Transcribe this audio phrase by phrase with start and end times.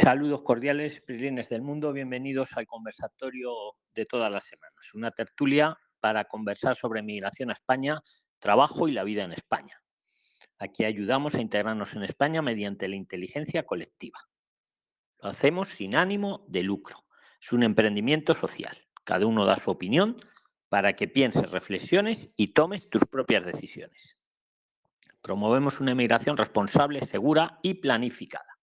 [0.00, 3.50] Saludos cordiales, Prilines del mundo, bienvenidos al conversatorio
[3.92, 8.00] de todas las semanas, una tertulia para conversar sobre migración a España,
[8.38, 9.82] trabajo y la vida en España.
[10.56, 14.20] Aquí ayudamos a integrarnos en España mediante la inteligencia colectiva.
[15.20, 17.04] Lo hacemos sin ánimo de lucro.
[17.42, 18.78] Es un emprendimiento social.
[19.02, 20.16] Cada uno da su opinión
[20.68, 24.16] para que pienses, reflexiones y tomes tus propias decisiones.
[25.22, 28.57] Promovemos una inmigración responsable, segura y planificada.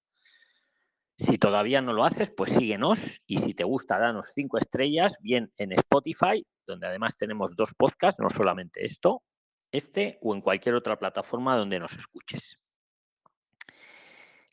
[1.18, 5.52] Si todavía no lo haces, pues síguenos y si te gusta, danos cinco estrellas, bien
[5.58, 9.24] en Spotify, donde además tenemos dos podcasts, no solamente esto,
[9.72, 12.60] este o en cualquier otra plataforma donde nos escuches.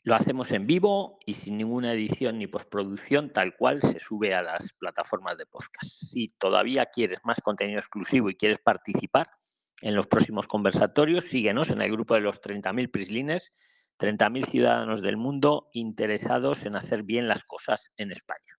[0.05, 4.41] Lo hacemos en vivo y sin ninguna edición ni postproducción, tal cual se sube a
[4.41, 5.89] las plataformas de podcast.
[5.89, 9.29] Si todavía quieres más contenido exclusivo y quieres participar
[9.81, 13.51] en los próximos conversatorios, síguenos en el grupo de los 30.000 Prislines
[13.99, 18.57] 30.000 ciudadanos del mundo interesados en hacer bien las cosas en España.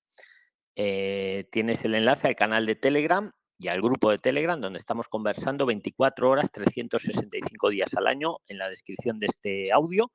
[0.77, 5.09] Eh, tienes el enlace al canal de Telegram y al grupo de Telegram donde estamos
[5.09, 8.39] conversando 24 horas, 365 días al año.
[8.49, 10.11] En la descripción de este audio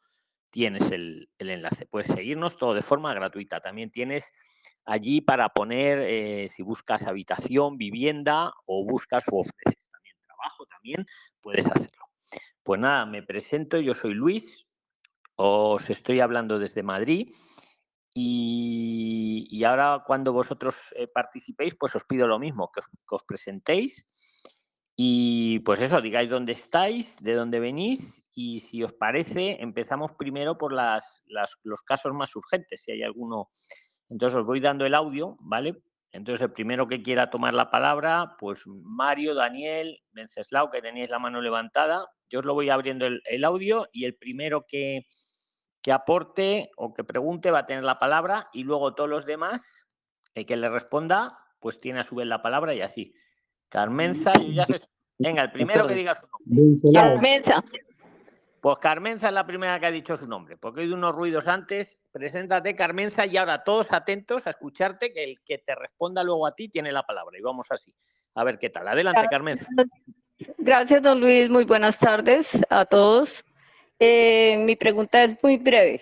[0.50, 1.86] tienes el, enlace.
[1.86, 3.62] Puedes seguirnos todo de forma gratuita.
[3.62, 4.24] También tienes
[4.86, 11.06] allí para poner, eh, si buscas habitación, vivienda o buscas o ofreces también trabajo, también
[11.42, 12.06] puedes hacerlo.
[12.64, 14.68] Pues nada, me presento, yo soy Luis,
[15.42, 17.32] os estoy hablando desde Madrid
[18.14, 24.06] y, ahora cuando vosotros eh, participéis, pues os pido lo mismo, que os, presentéis
[24.98, 30.58] y pues eso, digáis dónde estáis, de dónde venís y si os parece, empezamos primero
[30.58, 31.24] por las,
[31.64, 33.50] los casos más urgentes, si hay alguno.
[34.10, 35.78] Entonces os voy dando el audio, ¿vale?
[36.12, 41.20] Entonces el primero que quiera tomar la palabra, pues Mario, Daniel, Venceslao, que tenéis la
[41.20, 45.06] mano levantada, yo os lo voy abriendo el audio y el primero que,
[45.82, 49.62] que aporte o que pregunte va a tener la palabra y luego todos los demás,
[50.34, 53.14] el que le responda, pues tiene a su vez la palabra y así.
[53.70, 54.66] Carmenza, ya
[55.20, 56.92] Venga, el primero que diga su nombre.
[56.94, 57.64] Carmenza.
[58.62, 61.48] Pues Carmenza es la primera que ha dicho su nombre, porque he oído unos ruidos
[61.48, 62.04] antes.
[62.12, 66.56] Preséntate, Carmenza, y ahora todos atentos a escucharte, que el que te responda luego a
[66.56, 67.38] ti tiene la palabra.
[67.38, 67.94] Y vamos así.
[68.36, 68.88] A ver qué tal.
[68.88, 69.66] Adelante, Carmenza.
[70.58, 71.50] Gracias, don Luis.
[71.50, 73.44] Muy buenas tardes a todos.
[74.00, 76.02] Eh, mi pregunta es muy breve.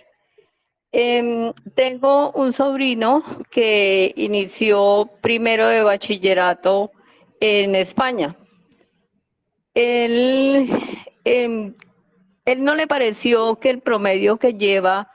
[0.92, 6.92] Em, tengo un sobrino que inició primero de bachillerato
[7.40, 8.36] en España.
[9.74, 10.70] Él,
[11.26, 11.76] em,
[12.46, 15.12] él no le pareció que el promedio que lleva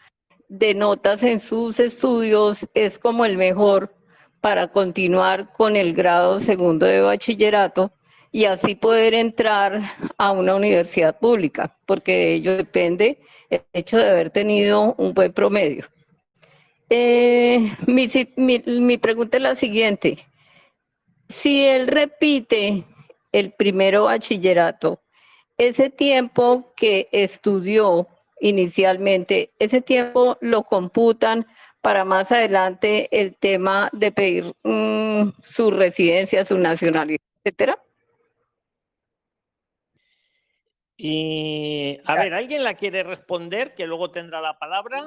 [0.48, 3.94] de notas en sus estudios es como el mejor
[4.40, 7.92] para continuar con el grado segundo de bachillerato
[8.32, 9.80] y así poder entrar
[10.16, 13.18] a una universidad pública, porque de ello depende
[13.50, 15.84] el hecho de haber tenido un buen promedio.
[16.88, 20.16] Eh, mi, pregunta es la siguiente.
[21.28, 22.84] Si él repite
[23.32, 25.02] el primero bachillerato,
[25.58, 28.08] ese tiempo que estudió
[28.40, 31.46] inicialmente, ese tiempo lo computan
[31.82, 37.78] para más adelante el tema de pedir mm, su residencia, su nacionalidad, etcétera?
[41.04, 45.02] Y a ver, ¿alguien la quiere responder que luego tendrá la palabra?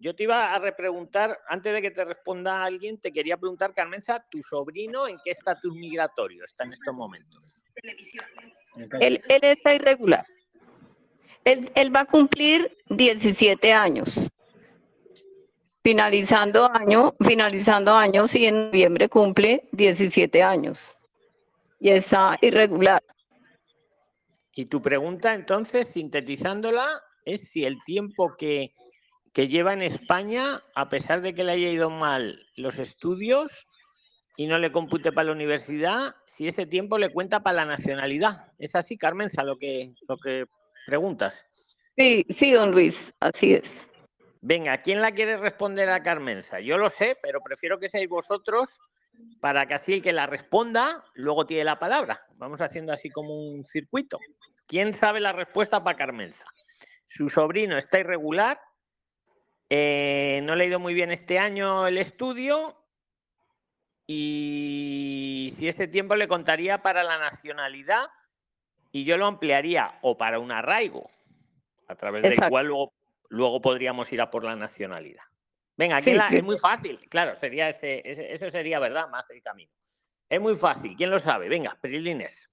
[0.00, 4.18] Yo te iba a repreguntar, antes de que te responda alguien, te quería preguntar, Carmenza,
[4.28, 7.62] ¿tu sobrino en qué estatus migratorio está en estos momentos?
[8.98, 10.26] Él, él está irregular.
[11.44, 14.32] Él, él, va a cumplir 17 años.
[15.84, 20.96] Finalizando año, finalizando años y en noviembre cumple 17 años.
[21.78, 23.04] Y está irregular.
[24.58, 28.74] Y tu pregunta, entonces, sintetizándola, es si el tiempo que,
[29.32, 33.52] lleva en España, a pesar de que le haya ido mal los estudios
[34.36, 38.50] y no le compute para la universidad, si ese tiempo le cuenta para la nacionalidad.
[38.58, 40.46] ¿Es así, Carmenza, lo que, lo que
[40.88, 41.46] preguntas?
[41.96, 43.88] Sí, sí, don Luis, así es.
[44.40, 46.58] Venga, ¿quién la quiere responder a Carmenza?
[46.58, 48.68] Yo lo sé, pero prefiero que seáis vosotros
[49.40, 52.24] para que así el que la responda luego tiene la palabra.
[52.36, 54.18] Vamos haciendo así como un circuito.
[54.68, 56.44] ¿Quién sabe la respuesta para Carmenza?
[57.06, 58.60] Su sobrino está irregular,
[59.70, 62.76] eh, no le ha ido muy bien este año el estudio
[64.06, 68.08] y si ese tiempo le contaría para la nacionalidad
[68.92, 71.10] y yo lo ampliaría o para un arraigo,
[71.88, 72.70] a través del cual
[73.30, 75.24] luego, podríamos ir a por la nacionalidad.
[75.76, 79.72] Venga, aquí es muy fácil, claro, sería ese, eso sería verdad, más el camino.
[80.28, 81.48] Es muy fácil, ¿quién lo sabe?
[81.48, 82.47] Venga, Prilines.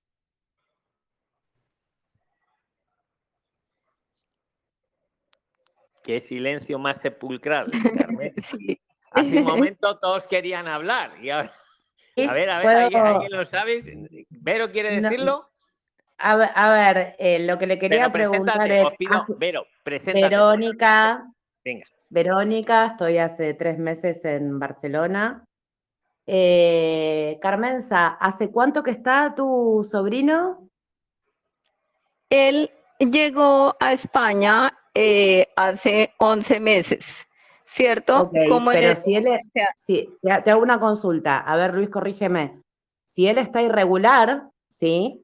[6.05, 7.69] Qué silencio más sepulcral,
[7.99, 8.31] Carmen.
[9.11, 11.51] Hace un momento todos querían hablar y ahora...
[12.17, 13.83] A ver, a ver, ¿alguien, lo sabe?
[14.29, 15.49] ¿Vero quiere decirlo?
[16.17, 18.87] A ver, eh, lo que le quería preguntar es...
[19.37, 21.29] Vero, Verónica,
[21.65, 21.85] Venga.
[22.09, 25.43] Verónica, estoy hace tres meses en Barcelona.
[26.25, 30.69] Eh, Carmenza, ¿hace cuánto que está tu sobrino?
[32.29, 37.27] Él llegó a España eh, hace 11 meses,
[37.63, 38.31] ¿cierto?
[38.31, 39.27] pero si él
[40.43, 41.39] te hago una consulta.
[41.39, 42.61] A ver, Luis, corrígeme.
[43.03, 45.21] Si él está irregular, ¿sí?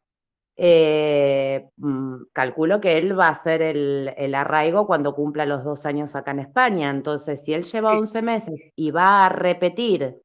[0.57, 6.13] Eh, mm, calculo que él va a hacer el, arraigo cuando cumpla los dos años
[6.15, 6.89] acá en España.
[6.89, 10.17] Entonces, si él lleva 11 meses y va a repetir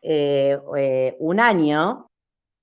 [0.00, 2.08] eh, un año,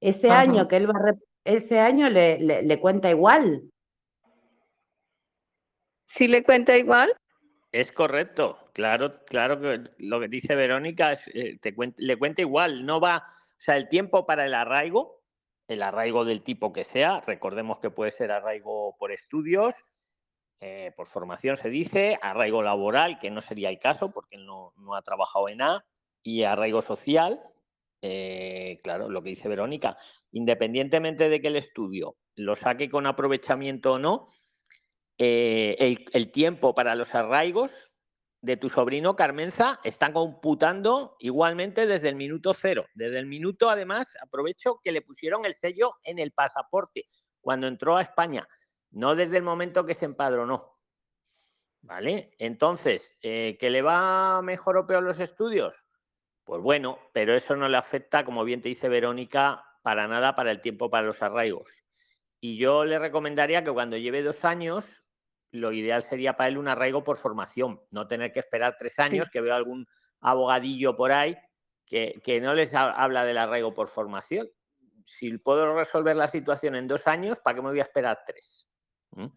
[0.02, 1.14] ese año que él va a
[1.46, 3.64] ese año le, le, cuenta igual.
[6.06, 7.14] ¿Sí le cuenta igual?
[7.72, 11.18] Es correcto, claro, claro que lo que dice Verónica
[11.62, 15.24] te le cuenta igual, no va, o sea, el tiempo para el arraigo
[15.68, 17.22] el arraigo del tipo que sea.
[17.22, 19.76] Recordemos que puede ser arraigo por estudios,
[20.60, 24.74] eh, por formación se dice, arraigo laboral, que no sería el caso porque él no,
[24.96, 25.86] ha trabajado en A,
[26.22, 27.42] y arraigo social,
[28.02, 29.98] eh, claro, lo que dice Verónica,
[30.32, 34.28] independientemente de que el estudio lo saque con aprovechamiento o no,
[35.18, 37.72] eh, el, tiempo para los arraigos
[38.42, 42.86] de tu sobrino Carmenza están computando igualmente desde el minuto cero.
[42.94, 47.08] Desde el minuto, además, aprovecho que le pusieron el sello en el pasaporte
[47.42, 48.48] cuando entró a España,
[48.92, 50.80] no desde el momento que se empadronó.
[51.82, 52.34] ¿Vale?
[52.40, 55.86] Entonces, eh, ¿que le va mejor o peor los estudios?
[56.46, 60.52] Pues bueno, pero eso no le afecta, como bien te dice Verónica, para nada para
[60.52, 61.83] el tiempo para los arraigos.
[62.44, 65.06] Y yo le recomendaría que cuando lleve dos años
[65.52, 69.30] lo ideal sería para él un arraigo por formación, no tener que esperar tres años,
[69.32, 69.88] que veo algún
[70.20, 71.38] abogadillo por ahí
[71.86, 74.50] que, no les habla del arraigo por formación.
[75.06, 78.68] Si puedo resolver la situación en dos años, ¿para qué me voy a esperar tres?
[79.12, 79.28] ¿Mm?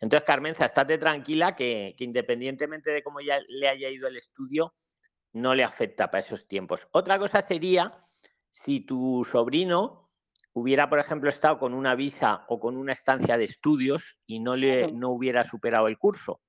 [0.00, 4.74] Entonces, Carmenza, estate tranquila que, que independientemente de cómo ya le haya ido el estudio,
[5.34, 6.88] no le afecta para esos tiempos.
[6.92, 7.92] Otra cosa sería
[8.48, 10.03] si tu sobrino
[10.54, 14.56] hubiera, por ejemplo, estado con una visa o con una estancia de estudios y no,
[14.56, 16.40] le, no hubiera superado el curso.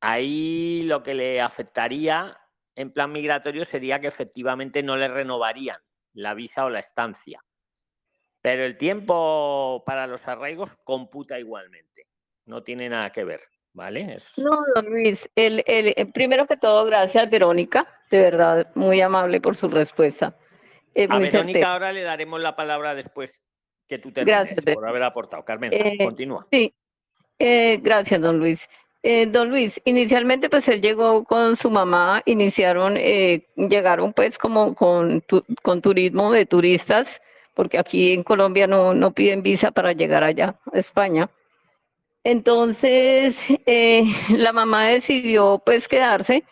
[0.00, 2.38] Ahí lo que le afectaría
[2.76, 5.78] en plan migratorio sería que efectivamente no le renovarían
[6.14, 7.44] la visa o la estancia.
[8.40, 12.06] Pero el tiempo para los arraigos computa igualmente.
[12.46, 13.42] No tiene nada que ver,
[13.74, 14.18] ¿vale?
[14.36, 17.86] No, don Luis, el, el, primero que todo, gracias, Verónica.
[18.10, 20.34] De verdad, muy amable por su respuesta.
[20.94, 23.30] Eh, a Verónica ahora le daremos la palabra después
[23.88, 25.44] que tú termines gracias, por haber aportado.
[25.44, 26.46] Carmen, eh, continúa.
[26.50, 26.72] Sí,
[27.38, 28.68] eh, gracias, don Luis.
[29.28, 35.24] don Luis, inicialmente pues él llegó con su mamá, iniciaron, llegaron pues como con,
[35.62, 37.20] con turismo de turistas,
[37.54, 41.30] porque aquí en Colombia no, no piden visa para llegar allá, a España.
[42.22, 43.38] Entonces,
[44.28, 46.44] la mamá decidió pues quedarse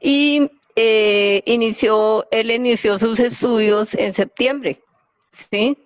[0.00, 4.82] y eh, inició, él inició sus estudios en septiembre,
[5.30, 5.78] ¿sí?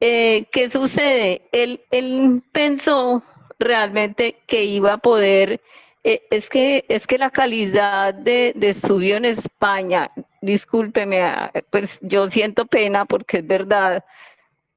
[0.00, 1.42] Eh, ¿Qué sucede?
[1.52, 3.22] Él, él, pensó
[3.58, 5.60] realmente que iba a poder,
[6.04, 10.10] eh, es, que, es que la calidad de, de, estudio en España,
[10.40, 14.04] discúlpeme, ah, pues yo siento pena porque es verdad,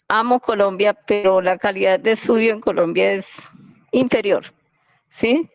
[0.10, 3.27] amo Colombia, pero la calidad de estudio en Colombia es
[3.91, 4.45] inferior,
[5.10, 5.50] ¿sí?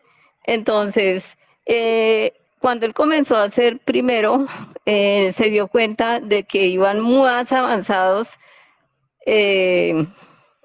[0.45, 4.45] Entonces, eh, cuando él comenzó a hacer primero,
[4.85, 8.37] eh, se dio cuenta de que iban más avanzados
[9.25, 10.05] eh,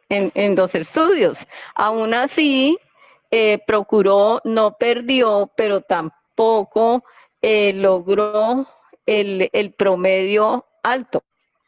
[0.08, 1.46] en, los estudios.
[1.74, 2.78] Aún así,
[3.30, 7.04] eh, procuró, no perdió, pero tampoco
[7.42, 8.66] logró
[9.06, 11.22] el, promedio alto,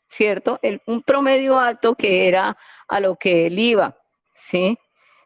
[0.08, 0.58] ¿cierto?
[0.86, 2.56] un promedio alto que era
[2.88, 3.96] a lo que él iba,
[4.34, 4.78] ¿sí?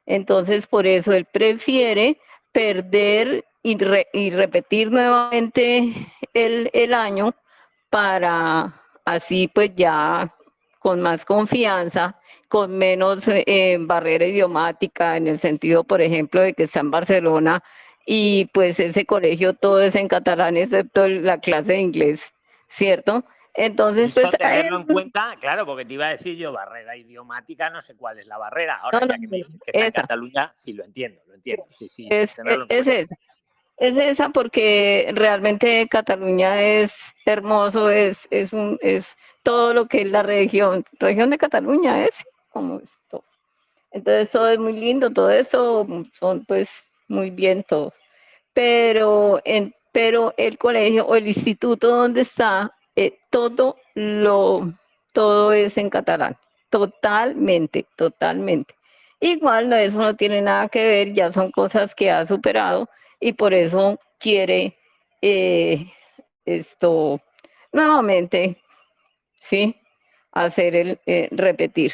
[0.07, 2.19] Entonces, por eso él prefiere
[2.53, 5.93] perder y, repetir nuevamente
[6.35, 7.35] el, año
[7.91, 8.75] para
[9.05, 10.35] así pues ya
[10.79, 16.63] con más confianza, con menos eh, barrera idiomática, en el sentido, por ejemplo, de que
[16.63, 17.63] está en Barcelona
[18.07, 22.33] y pues ese colegio todo es en catalán excepto la clase de inglés,
[22.69, 23.25] ¿cierto?
[23.53, 24.31] Entonces, pues...
[24.31, 28.19] Tenerlo en cuenta, claro, porque te iba a decir yo, barrera idiomática, no sé cuál
[28.19, 28.77] es la barrera.
[28.77, 31.67] Ahora, ya que me dices que está en Cataluña, sí lo entiendo, lo entiendo.
[31.79, 32.37] Sí, sí, es,
[32.69, 33.17] es esa
[33.81, 40.11] es esa porque realmente Cataluña es hermoso, es, es, un, es todo lo que es
[40.11, 43.25] la región, región de Cataluña es como esto.
[43.91, 47.93] Entonces todo es muy lindo, todo eso son pues muy bien todo.
[48.53, 54.75] pero, en, pero el colegio o el instituto donde está, eh, todo lo,
[55.13, 56.37] todo es en catalán,
[56.69, 58.75] totalmente, totalmente.
[59.21, 62.89] Igual eso no tiene nada que ver, ya son cosas que ha superado
[63.21, 64.79] y por eso quiere
[65.23, 65.87] eh,
[66.45, 67.21] esto
[67.73, 68.61] nuevamente,
[69.35, 69.77] ¿sí?
[70.33, 71.93] Hacer el eh, repetir.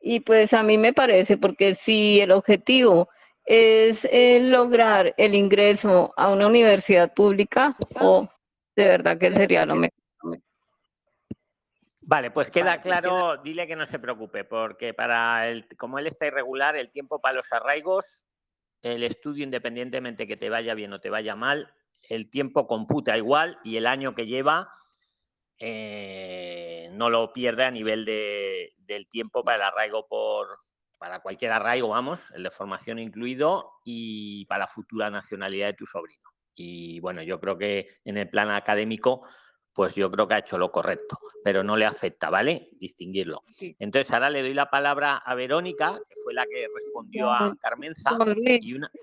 [0.00, 3.08] Y pues a mí me parece, porque si el objetivo
[3.44, 8.28] es eh, lograr el ingreso a una universidad pública, o
[8.76, 9.92] de verdad que sería lo mejor.
[12.04, 16.26] Vale, pues queda claro, dile que no se preocupe, porque para el, como él está
[16.26, 18.24] irregular, el tiempo para los arraigos,
[18.82, 21.72] el estudio, independientemente que te vaya bien o te vaya mal,
[22.08, 24.68] el tiempo computa igual y el año que lleva
[25.58, 30.48] eh, no lo pierde a nivel de, del tiempo para el arraigo por
[31.02, 35.84] para cualquier arraigo, vamos, el de formación incluido, y para la futura nacionalidad de tu
[35.84, 36.30] sobrino.
[36.54, 39.26] Y bueno, yo creo que en el plan académico
[39.74, 42.68] pues yo creo que ha hecho lo correcto, pero no le afecta, ¿vale?
[42.78, 43.42] Distinguirlo.
[43.78, 48.10] Entonces ahora le doy la palabra a Verónica, que fue la que respondió a Carmenza.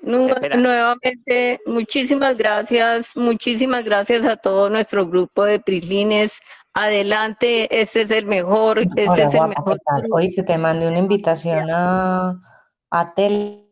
[0.04, 6.40] nuevamente, muchísimas gracias, muchísimas gracias a todo nuestro grupo de Prislines.
[6.74, 9.80] Adelante, ese es el mejor, ese es el mejor.
[10.12, 12.40] Hoy se te mande una invitación a,
[12.92, 13.66] a Tel.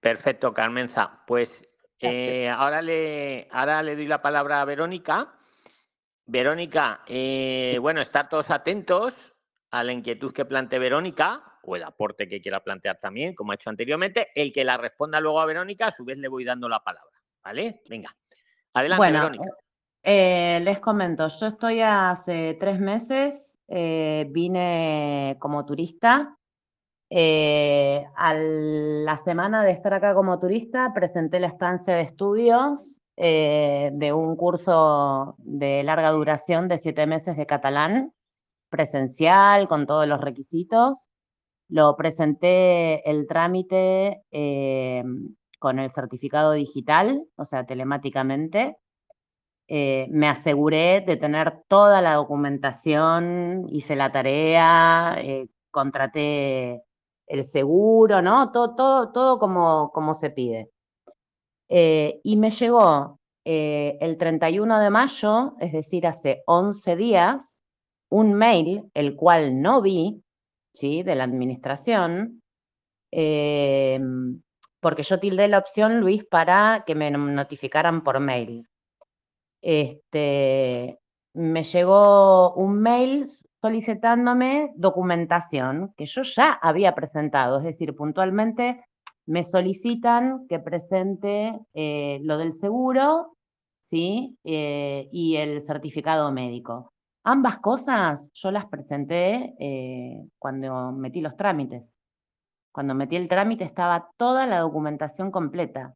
[0.00, 1.22] Perfecto, Carmenza.
[1.26, 1.64] Pues
[2.02, 5.32] eh, ahora, le, ahora le doy la palabra a Verónica.
[6.26, 9.14] Verónica, eh, bueno, estar todos atentos
[9.70, 13.54] a la inquietud que plantee Verónica o el aporte que quiera plantear también, como ha
[13.54, 14.28] hecho anteriormente.
[14.34, 17.18] El que la responda luego a Verónica, a su vez le voy dando la palabra.
[17.44, 17.82] ¿Vale?
[17.88, 18.14] Venga.
[18.74, 19.50] Adelante, Verónica.
[20.02, 26.36] Eh, les comento, yo estoy hace tres meses, vine como turista
[27.14, 33.90] eh, a la semana de estar acá como turista, presenté la estancia de estudios eh,
[33.92, 38.14] de un curso de larga duración de siete meses de catalán,
[38.70, 41.06] presencial, con todos los requisitos.
[41.68, 45.04] Lo presenté el trámite eh,
[45.58, 48.78] con el certificado digital, o sea, telemáticamente.
[49.68, 55.18] me aseguré de tener toda la documentación, hice la tarea,
[55.70, 56.82] contraté
[57.32, 58.52] el seguro, ¿no?
[58.52, 60.70] Todo, todo, todo como, como se pide.
[61.70, 67.62] Eh, y me llegó eh, el 31 de mayo, es decir, hace 11 días,
[68.10, 70.22] un mail, el cual no vi,
[70.74, 71.02] ¿sí?
[71.02, 72.42] De la administración,
[73.10, 74.42] em,
[74.80, 78.68] porque yo tildé la opción, Luis, para que me notificaran por mail.
[79.62, 80.98] Este,
[81.32, 83.26] me llegó un mail
[83.62, 88.84] solicitándome documentación que yo ya había presentado, es decir, puntualmente
[89.24, 93.36] me solicitan que presente eh, lo del seguro
[93.82, 94.36] ¿sí?
[94.42, 96.92] Eh, y el certificado médico.
[97.24, 101.84] Ambas cosas yo las presenté eh, cuando metí los trámites.
[102.72, 105.94] Cuando metí el trámite estaba toda la documentación completa.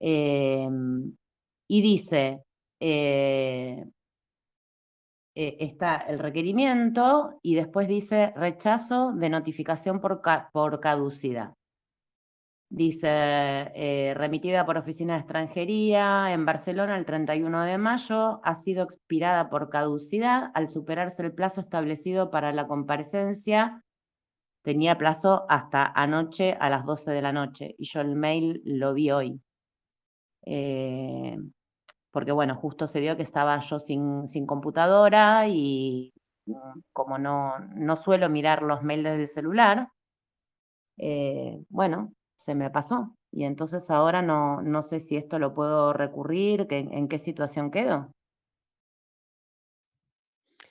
[0.00, 2.44] Y dice,
[5.40, 11.54] eh, está el requerimiento y después dice rechazo de notificación por, por caducidad.
[12.70, 18.82] Dice, eh, remitida por Oficina de Extranjería en Barcelona el 31 de mayo, ha sido
[18.82, 23.84] expirada por caducidad al superarse el plazo establecido para la comparecencia.
[24.62, 28.92] Tenía plazo hasta anoche a las 12 de la noche y yo el mail lo
[28.92, 29.40] vi hoy.
[30.44, 31.38] Eh,
[32.18, 36.12] porque bueno, justo se dio que estaba yo sin, sin computadora y
[36.92, 39.86] como no, no suelo mirar los mails del celular,
[40.96, 43.14] eh, bueno, se me pasó.
[43.30, 47.70] Y entonces ahora no, no sé si esto lo puedo recurrir, que, en qué situación
[47.70, 48.10] quedo.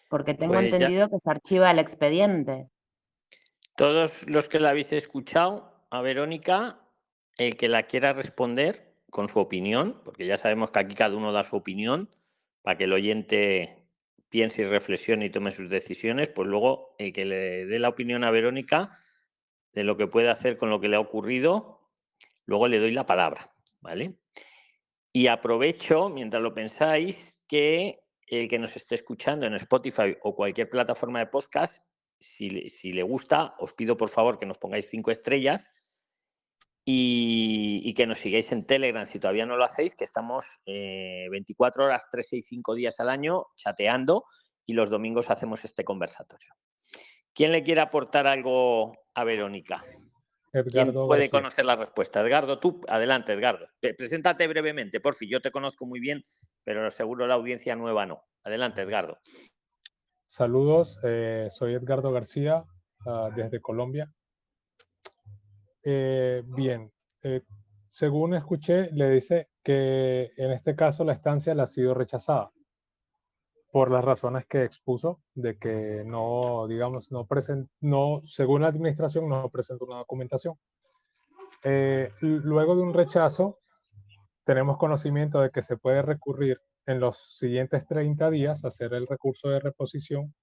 [0.10, 2.68] Porque tengo pues entendido que se archiva el expediente.
[3.78, 6.82] Todos los que la habéis escuchado, a Verónica,
[7.38, 11.32] el que la quiera responder, con su opinión, porque ya sabemos que aquí cada uno
[11.32, 12.10] da su opinión,
[12.62, 13.88] para que el oyente
[14.30, 18.24] piense y reflexione y tome sus decisiones, pues luego el que le dé la opinión
[18.24, 18.92] a Verónica
[19.74, 21.82] de lo que puede hacer con lo que le ha ocurrido,
[22.46, 24.16] luego le doy la palabra, ¿vale?
[25.14, 30.70] Y aprovecho, mientras lo pensáis, que el que nos esté escuchando en Spotify o cualquier
[30.70, 31.86] plataforma de podcast,
[32.20, 35.72] si, si le gusta, os pido por favor que nos pongáis cinco estrellas
[36.90, 41.86] y, que nos sigáis en Telegram si todavía no lo hacéis, que estamos 24 eh,
[41.86, 44.24] horas, 3, 6, 5 días al año chateando
[44.66, 46.54] y los domingos hacemos este conversatorio.
[47.34, 49.84] ¿Quién le quiere aportar algo a Verónica?
[50.54, 52.22] Edgardo puede conocer la respuesta?
[52.22, 53.68] Edgardo, tú, adelante, Edgardo.
[53.82, 55.30] Preséntate brevemente, por fin.
[55.30, 56.24] Yo te conozco muy bien,
[56.64, 58.24] pero seguro la audiencia nueva no.
[58.46, 59.20] Adelante, Edgardo.
[60.26, 62.64] Saludos, eh, soy Edgardo García,
[63.06, 64.10] ah, desde Colombia.
[65.90, 66.92] Eh, bien,
[67.90, 72.52] según escuché, le dice que en este caso la estancia le ha sido rechazada
[73.72, 79.30] por las razones que expuso de que no, digamos, no present, no, según la administración,
[79.30, 80.56] no presentó una documentación.
[81.64, 83.58] Eh, luego de un rechazo,
[84.44, 89.08] tenemos conocimiento de que se puede recurrir en los siguientes 30 días, a hacer el
[89.08, 90.36] recurso de reposición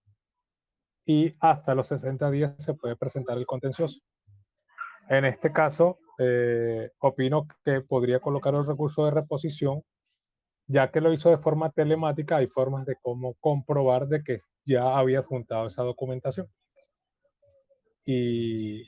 [1.04, 4.00] y hasta los 60 días se puede presentar el contencioso.
[5.08, 9.82] En este caso, eh, opino que podría colocar el recurso de reposición
[10.66, 14.96] ya que lo hizo de forma telemática, hay formas de cómo comprobar de que ya
[14.96, 16.48] había juntado esa documentación.
[18.06, 18.82] Y,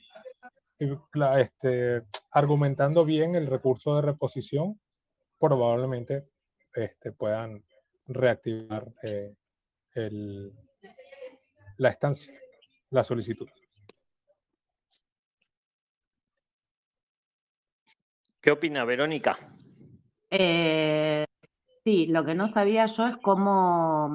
[0.78, 4.80] este, argumentando bien el recurso de reposición,
[5.38, 6.28] probablemente
[6.74, 7.62] este, puedan
[8.06, 9.34] reactivar eh,
[11.78, 12.32] la estancia,
[12.90, 13.48] la solicitud.
[18.46, 19.40] ¿Qué opina Verónica?
[20.30, 21.24] Eh,
[21.82, 24.08] Sí, lo que no sabía yo es cómo,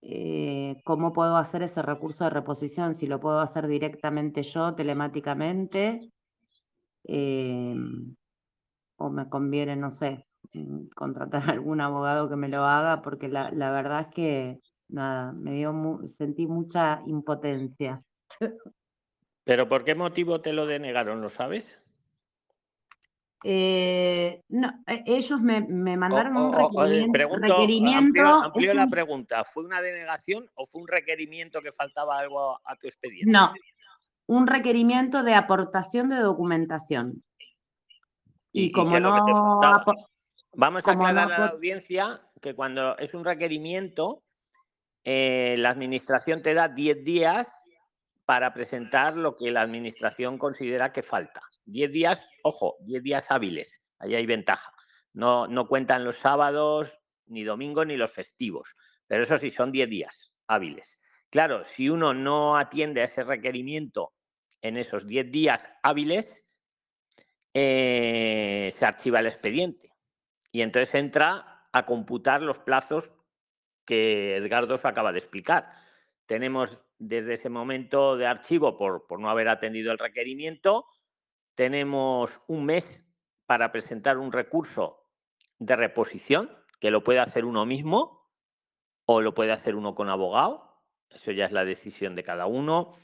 [0.00, 6.10] eh, cómo puedo hacer ese recurso de reposición, si lo puedo hacer directamente yo, telemáticamente,
[7.04, 8.16] em,
[8.96, 10.26] o me conviene, no sé,
[10.96, 15.52] contratar a algún abogado que me lo haga, porque la, verdad es que, nada, me
[15.52, 18.02] dio sentí mucha impotencia.
[19.44, 21.81] ¿Pero por qué motivo te lo denegaron, lo sabes?
[23.44, 25.62] Eh, no, e, ellos me,
[25.96, 26.52] mandaron un
[27.12, 28.24] requerimiento.
[28.24, 29.44] amplio, la pregunta.
[29.44, 33.30] ¿Fue una denegación o fue un requerimiento que faltaba algo a tu expediente?
[33.30, 33.52] No,
[34.26, 37.22] un requerimiento de aportación de documentación.
[38.52, 39.24] Y, como no.
[40.54, 44.22] Vamos a aclarar a la audiencia que cuando es un requerimiento,
[45.04, 47.48] eh, la administración te da 10 días
[48.26, 51.42] para presentar lo que la administración considera que falta.
[51.64, 54.72] 10 días, ojo, 10 días hábiles, ahí hay ventaja.
[55.12, 58.74] No, no cuentan los sábados, ni domingos, ni los festivos,
[59.06, 60.98] pero eso sí, son 10 días hábiles.
[61.30, 64.12] Claro, si uno no atiende a ese requerimiento
[64.60, 66.44] en esos 10 días hábiles,
[67.54, 69.92] eh, se archiva el expediente
[70.50, 73.12] y entonces entra a computar los plazos
[73.84, 75.70] que Edgardo os acaba de explicar.
[76.26, 80.86] Tenemos desde ese momento de archivo por, por no haber atendido el requerimiento
[81.54, 83.04] tenemos un mes
[83.46, 85.08] para presentar un recurso
[85.58, 88.28] de reposición, que lo puede hacer uno mismo
[89.04, 90.82] o lo puede hacer uno con abogado.
[91.10, 92.94] Eso ya es la decisión de cada uno.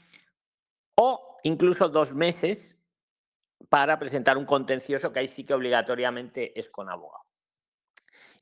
[0.95, 2.77] O incluso dos meses
[3.69, 7.25] para presentar un contencioso que ahí sí que obligatoriamente es con abogado.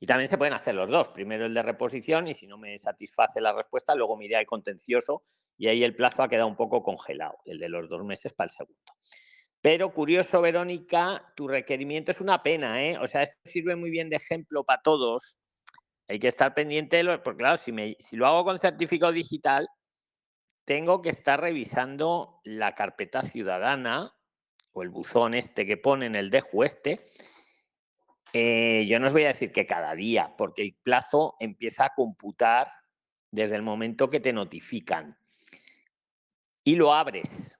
[0.00, 1.08] Y también se pueden hacer los dos.
[1.08, 5.22] Primero el de reposición y si no me satisface la respuesta, luego miré al contencioso
[5.56, 8.48] y ahí el plazo ha quedado un poco congelado, el de los dos meses para
[8.50, 8.92] el segundo.
[9.70, 12.96] Pero curioso, Verónica, tu requerimiento es una pena, ¿eh?
[12.96, 15.36] O sea, esto sirve muy bien de ejemplo para todos.
[16.08, 19.68] Hay que estar pendiente de lo, porque claro, si, me, lo hago con certificado digital,
[20.64, 24.14] tengo que estar revisando la carpeta ciudadana
[24.72, 27.02] o el buzón este que pone en el dejo este.
[28.32, 31.94] Eh, yo no os voy a decir que cada día, porque el plazo empieza a
[31.94, 32.72] computar
[33.30, 35.18] desde el momento que te notifican.
[36.64, 37.57] Y lo abres.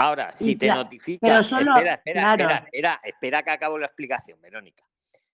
[0.00, 4.84] Ahora, si te notifican, espera, espera, espera, espera, espera que acabo la explicación, Verónica.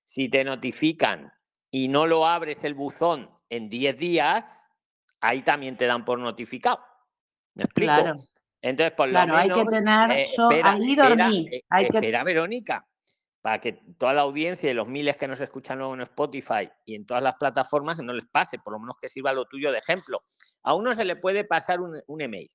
[0.03, 1.31] Si te notifican
[1.71, 4.45] y no lo abres el buzón en 10 días,
[5.21, 6.81] ahí también te dan por notificado.
[7.55, 7.93] ¿Me explico?
[7.93, 8.17] Claro.
[8.63, 9.59] Entonces, por lo claro, menos.
[9.59, 10.11] hay que tener.
[10.13, 11.49] Eh, yo ahí dormí.
[11.53, 12.87] Eh, espera, Verónica,
[13.43, 16.95] para que toda la audiencia y los miles que nos escuchan luego en Spotify y
[16.95, 19.79] en todas las plataformas no les pase, por lo menos que sirva lo tuyo de
[19.79, 20.23] ejemplo.
[20.63, 22.51] A uno se le puede pasar un email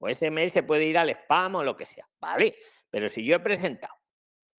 [0.00, 2.56] o ese mail se puede ir al spam o lo que sea, ¿vale?
[2.90, 3.94] Pero si yo he presentado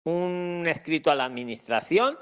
[0.06, 2.18] un escrito a la administración,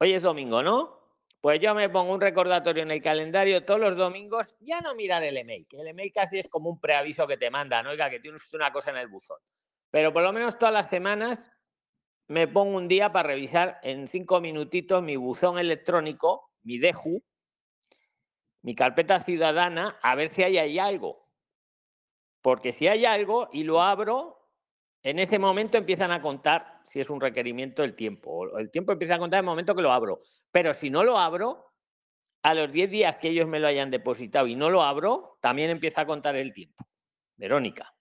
[0.00, 0.98] hoy es domingo, ¿no?
[1.40, 5.22] Pues yo me pongo un recordatorio en el calendario todos los domingos, ya no mirar
[5.22, 8.18] el email, que el email casi es como un preaviso que te mandan, oiga, que
[8.18, 9.38] tienes una cosa en el buzón.
[9.90, 11.52] Pero por lo menos todas las semanas
[12.26, 17.22] me pongo un día para revisar en cinco minutitos mi buzón electrónico, mi DEJU,
[18.62, 21.27] mi carpeta ciudadana, a ver si hay ahí algo.
[22.42, 24.48] Porque si hay algo y lo abro,
[25.02, 28.56] en ese momento empiezan a contar si es un requerimiento el tiempo.
[28.58, 30.18] El tiempo empieza a contar en el momento que lo abro.
[30.50, 31.66] Pero si no lo abro,
[32.42, 35.70] a los 10 días que ellos me lo hayan depositado y no lo abro, también
[35.70, 36.84] empieza a contar el tiempo.
[37.36, 37.92] Verónica.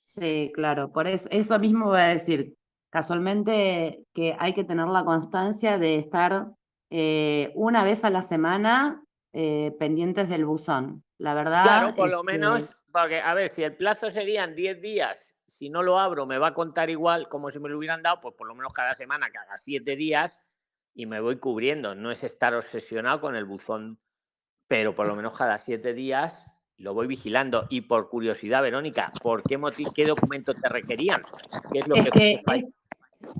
[0.00, 2.54] Sí, claro, por eso, eso mismo voy a decir.
[2.90, 6.48] Casualmente que hay que tener la constancia de estar
[6.90, 11.02] eh, una vez a la semana eh, pendientes del buzón.
[11.18, 11.62] La verdad.
[11.62, 15.68] Claro, por lo que- menos, porque, a ver, si el plazo serían 10 días, si
[15.70, 18.34] no lo abro, me va a contar igual como si me lo hubieran dado, pues
[18.34, 20.38] por lo menos cada semana, cada 7 días,
[20.94, 21.94] y me voy cubriendo.
[21.94, 23.98] No es estar obsesionado con el buzón,
[24.68, 26.44] pero por lo menos cada 7 días
[26.78, 27.66] lo voy vigilando.
[27.70, 31.22] Y por curiosidad, Verónica, ¿por qué motivo, qué documento te requerían?
[31.72, 32.64] ¿Qué es lo Es que, es-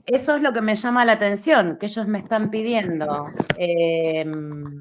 [0.06, 3.26] eso es lo que me llama la atención, que ellos me están pidiendo.
[3.56, 4.78] em,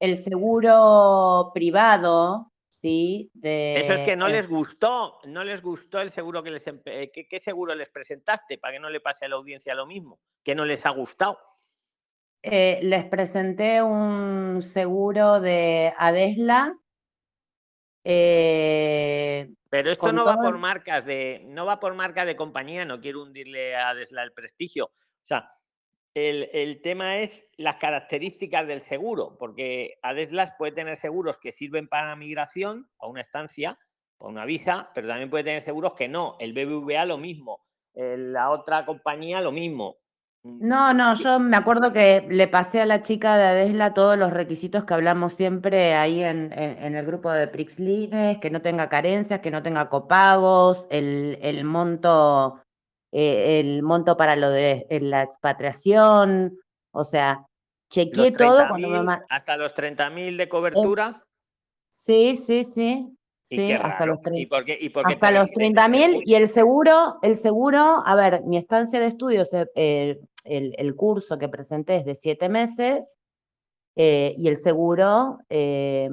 [0.00, 2.49] el seguro privado,
[2.80, 3.30] ¿sí?
[3.34, 6.64] De, Eso es que no les gustó, no les gustó el seguro que les...
[6.66, 9.86] eh, ¿Qué, qué seguro les presentaste para que no le pase a la audiencia lo
[9.86, 10.20] mismo?
[10.42, 11.38] Que no les ha gustado.
[12.42, 16.76] eh, les presenté un seguro de Adeslas.
[18.04, 23.00] eh, Pero esto no va por marcas de, no va por marca de compañía, no
[23.00, 24.86] quiero hundirle a Desla el prestigio.
[24.86, 25.48] O sea,
[26.14, 31.88] el, el tema es las características del seguro, porque Adeslas puede tener seguros que sirven
[31.88, 33.78] para la migración, para una estancia,
[34.18, 36.36] para una visa, pero también puede tener seguros que no.
[36.40, 37.60] El BBVA lo mismo,
[37.94, 39.96] eh, la otra compañía lo mismo.
[40.42, 44.16] Mm, No, no, yo me acuerdo que le pasé a la chica de Adesla todos
[44.18, 48.60] los requisitos que hablamos siempre ahí en, en- en el grupo de Prixlines, que no
[48.62, 52.60] tenga carencias, que no tenga copagos, el, el monto,
[53.12, 56.58] eh, el monto para lo de eh, la expatriación,
[56.92, 57.46] o sea,
[57.90, 61.24] chequeé todo cuando 30.000, hasta los 30.000 de cobertura.
[61.88, 63.16] Sí, sí, sí,
[63.48, 64.56] y sí, hasta los ¿Y 30.
[64.56, 66.22] por qué, y por qué Hasta los requieren 30 ese mil seguro?
[66.24, 71.38] y el seguro, el seguro, a ver, mi estancia de estudios, eh, el, el curso
[71.38, 73.04] que presenté es de siete meses
[73.96, 76.08] eh, y el seguro eh,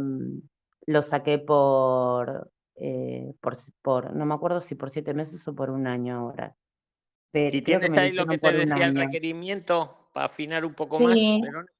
[0.88, 5.70] lo saqué por, eh, por, por, no me acuerdo si por siete meses o por
[5.70, 6.56] un año ahora.
[7.32, 11.16] Pero ¿Y tienes ahí lo que te decía el requerimiento para afinar un poco más,
[11.16, 11.74] Verónica?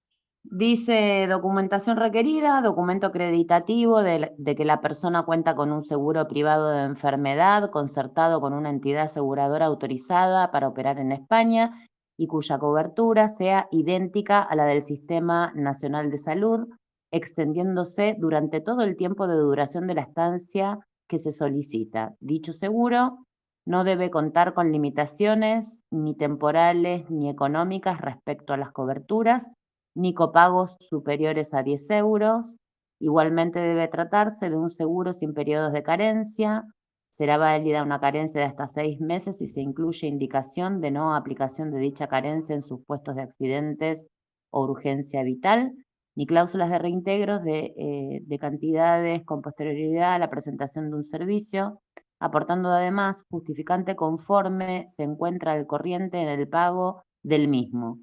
[0.50, 6.84] Dice documentación requerida, documento acreditativo de que la persona cuenta con un seguro privado de
[6.84, 11.86] enfermedad concertado con una entidad aseguradora autorizada para operar en España
[12.18, 16.70] y cuya cobertura sea idéntica a la del Sistema Nacional de Salud,
[17.12, 20.80] extendiéndose durante todo el tiempo de duración de la estancia
[21.10, 22.16] que se solicita.
[22.22, 23.27] Dicho seguro
[23.68, 29.52] no debe contar con limitaciones ni temporales ni económicas respecto a las coberturas
[29.94, 32.56] ni copagos superiores a 10 euros.
[33.02, 36.64] Igualmente debe tratarse de un seguro sin periodos de carencia.
[37.10, 41.70] Será válida una carencia de hasta seis meses si se incluye indicación de no aplicación
[41.70, 44.08] de dicha carencia en sus puestos de accidentes
[44.50, 45.74] o urgencia vital,
[46.16, 51.82] ni cláusulas de reintegros eh, de cantidades con posterioridad a la presentación de un servicio,
[52.20, 58.00] aportando además justificante conforme se encuentra al corriente en el pago del mismo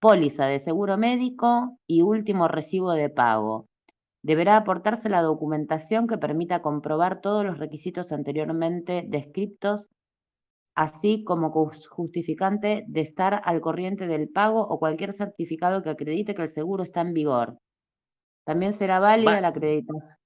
[0.00, 3.66] póliza de seguro médico y último recibo de pago.
[4.22, 9.88] Deberá aportarse la documentación que permita comprobar todos los requisitos anteriormente descritos,
[10.74, 16.34] así como jus- justificante de estar al corriente del pago o cualquier certificado que acredite
[16.34, 17.58] que el seguro está en vigor.
[18.44, 20.16] También será válida Va- la acreditación.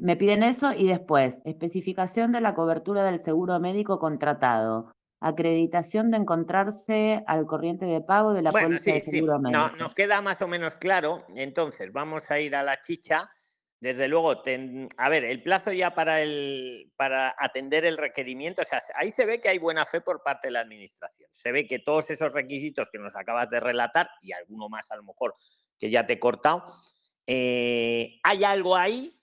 [0.00, 6.18] Me piden eso y después, especificación de la cobertura del seguro médico contratado, acreditación de
[6.18, 9.10] encontrarse al corriente de pago de la Bueno, póliza sí, de sí.
[9.10, 9.76] seguro No, médico.
[9.76, 11.24] nos queda más o menos claro.
[11.34, 13.28] Entonces, vamos a ir a la chicha.
[13.80, 18.64] Desde luego, ten- a ver, el plazo ya para, el, para atender el requerimiento, o
[18.64, 21.28] sea, ahí se ve que hay buena fe por parte de la administración.
[21.32, 24.96] Se ve que todos esos requisitos que nos acabas de relatar, y alguno más a
[24.96, 25.32] lo mejor
[25.78, 26.64] que ya te he cortado,
[27.26, 29.14] eh, hay algo ahí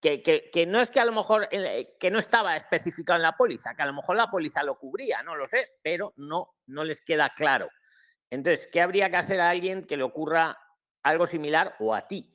[0.00, 3.74] que, no es que a lo mejor eh, que no estaba especificado en la póliza,
[3.74, 7.02] que a lo mejor la póliza lo cubría, no lo sé, pero no, no les
[7.02, 7.68] queda claro.
[8.30, 10.56] Entonces, ¿qué habría que hacer a alguien que le ocurra
[11.02, 12.34] algo similar o a ti?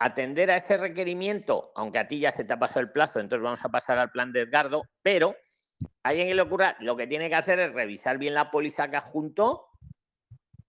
[0.00, 3.42] Atender a ese requerimiento, aunque a ti ya se te ha pasado el plazo, entonces
[3.44, 5.36] vamos a pasar al plan de Edgardo, pero
[6.02, 8.90] a alguien que le ocurra, lo que tiene que hacer es revisar bien la póliza
[8.90, 9.66] que adjuntó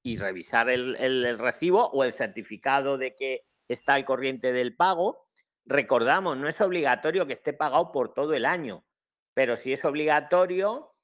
[0.04, 4.76] y revisar el, el- el recibo o el certificado de que está al corriente del
[4.76, 5.24] pago.
[5.70, 8.84] Recordamos, no es obligatorio que esté pagado por todo el año,
[9.36, 10.96] pero sí es obligatorio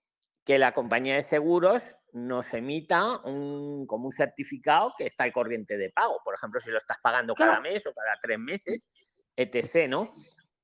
[0.44, 5.78] que la compañía de seguros nos emita un, como un certificado que está al corriente
[5.78, 6.20] de pago.
[6.24, 8.88] Por ejemplo, si lo estás pagando cada mes o cada tres meses,
[9.36, 9.88] etc.
[9.88, 10.12] ¿no?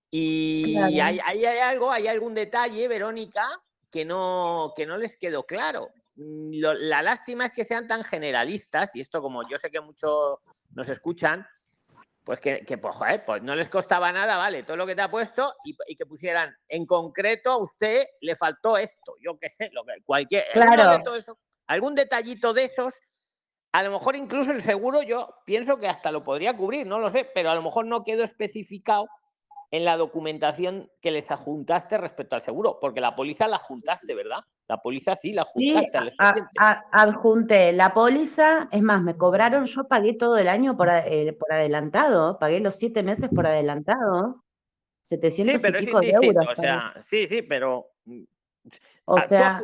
[0.09, 3.47] Y hay, hay- hay algo, hay algún detalle, Verónica,
[3.91, 5.89] que no, que no les quedó claro.
[6.15, 9.79] Mm, lo- la lástima es que sean tan generalistas, y esto como yo sé que
[9.79, 10.39] muchos
[10.73, 11.45] nos escuchan,
[12.23, 15.01] pues que, que pues, joder, pues no les costaba nada, vale, todo lo que te
[15.01, 19.49] ha puesto y, y que pusieran en concreto a usted le faltó esto, yo qué
[19.49, 20.97] sé, lo que cualquier Claro.
[20.97, 22.93] de todo eso, algún detallito de esos,
[23.71, 27.09] a lo mejor incluso el seguro yo pienso que hasta lo podría cubrir, no lo
[27.09, 29.07] sé, pero a lo mejor no quedó especificado
[29.71, 34.39] en la documentación que les adjuntaste respecto al seguro, porque la póliza la juntaste, ¿verdad?
[34.67, 36.13] La póliza sí la Sí, juntaste al
[36.59, 41.33] a- adjunté la póliza, es más, me cobraron, yo pagué todo el año por, eh,
[41.39, 44.43] por adelantado, pagué los siete meses por adelantado,
[45.03, 46.57] Sí, 700 y pero es pico de indistinto, euros.
[46.57, 48.23] o sea, sí, sí, pero mm,
[49.05, 49.63] O sea,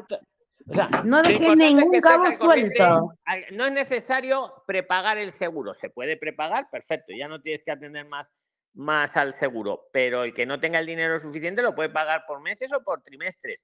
[0.70, 3.14] o sea, no dejé importante es ningún que cabo suelto.
[3.26, 5.74] Al- No es necesario prepagar el seguro.
[5.74, 7.14] Se puede prepagar, perfecto.
[7.18, 8.34] Ya no tienes que atender más,
[8.78, 9.90] más al seguro.
[9.92, 13.02] Pero el que no tenga el dinero suficiente lo puede pagar por meses o por
[13.02, 13.64] trimestres.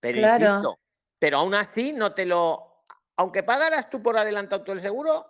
[0.00, 0.44] Pero Claro.
[0.44, 0.78] insisto,
[1.18, 2.84] pero aún así no te lo.
[3.16, 5.26] Aunque pagaras tú por adelantado todo el seguro,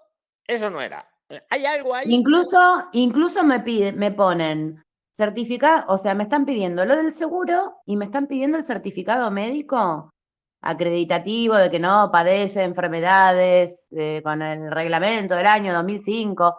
[0.47, 1.09] eso no era.
[1.51, 2.13] Hay algo ahí.
[2.13, 2.59] Incluso,
[2.93, 7.97] incluso me pide, me ponen certificado, o sea, me están pidiendo lo del seguro y
[7.97, 10.13] me están pidiendo el certificado médico
[10.61, 16.59] acreditativo de que no padece enfermedades eh, con el reglamento del año 2005.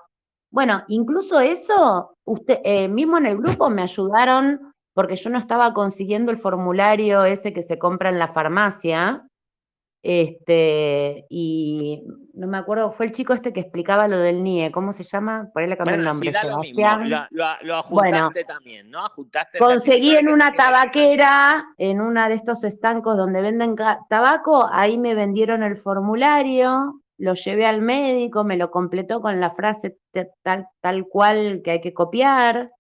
[0.52, 5.74] Bueno, incluso eso, usted, eh, mismo en el grupo me ayudaron porque yo no estaba
[5.74, 9.28] consiguiendo el formulario ese que se compra en la farmacia.
[10.02, 14.94] Este, y no me acuerdo, fue el chico este que explicaba lo del NIE, ¿cómo
[14.94, 15.50] se llama?
[15.52, 16.32] Por ahí le cambié el nombre.
[16.32, 16.80] sí lo mismo.
[16.80, 17.10] Sebastián.
[17.10, 18.18] Lo, lo, lo Bueno.
[18.18, 19.06] adjuntaste también, ¿no?
[19.06, 23.76] Adjuntaste el Conseguí en una tabaquera, en una de estos estancos donde venden
[24.10, 29.52] tabaco, ahí me vendieron el formulario, lo llevé al médico, me lo completó con la
[29.52, 29.98] frase
[30.44, 32.72] tal, tal cual que hay que copiar.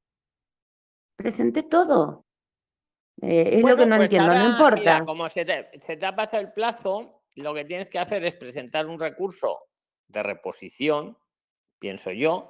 [1.15, 2.26] Presenté todo.
[3.21, 4.76] Eh, es lo que no pues entiendo, no importa.
[4.76, 8.23] Mira, como se te, se te ha pasado el plazo, lo que tienes que hacer
[8.26, 9.60] es presentar un recurso
[10.08, 11.17] de reposición,
[11.80, 12.50] pienso yo,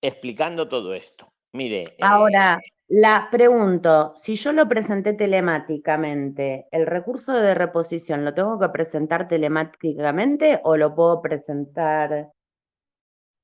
[0.00, 1.32] explicando todo esto.
[1.52, 8.32] Mire, eh, Ahora, la pregunto, si yo lo presenté telemáticamente, ¿el recurso de reposición lo
[8.34, 12.32] tengo que presentar telemáticamente o lo puedo presentar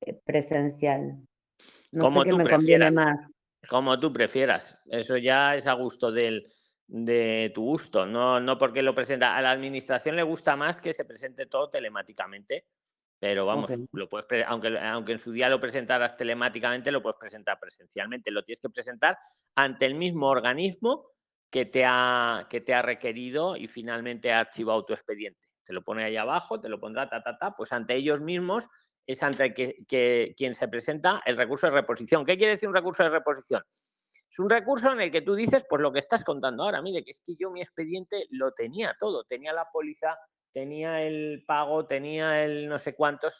[0.01, 1.17] eh, presencial?
[1.91, 2.93] No Como sé qué tú me conviene prefieras.
[2.93, 3.31] más.
[3.69, 6.51] como tú prefieras, eso ya es a gusto del,
[6.87, 9.35] de tu gusto, no, no porque lo presenta.
[9.35, 12.65] A la administración le gusta más que se presente todo telemáticamente,
[13.25, 17.57] pero vamos, lo puedes aunque, aunque en su día lo presentaras telemáticamente, lo puedes presentar
[17.59, 18.29] presencialmente.
[18.29, 19.17] Lo tienes que presentar
[19.55, 21.07] ante el mismo organismo
[21.49, 25.47] que te ha, que te ha requerido y finalmente ha archivado tu expediente.
[25.63, 28.69] Te lo pone ahí abajo, te lo pondrá, ta, ta, ta, pues ante ellos mismos
[29.07, 32.25] es ante que, que quien se presenta el recurso de reposición.
[32.25, 33.63] ¿Qué quiere decir un recurso de reposición?
[34.29, 37.03] Es un recurso en el que tú dices, pues lo que estás contando ahora, mire,
[37.03, 40.15] que es que yo mi expediente lo tenía todo, tenía la póliza,
[40.55, 43.33] tenía el pago, tenía el no sé cuántos.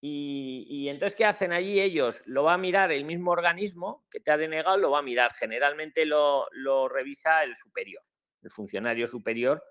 [0.00, 2.22] Y, y entonces, ¿qué hacen allí ellos?
[2.24, 5.32] Lo va a mirar el mismo organismo que te ha denegado, lo va a mirar.
[5.34, 8.02] Generalmente lo, lo revisa el superior,
[8.42, 9.62] el funcionario superior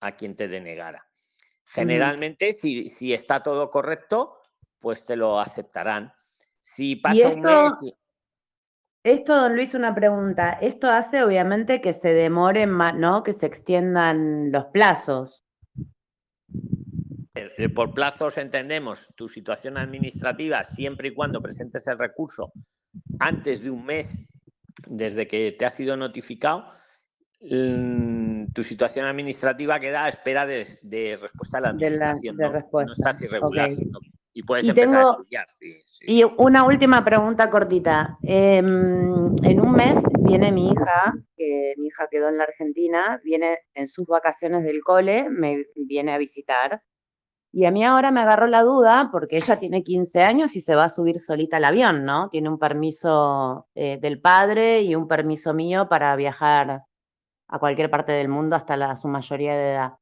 [0.00, 1.06] a quien te denegara.
[1.64, 4.40] Generalmente, si, si está todo correcto,
[4.80, 6.12] pues te lo aceptarán.
[6.60, 7.94] Si pasa esto- mes...
[9.04, 10.58] Esto, don Luis, una pregunta.
[10.60, 13.22] Esto hace obviamente que se demoren más, ¿no?
[13.22, 15.41] Que se extiendan los plazos.
[17.42, 22.52] Eh, eh, Por plazos entendemos tu situación administrativa siempre y cuando presentes el recurso
[23.18, 24.26] antes de un mes
[24.86, 26.72] desde que te ha sido notificado.
[27.40, 32.36] mm, Tu situación administrativa queda a espera de, de respuesta de la De la- administración.
[32.36, 32.92] de ¿no?
[32.92, 33.70] Estás irregular.
[34.34, 35.46] Y puedes Y empezar a estudiar.
[35.54, 36.04] sí, sí.
[36.08, 38.18] Y una última pregunta cortita.
[38.22, 43.58] Em, en un mes viene mi hija, que mi hija quedó en la Argentina, viene
[43.74, 46.82] en sus vacaciones del cole, me viene a visitar.
[47.54, 50.74] Y a mí ahora me agarró la duda, porque ella tiene 15 años y se
[50.74, 52.30] va a subir solita al avión, ¿no?
[52.30, 56.84] Tiene un permiso eh, del padre y un permiso mío para viajar
[57.48, 59.92] a cualquier parte del mundo hasta la, su mayoría de edad,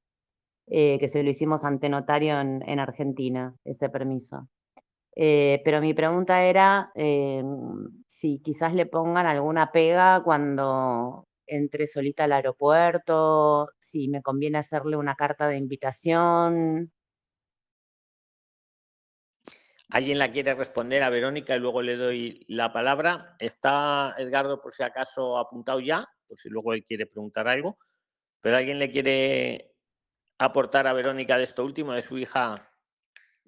[0.69, 4.49] eh, que se lo hicimos ante notario en, en Argentina, ese permiso.
[5.17, 6.93] Eh, pero mi pregunta era
[8.07, 14.97] si quizás le pongan alguna pega cuando entre solita al aeropuerto, si me conviene hacerle
[14.97, 16.93] una carta de invitación.
[19.91, 23.37] ¿Alguien la quiere responder a Verónica y luego le doy la palabra?
[23.39, 27.77] Está Edgardo, por si acaso, apuntado ya, por si luego él quiere preguntar algo.
[28.41, 29.75] Pero ¿alguien le quiere
[30.39, 32.55] aportar a Verónica de esto último, de su hija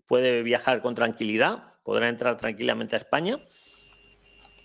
[0.06, 1.74] puede viajar con tranquilidad?
[1.84, 3.38] ¿Podrá entrar tranquilamente a España?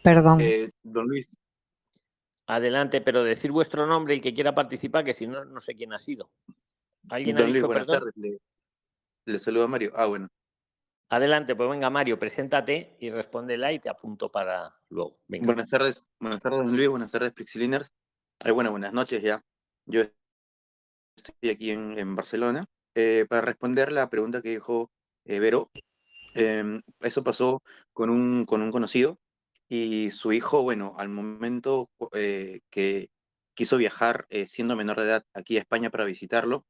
[0.04, 0.40] Perdón.
[0.42, 1.38] Eh, don Luis,
[2.48, 5.92] Adelante, pero decir vuestro nombre el que quiera participar, que si no, no sé quién
[5.92, 6.32] ha sido.
[7.10, 8.00] ¿Alguien ha don Luis, dicho buenas perdón?
[8.00, 8.14] tardes.
[8.16, 8.38] Le,
[9.26, 9.92] le saluda Mario.
[9.94, 10.30] Ah, bueno.
[11.10, 15.18] Adelante, pues venga Mario, preséntate y respóndela y te apunto para luego.
[15.28, 17.94] Buenas tardes, buenas tardes Luis, buenas tardes Prixiliners.
[18.54, 19.42] Bueno, buenas noches ya.
[19.86, 20.02] Yo
[21.16, 24.92] estoy aquí en, Barcelona eh, para responder la pregunta que dijo
[25.24, 25.72] eh, Vero.
[26.34, 29.18] Em, eso pasó con un, con un conocido
[29.70, 33.10] y su hijo, bueno, al momento eh, que
[33.54, 36.66] quiso viajar siendo menor de edad aquí a España para visitarlo,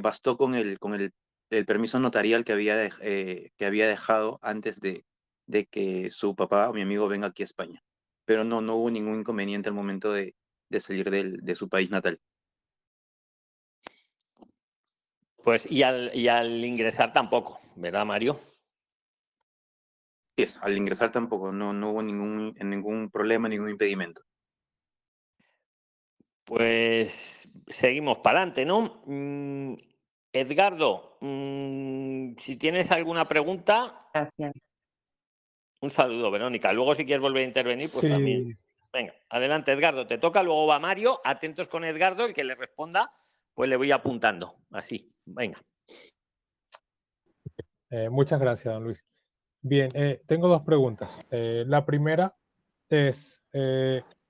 [0.00, 1.12] bastó con el, con el
[1.50, 5.04] el permiso notarial que había, eh, que había dejado antes de,
[5.46, 7.82] de que su papá o mi amigo venga aquí a España.
[8.24, 10.34] Pero no, no hubo ningún inconveniente al momento de,
[10.70, 12.20] de salir del, de su país natal.
[15.42, 18.40] Pues y al, y al ingresar tampoco, ¿verdad, Mario?
[20.36, 24.22] Sí, al ingresar tampoco, no, no hubo ningún, ningún problema, ningún impedimento.
[26.44, 27.10] Pues
[27.68, 29.02] seguimos para adelante, ¿no?
[30.34, 33.96] Edgardo, mm, si tienes alguna pregunta.
[34.12, 34.52] Gracias.
[35.80, 36.72] Un saludo, Verónica.
[36.72, 38.58] Luego, si quieres volver a intervenir, pues también.
[38.92, 40.08] Venga, adelante, Edgardo.
[40.08, 41.20] Te toca, luego va Mario.
[41.24, 43.12] Atentos con Edgardo, el que le responda,
[43.54, 44.56] pues le voy apuntando.
[44.72, 45.60] Así, venga.
[47.90, 48.98] Eh, muchas gracias, don Luis.
[49.62, 51.16] Bien, eh, tengo dos preguntas.
[51.30, 52.36] Eh, la primera
[52.88, 53.40] es,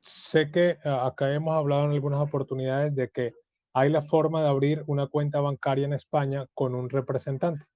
[0.02, 3.32] sé que acá hemos hablado en algunas oportunidades de que
[3.74, 7.66] hay la forma de abrir una cuenta bancaria en España con un representante.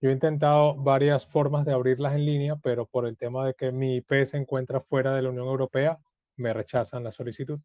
[0.00, 3.70] Yo he intentado varias formas de abrirlas en línea, pero por el tema de que
[3.70, 5.98] mi IP se encuentra fuera de la Unión Europea,
[6.36, 7.60] me rechazan la solicitud.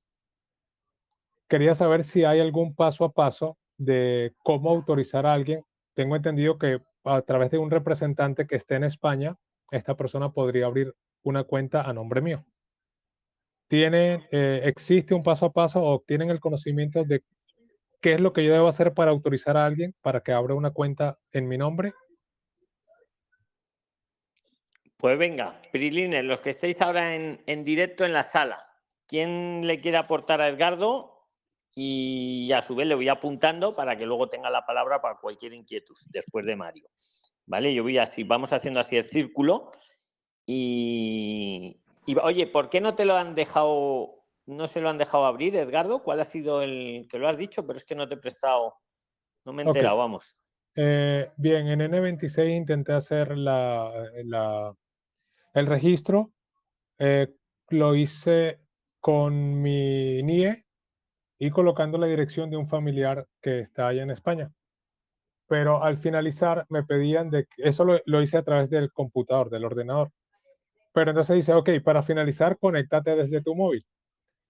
[1.48, 5.64] Quería saber si hay algún paso a paso de cómo autorizar a alguien.
[5.94, 9.38] Tengo entendido que a través de un representante que esté en España,
[9.72, 12.44] esta persona podría abrir una cuenta a nombre mío.
[13.70, 17.24] ¿Tiene, eh, ¿Existe un paso a paso o tienen el conocimiento de
[18.04, 20.72] ¿qué es lo que yo debo hacer para autorizar a alguien para que abra una
[20.72, 21.94] cuenta en mi nombre?
[24.98, 28.68] Pues venga, Prilines, los que estéis ahora en, directo en la sala,
[29.08, 31.30] ¿quién le quiere aportar a Edgardo?
[31.76, 35.54] Y a su vez le voy apuntando para que luego tenga la palabra para cualquier
[35.54, 36.90] inquietud después de Mario.
[37.46, 37.74] ¿Vale?
[37.74, 39.72] Yo voy así, vamos haciendo así el círculo.
[40.46, 41.80] y
[42.22, 46.04] oye, ¿por qué no te lo han dejado no se lo han dejado abrir, Edgardo.
[46.04, 47.66] ¿Cuál ha sido el que lo has dicho?
[47.66, 48.76] Pero es que no te he prestado,
[49.46, 50.42] no me he enterado, vamos.
[50.76, 53.92] Eh, bien, en N26 intenté hacer la,
[55.54, 56.34] el registro.
[57.00, 57.34] Eh,
[57.70, 58.60] lo hice
[59.00, 60.66] con mi NIE
[61.40, 64.52] y colocando la dirección de un familiar que está allá en España.
[65.48, 69.66] Pero al finalizar me pedían de eso lo, lo hice a través del computador, del
[69.66, 70.12] ordenador.
[70.94, 73.86] Pero entonces dice, ok, para finalizar, conéctate desde tu móvil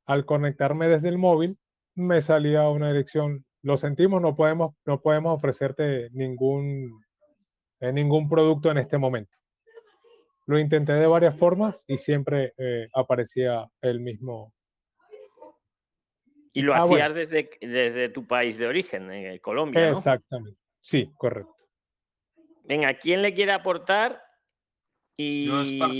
[0.05, 1.57] al conectarme desde el móvil,
[1.95, 3.45] me salía una dirección.
[3.61, 7.03] Lo sentimos, no podemos, no podemos ofrecerte ningún,
[7.79, 9.37] eh, ningún producto en este momento.
[10.45, 14.53] Lo intenté de varias formas y siempre eh, aparecía el mismo.
[16.51, 19.89] Y lo ah, hacías desde, desde tu país de origen, en Colombia.
[19.89, 20.59] Exactamente.
[20.81, 21.55] Sí, correcto.
[22.65, 24.21] Venga, ¿quién le quiere aportar?
[25.15, 25.45] Y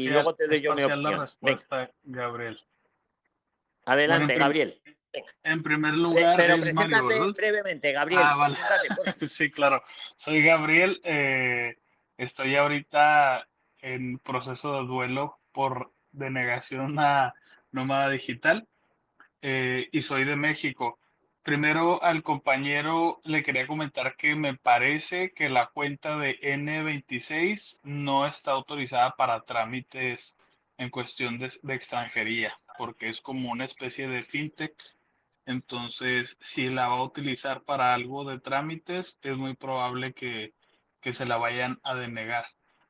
[0.10, 1.04] luego te doy yo mi opinión.
[1.04, 2.60] la respuesta, Gabriel.
[3.86, 4.76] Adelante, Gabriel.
[5.44, 8.22] En primer lugar, pero es preséntate brevemente, Gabriel.
[8.24, 8.50] Ah,
[9.30, 9.84] sí, claro.
[10.18, 11.00] Soy Gabriel.
[11.04, 11.78] Eh,
[12.18, 13.48] estoy ahorita
[13.82, 17.34] en proceso de duelo por denegación a
[17.72, 18.68] nómada digital
[19.42, 21.00] eh, y soy de México.
[21.44, 28.26] Primero al compañero le quería comentar que me parece que la cuenta de N26 no
[28.26, 30.38] está autorizada para trámites
[30.78, 34.74] en cuestión de, extranjería, porque es como una especie de fintech.
[35.46, 40.54] Entonces, si la va a utilizar para algo de trámites, es muy probable que,
[41.02, 42.46] que se la vayan a denegar.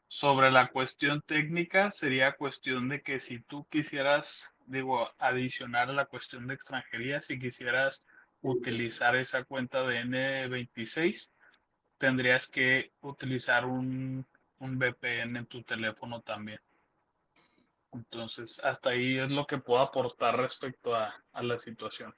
[0.07, 6.05] Sobre la cuestión técnica, sería cuestión de que si tú quisieras, digo, adicionar a la
[6.05, 8.03] cuestión de extranjería, si quisieras
[8.41, 11.31] utilizar esa cuenta de N26,
[11.97, 14.25] tendrías que utilizar un,
[14.59, 16.59] un VPN en tu teléfono también.
[17.93, 22.13] Entonces, hasta ahí es lo que puedo aportar respecto a, la situación.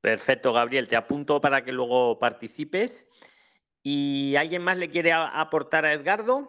[0.00, 0.88] Perfecto, Gabriel.
[0.88, 3.06] Te apunto para que luego participes.
[3.82, 6.48] ¿Y alguien más le quiere aportar a Edgardo?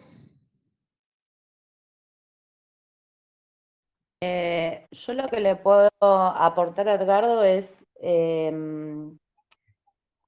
[4.21, 9.17] Eh, yo lo que le puedo aportar a Edgardo es, em,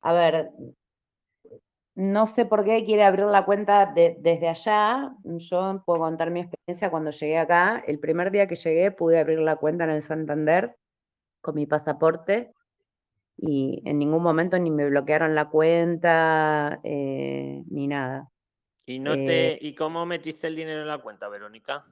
[0.01, 0.51] a ver,
[1.99, 5.13] no sé por qué quiere abrir la cuenta desde allá.
[5.25, 7.83] Yo puedo contar mi experiencia cuando llegué acá.
[7.85, 10.77] El primer día que llegué pude abrir la cuenta en el Santander
[11.41, 12.53] con mi pasaporte
[13.35, 18.29] y en ningún momento ni me bloquearon la cuenta eh, ni nada.
[18.85, 21.85] ¿Y, no te, ¿Y cómo metiste el dinero en la cuenta, Verónica?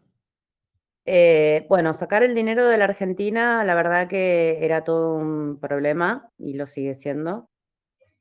[1.04, 6.32] Eh, bueno, sacar el dinero de la Argentina, la verdad que era todo un problema
[6.38, 7.50] y lo sigue siendo.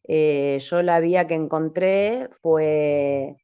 [0.09, 3.37] Eh, yo la vía que encontré fue,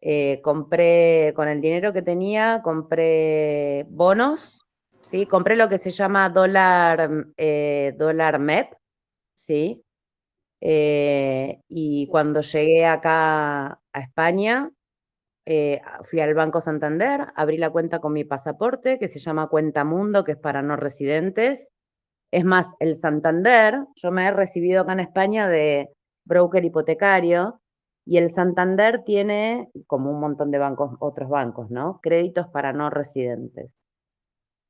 [0.00, 4.66] eh, compré con el dinero que tenía, compré bonos,
[5.02, 5.26] ¿sí?
[5.26, 7.10] Compré lo que se llama dólar,
[7.96, 8.74] dólar MEP,
[9.34, 9.80] ¿sí?
[10.66, 14.70] y cuando llegué acá a España,
[15.46, 19.84] eh, fui al Banco Santander, abrí la cuenta con mi pasaporte, que se llama Cuenta
[19.84, 21.68] Mundo, que es para no residentes.
[22.34, 25.88] Es más, el Santander, yo me he recibido acá en España de
[26.24, 27.60] broker hipotecario,
[28.04, 32.00] y el Santander tiene, como un montón de bancos, otros bancos, ¿no?
[32.02, 33.86] Créditos para no residentes,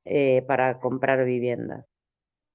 [0.05, 1.87] eh, para comprar viviendas.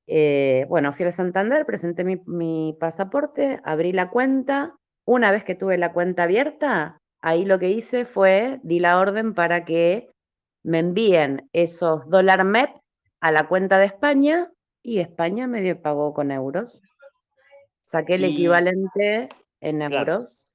[0.06, 4.76] Eh, bueno, fui al Santander, presenté mi, mi pasaporte, abrí la cuenta.
[5.08, 9.34] Una vez que tuve la cuenta abierta, ahí lo que hice fue, di la orden
[9.34, 10.12] para que
[10.64, 12.70] me envíen esos dólar MEP
[13.22, 14.52] a la cuenta de España
[14.84, 16.82] y España me pagó con euros.
[17.86, 19.30] Saqué el equivalente
[19.62, 20.46] en euros.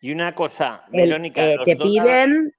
[0.00, 1.44] Y una cosa, Verónica.
[1.44, 2.52] Eh, te, piden,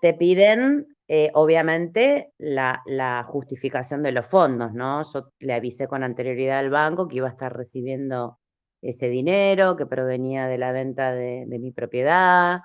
[0.00, 5.02] te piden, eh, obviamente, la, la, justificación de los fondos, ¿no?
[5.12, 8.38] Yo le avisé con anterioridad al banco que iba a estar recibiendo
[8.82, 12.60] ese dinero que provenía de la venta de, mi propiedad.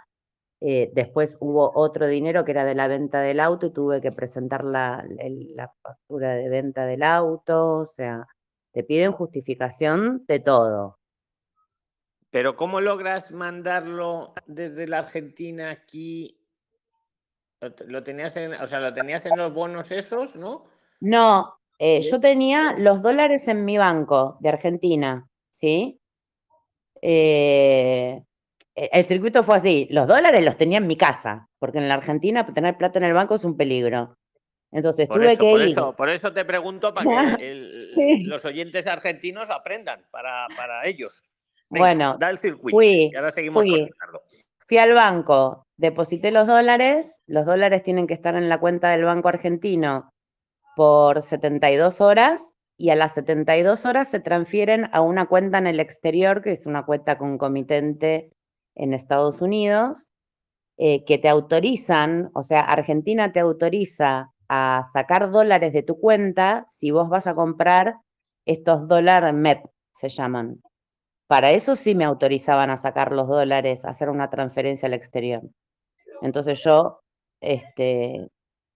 [0.65, 4.13] Eh, después hubo otro dinero que era de la venta del auto y tuve que
[4.13, 5.05] presentar la,
[5.55, 7.79] la factura de venta del auto.
[7.79, 8.25] O sea,
[8.71, 10.99] te piden justificación de todo.
[12.29, 16.39] Pero ¿cómo logras mandarlo desde la Argentina aquí?
[17.85, 20.63] ¿Lo tenías en, o sea, lo tenías en los bonos esos, no?
[21.01, 25.99] No, eh, yo tenía los dólares en mi banco de Argentina, ¿sí?
[27.01, 28.23] Eh,
[28.75, 32.45] el circuito fue así, los dólares los tenía en mi casa, porque en la Argentina
[32.53, 34.15] tener plata en el banco es un peligro.
[34.71, 35.67] Entonces tuve que por ir.
[35.69, 37.53] Eso, por eso te pregunto para que
[38.25, 40.47] los oyentes argentinos aprendan para,
[40.85, 41.21] ellos.
[41.69, 42.75] bueno, da el circuito.
[42.75, 43.87] Fui, ahora seguimos fui,
[44.65, 49.05] fui al banco, deposité los dólares, los dólares tienen que estar en la cuenta del
[49.05, 50.09] banco argentino
[50.75, 55.79] por 72 horas y a las 72 horas se transfieren a una cuenta en el
[55.79, 58.31] exterior, que es una cuenta concomitente
[58.75, 60.09] en Estados Unidos,
[60.77, 66.65] eh, que te autorizan, o sea, Argentina te autoriza a sacar dólares de tu cuenta
[66.69, 67.95] si vos vas a comprar
[68.45, 69.63] estos dólares MEP,
[69.93, 70.61] se llaman.
[71.27, 75.41] Para eso sí me autorizaban a sacar los dólares, a hacer una transferencia al exterior.
[76.21, 77.01] Entonces yo
[77.41, 78.27] este,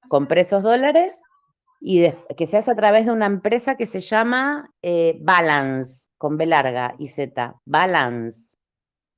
[0.07, 1.21] compré esos dólares
[1.79, 6.37] y que se hace a través de una empresa que se llama eh, Balance, con
[6.37, 8.56] B larga y Z, Balance.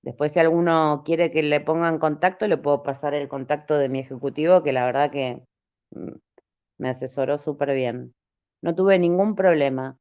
[0.02, 4.00] Después si alguno quiere que le pongan contacto, le puedo pasar el contacto de mi
[4.00, 5.44] ejecutivo, que la verdad que
[5.92, 6.12] mm,
[6.78, 8.14] me asesoró súper bien.
[8.62, 9.98] No tuve ningún problema.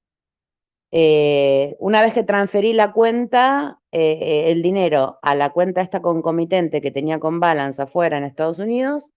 [0.91, 6.81] Eh, una vez que transferí la cuenta, eh, el dinero a la cuenta esta concomitente
[6.81, 9.11] que tenía con Balance afuera en Estados Unidos,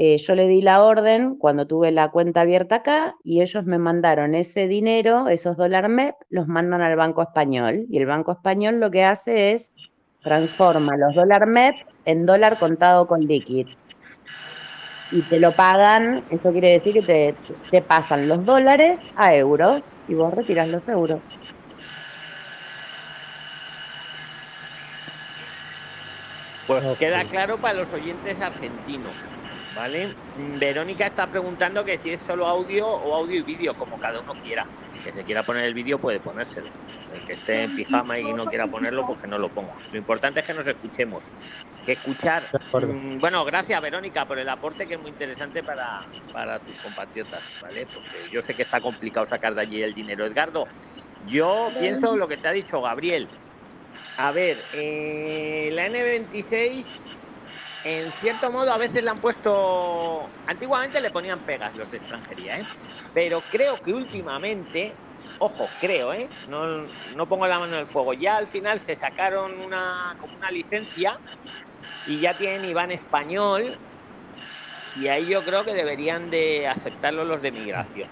[0.00, 3.78] eh, yo le di la orden cuando tuve la cuenta abierta acá y ellos me
[3.78, 8.78] mandaron ese dinero, esos dólar MEP, los mandan al Banco Español y el Banco Español
[8.78, 9.72] lo que hace es
[10.28, 11.74] transforma los dólar MEP
[12.04, 13.66] en dólar contado con liquid.
[15.10, 17.34] Y te lo pagan, eso quiere decir que te,
[17.70, 21.22] te pasan los dólares a euros y vos retiras los euros.
[26.66, 29.14] Pues queda claro para los oyentes argentinos.
[29.74, 30.08] ¿Vale?
[30.58, 34.34] Verónica está preguntando que si es solo audio o audio y vídeo, como cada uno
[34.42, 34.66] quiera.
[34.98, 36.70] El que se quiera poner el vídeo puede ponérselo.
[37.12, 39.74] El que esté en pijama y no quiera ponerlo, pues que no lo ponga.
[39.92, 41.22] Lo importante es que nos escuchemos.
[41.84, 42.50] Que escuchar.
[42.72, 47.44] Mm, bueno, gracias Verónica por el aporte que es muy interesante para, para tus compatriotas,
[47.60, 47.86] ¿vale?
[47.86, 50.26] Porque yo sé que está complicado sacar de allí el dinero.
[50.26, 50.66] Edgardo,
[51.26, 53.30] yo pienso lo que te ha dicho Gabriel.
[54.16, 56.86] A ver, eh, la N26
[57.84, 60.28] en cierto modo, a veces le han puesto.
[60.46, 62.64] Antiguamente le ponían pegas los de extranjería, ¿eh?
[63.18, 64.94] Pero creo que últimamente,
[65.40, 66.28] ojo, creo, ¿eh?
[66.46, 68.14] No, no pongo la mano en el fuego.
[68.14, 71.18] Ya al final se sacaron una, como una licencia
[72.06, 73.76] y ya tienen Iván español.
[74.94, 78.08] Y ahí yo creo que deberían de aceptarlo los de migración.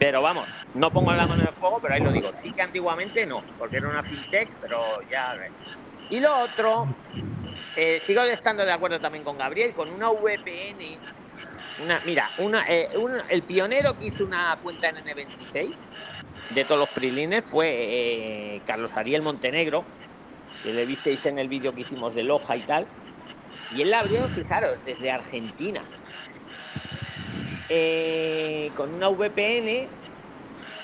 [0.00, 2.32] Pero vamos, no pongo la mano en el fuego, pero ahí lo digo.
[2.42, 5.32] Sí que antiguamente no, porque era una fintech, pero ya.
[6.10, 6.88] Y lo otro
[7.76, 10.98] eh, sigo estando de acuerdo también con Gabriel, con una VPN.
[11.78, 12.88] Una, mira, una, eh,
[13.30, 15.76] el pionero que hizo una cuenta en N26
[16.50, 19.86] de todos los prilines fue eh, Carlos Ariel Montenegro,
[20.62, 22.88] que le visteis en el vídeo que hicimos de Loja y tal.
[23.70, 25.84] Y él la abrió, fijaros, desde Argentina.
[27.68, 29.90] Eh, con una VPN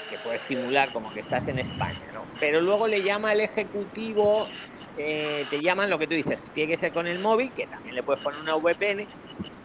[0.06, 2.28] que puedes simular como que estás en España, ¿no?
[2.38, 4.48] Pero luego le llama el ejecutivo,
[4.96, 7.94] eh, te llaman lo que tú dices, tiene que ser con el móvil, que también
[7.94, 9.08] le puedes poner una VPN.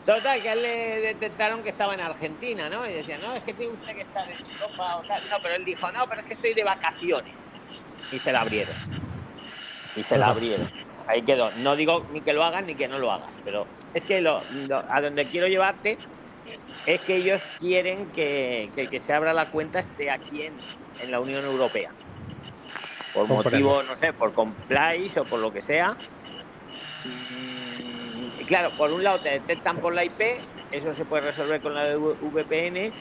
[0.06, 2.88] Total, que a él le detectaron que estaba en Argentina, ¿no?
[2.88, 5.22] Y decía, no, es que tiene usted que estar en Europa o tal.
[5.30, 7.38] No, pero él dijo, no, pero es que estoy de vacaciones.
[8.12, 8.76] Y se la abrieron.
[9.96, 10.70] Y se la abrieron.
[11.08, 11.52] Ahí quedó.
[11.58, 14.44] No digo ni que lo hagan ni que no lo hagas, pero es que lo,
[14.90, 15.98] a donde quiero llevarte
[16.86, 20.58] es que ellos quieren que, el que se abra la cuenta esté aquí en,
[21.10, 21.94] la Unión Europea.
[23.14, 25.98] Por motivo, no sé, por compliance o por lo que sea.
[28.50, 30.20] Claro, por un lado te detectan por la IP,
[30.72, 32.92] eso se puede resolver con la VPN.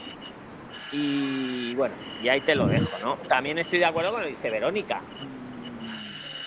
[0.90, 3.16] Y bueno, y ahí te lo dejo, ¿no?
[3.26, 5.06] También estoy de acuerdo con lo que dice Verónica.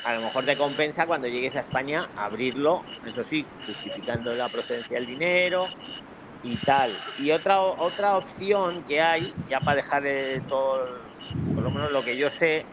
[0.04, 4.98] A lo mejor te compensa cuando llegues a España abrirlo, eso sí, justificando la procedencia
[4.98, 5.74] del dinero,
[6.42, 7.04] y tal.
[7.18, 10.86] Y otra, otra opción que hay, ya para dejar de todo,
[11.54, 12.68] por lo menos lo que yo sé,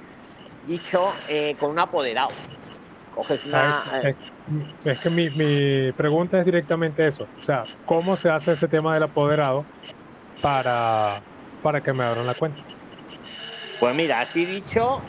[0.61, 2.35] dicho, eh, con un apoderado.
[3.19, 3.81] Coges una...
[3.81, 4.15] Ah, eh,
[4.85, 7.27] es, que mi, mi, pregunta es directamente eso.
[7.41, 9.65] O sea, ¿cómo se hace ese tema del apoderado
[10.41, 11.21] para,
[11.61, 12.63] para que me abran la cuenta?
[13.81, 15.01] Pues mira, así dicho,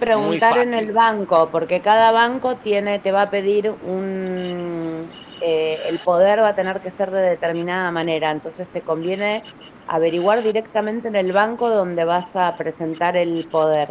[0.00, 5.06] preguntar en el banco, porque cada banco tiene, te va a pedir un,
[5.42, 9.42] eh, el poder va a tener que ser de determinada manera, entonces te conviene
[9.86, 13.90] averiguar directamente en el banco donde vas a presentar el poder.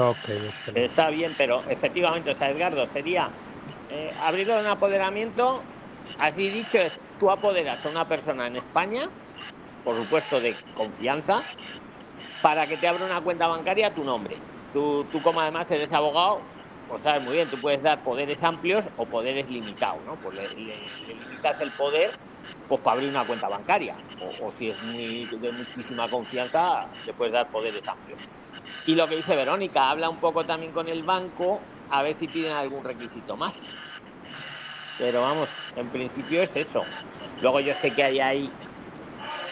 [0.00, 0.38] Okay,
[0.74, 3.32] Está bien, pero efectivamente, o sea, Edgardo, sería
[3.88, 5.64] eh, abrirlo de un apoderamiento,
[6.18, 9.10] así dicho, es tú apoderas a una persona en España,
[9.82, 11.48] por supuesto de confianza,
[12.40, 14.40] para que te abra una cuenta bancaria a tu nombre.
[14.72, 16.46] Tú, tú como además eres abogado,
[16.86, 20.20] pues sabes muy bien, tú puedes dar poderes amplios o poderes limitados, ¿no?
[20.20, 20.48] Pues le,
[21.06, 22.14] limitas el poder
[22.68, 23.96] pues para abrir una cuenta bancaria.
[24.20, 28.20] O, si es muy, de muchísima confianza, le puedes dar poderes amplios.
[28.86, 31.60] Y lo que dice Verónica, habla un poco también con el banco
[31.90, 33.54] a ver si piden algún requisito más.
[34.98, 36.84] Pero vamos, en principio es eso.
[37.40, 38.50] Luego yo sé que hay ahí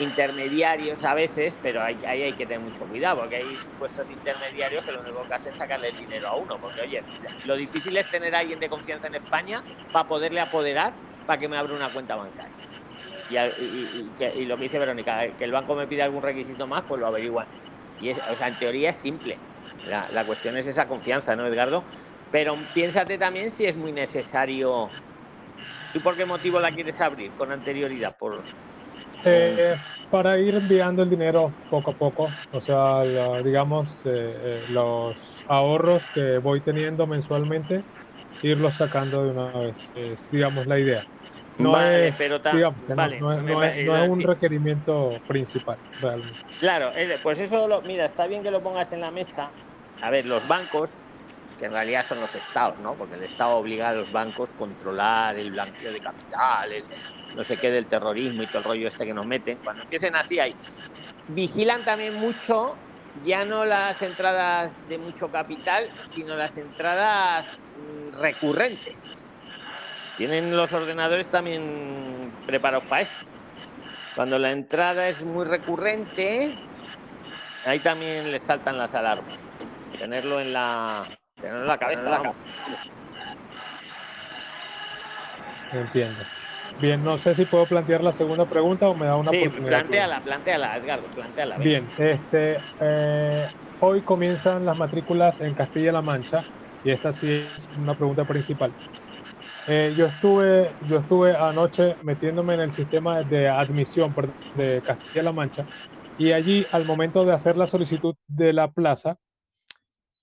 [0.01, 4.93] intermediarios a veces, pero ahí hay, que tener mucho cuidado, porque hay supuestos intermediarios que
[4.93, 7.03] lo único que hacen es sacarle el dinero a uno, porque oye,
[7.45, 9.63] lo difícil es tener a alguien de confianza en España
[9.93, 10.95] para poderle apoderar
[11.25, 12.57] para que me abra una cuenta bancaria.
[13.29, 17.07] Y, lo que dice Verónica, que el banco me pide algún requisito más, pues lo
[17.07, 17.47] averiguan.
[17.99, 19.41] Y es, o sea, en teoría es simple.
[19.85, 21.85] La, la cuestión es esa confianza, ¿no, Edgardo?
[22.31, 24.91] Pero piénsate también si es muy necesario.
[25.93, 28.17] ¿Y por qué motivo la quieres abrir con anterioridad?
[28.19, 28.45] Por,
[29.25, 29.77] eh,
[30.11, 33.03] para ir enviando el dinero poco a poco, o sea,
[33.43, 37.85] digamos, eh, eh, los ahorros que voy teniendo mensualmente,
[38.43, 41.05] irlos sacando de una vez, es, digamos, la idea.
[41.59, 46.39] No es, pero no, es, un requerimiento principal, realmente.
[46.59, 46.93] Claro,
[47.23, 49.51] pues eso, lo, mira, está bien que lo pongas en la mesa.
[50.03, 50.91] A ver, los bancos,
[51.59, 52.95] que en realidad son los estados, ¿no?
[52.97, 56.87] Porque el estado obliga a los bancos a controlar el blanqueo de capitales,
[57.35, 60.15] no sé qué del terrorismo y todo el rollo este que nos meten, cuando empiecen
[60.15, 60.55] así ahí,
[61.29, 62.77] vigilan también mucho
[63.23, 67.47] ya no las entradas de mucho capital, sino las entradas
[67.77, 69.06] mm, recurrentes.
[70.17, 73.13] Tienen los ordenadores también preparados para eso.
[74.15, 76.57] Cuando la entrada es muy recurrente,
[77.67, 79.39] ahí también les saltan las alarmas.
[79.99, 81.05] Tenerlo en la,
[81.35, 82.23] tenerlo en la cabeza,
[85.73, 86.21] Entiendo.
[86.81, 90.21] Bien, no sé si puedo plantear la segunda pregunta o me da una sí, Planteala,
[90.21, 91.57] planteala, Edgardo, planteala.
[91.59, 93.49] Bien, este, eh,
[93.81, 96.45] hoy comienzan las matrículas en Castilla-La Mancha
[96.85, 98.73] y esta sí es una pregunta principal.
[99.69, 104.15] Eh, yo, estuve, yo estuve anoche metiéndome en el sistema de admisión
[104.57, 105.67] de Castilla-La Mancha
[106.19, 109.19] y allí al momento de hacer la solicitud de la plaza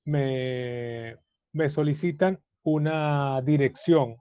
[0.05, 1.17] me,
[1.51, 4.17] me solicitan una dirección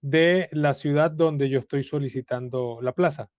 [0.00, 3.30] de la ciudad donde yo estoy solicitando la plaza.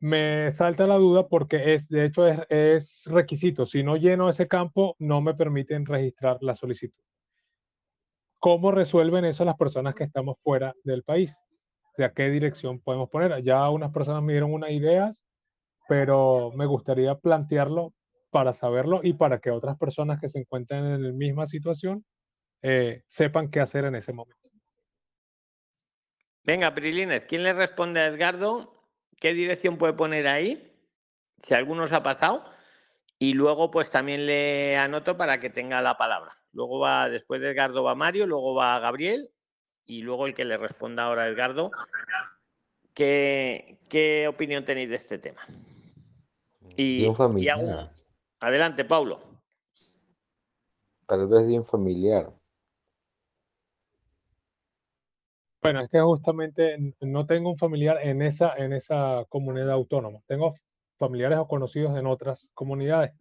[0.00, 3.64] Me salta la duda porque es, de hecho, es, requisito.
[3.64, 7.00] Si no lleno ese campo, no me permiten registrar la solicitud.
[8.44, 11.34] ¿Cómo resuelven eso las personas que estamos fuera del país?
[11.80, 13.42] O sea, ¿qué dirección podemos poner?
[13.42, 15.24] Ya unas personas me dieron unas ideas,
[15.88, 17.94] pero me gustaría plantearlo
[18.30, 22.04] para saberlo y para que otras personas que se encuentren en la misma situación
[22.60, 24.50] eh, sepan qué hacer en ese momento.
[26.42, 28.84] Venga, Prilines, ¿quién le responde a Edgardo?
[29.18, 30.70] ¿Qué dirección puede poner ahí?
[31.42, 32.44] Si alguno se ha pasado.
[33.18, 36.43] Y luego, pues también le anoto para que tenga la palabra.
[36.54, 39.28] Luego va, después de Edgardo va Mario, luego va Gabriel
[39.84, 41.70] y luego el que le responda ahora a Edgardo.
[42.94, 45.42] ¿Qué, qué opinión tenéis de este tema?
[46.76, 47.58] Y, De un y familiar.
[47.58, 47.90] hago-
[48.40, 49.20] Adelante, Paulo.
[51.06, 52.32] Tal vez de un familiar.
[55.60, 60.20] Bueno, es que justamente no tengo un familiar en esa, en esa comunidad autónoma.
[60.26, 60.54] Tengo
[60.98, 63.12] familiares o conocidos en otras comunidades.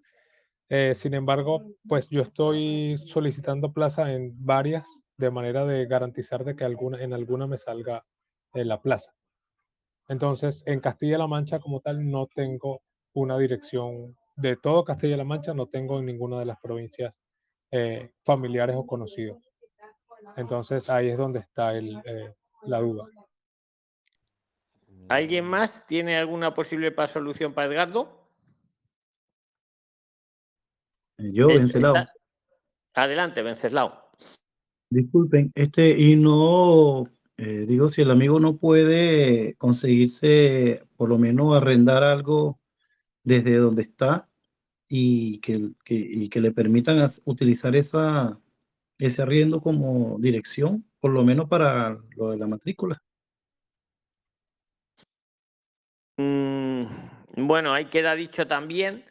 [0.69, 4.87] Eh, sin embargo, pues yo estoy solicitando plaza en varias
[5.17, 8.05] de manera de garantizar de que alguna, en alguna me salga
[8.53, 9.13] eh, la plaza.
[10.07, 12.81] Entonces, en Castilla-La Mancha como tal no tengo
[13.13, 17.13] una dirección de todo Castilla-La Mancha, no tengo en ninguna de las provincias
[17.71, 19.37] eh, familiares o conocidos.
[20.37, 21.73] Entonces ahí es donde está
[22.63, 23.05] la duda.
[25.09, 28.22] ¿Alguien más tiene alguna posible solución para Edgardo?
[31.31, 31.95] Yo, Es- Venceslao.
[31.97, 32.13] está-
[32.95, 34.11] Adelante, Venceslao.
[34.89, 37.07] Disculpen, este, y no,
[37.37, 42.59] eh, digo, si el amigo no puede conseguirse, por lo menos arrendar algo
[43.23, 44.27] desde donde está
[44.87, 48.39] y que, que- y que le permitan utilizar esa,
[48.99, 53.01] ese arriendo como dirección, por lo menos para lo de la matrícula.
[56.17, 56.85] Mm,
[57.47, 59.03] bueno, ahí queda dicho también,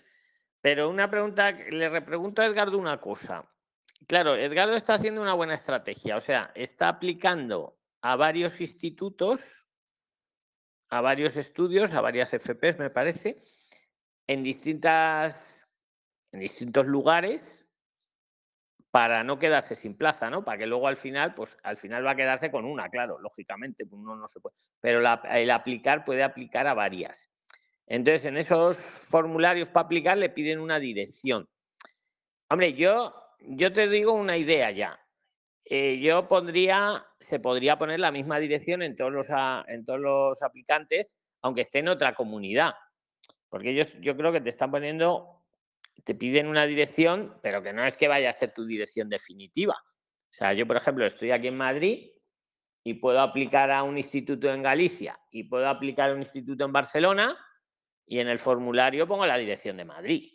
[0.63, 3.45] pero una pregunta, le repregunto a Edgardo una cosa.
[4.07, 9.41] Claro, Edgardo está haciendo una buena estrategia, o sea, está aplicando a varios institutos,
[10.89, 13.43] a varios estudios, a varias FPs, me parece,
[14.27, 15.69] en distintas,
[16.33, 17.69] en distintos lugares
[18.93, 20.45] para no quedarse sin plaza, ¿no?
[20.45, 23.87] Para que luego al final, pues al final va a quedarse con una, claro, lógicamente,
[23.87, 24.57] pues uno no se puede.
[24.81, 27.32] Pero el aplicar puede aplicar a varias.
[27.87, 31.49] Entonces, en esos formularios para aplicar le piden una dirección.
[32.49, 34.99] Hombre, yo, yo te digo una idea ya.
[35.65, 39.27] Eh, yo pondría, se podría poner la misma dirección en todos los,
[39.69, 42.75] en todos los aplicantes, aunque esté en otra comunidad.
[43.49, 45.45] Porque ellos, yo creo que te están poniendo,
[46.05, 49.75] te piden una dirección, pero que no es que vaya a ser tu dirección definitiva.
[49.75, 52.11] O sea, yo, por ejemplo, estoy aquí en Madrid
[52.85, 56.73] y puedo aplicar a un instituto en Galicia y puedo aplicar a un instituto en
[56.73, 57.39] Barcelona
[58.13, 60.35] y en el formulario pongo la dirección de Madrid.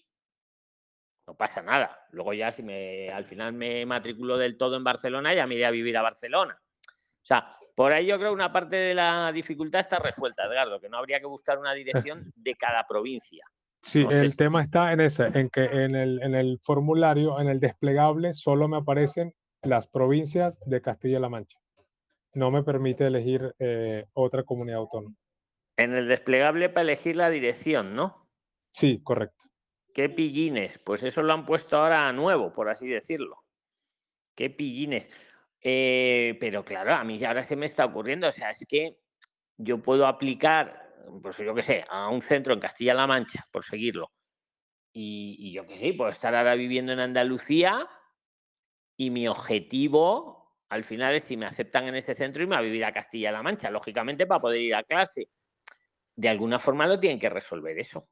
[1.28, 1.95] No pasa nada.
[2.11, 5.65] Luego ya si me al final me matriculo del todo en Barcelona, ya me iré
[5.67, 6.59] a vivir a Barcelona.
[6.59, 10.80] O sea, por ahí yo creo que una parte de la dificultad está resuelta, Edgardo,
[10.80, 13.45] que no habría que buscar una dirección de cada provincia.
[13.84, 16.57] Sí, No sé el si- tema está en ese, en que en el, en el
[16.63, 21.59] formulario, en el desplegable, solo me aparecen las provincias de Castilla-La Mancha.
[22.34, 25.15] No me permite elegir eh, otra comunidad autónoma.
[25.78, 28.30] En el desplegable para elegir la dirección, ¿no?
[28.73, 29.45] Sí, correcto.
[29.93, 30.80] ¿Qué pillines?
[30.80, 33.43] Pues eso lo han puesto ahora a nuevo, por así decirlo.
[34.36, 35.09] ¿Qué pillines?
[35.61, 38.97] Eh, pero claro, a mí ahora se me está ocurriendo, o sea, es que
[39.57, 44.11] yo puedo aplicar, pues yo qué sé, a un centro en Castilla-La Mancha, por seguirlo.
[44.93, 47.88] Y, y yo qué sé, puedo estar ahora viviendo en Andalucía
[48.97, 50.38] y mi objetivo
[50.69, 53.71] al final es si me aceptan en ese centro irme a vivir a Castilla-La Mancha,
[53.71, 55.30] lógicamente para poder ir a clase.
[56.18, 58.09] De alguna forma lo tienen que resolver eso.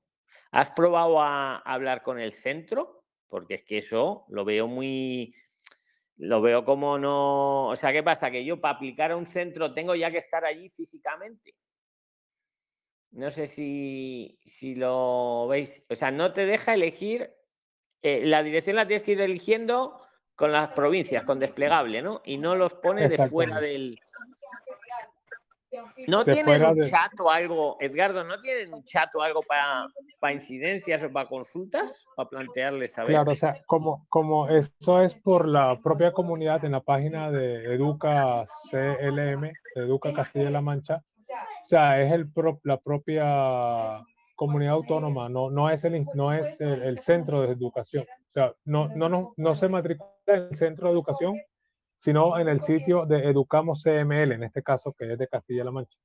[0.52, 3.04] ¿Has probado a hablar con el centro?
[3.28, 5.36] Porque es que eso lo veo muy,
[6.18, 8.32] lo veo como no, o sea, ¿qué pasa?
[8.32, 11.56] Que yo para aplicar a un centro tengo ya que estar allí físicamente.
[13.12, 15.84] No sé si, si lo veis.
[15.90, 17.34] O sea, no te deja elegir,
[18.02, 20.00] eh, la dirección la tienes que ir eligiendo
[20.36, 22.22] con las provincias, con desplegable, ¿no?
[22.26, 24.00] Y no los pone de fuera del...
[26.08, 29.42] ¿No De tienen un de- chat o algo, Edgardo, ¿no tienen un chat o algo
[29.42, 29.88] para,
[30.20, 32.06] para incidencias o para consultas?
[32.16, 33.12] Para plantearles a ver.
[33.12, 37.74] Claro, o sea, como, como eso es por la propia comunidad en la página de
[37.74, 39.42] Educa CLM,
[39.76, 44.04] de Educa Castilla-La Mancha, o sea, es el pro- la propia
[44.36, 48.06] comunidad autónoma, no, no es, el, no es el, el centro de educación.
[48.30, 51.36] O sea, no, no, no, no se matricula en el centro de educación,
[51.98, 55.98] sino en el sitio de Educamos CML, en este caso, que es de Castilla-La Mancha.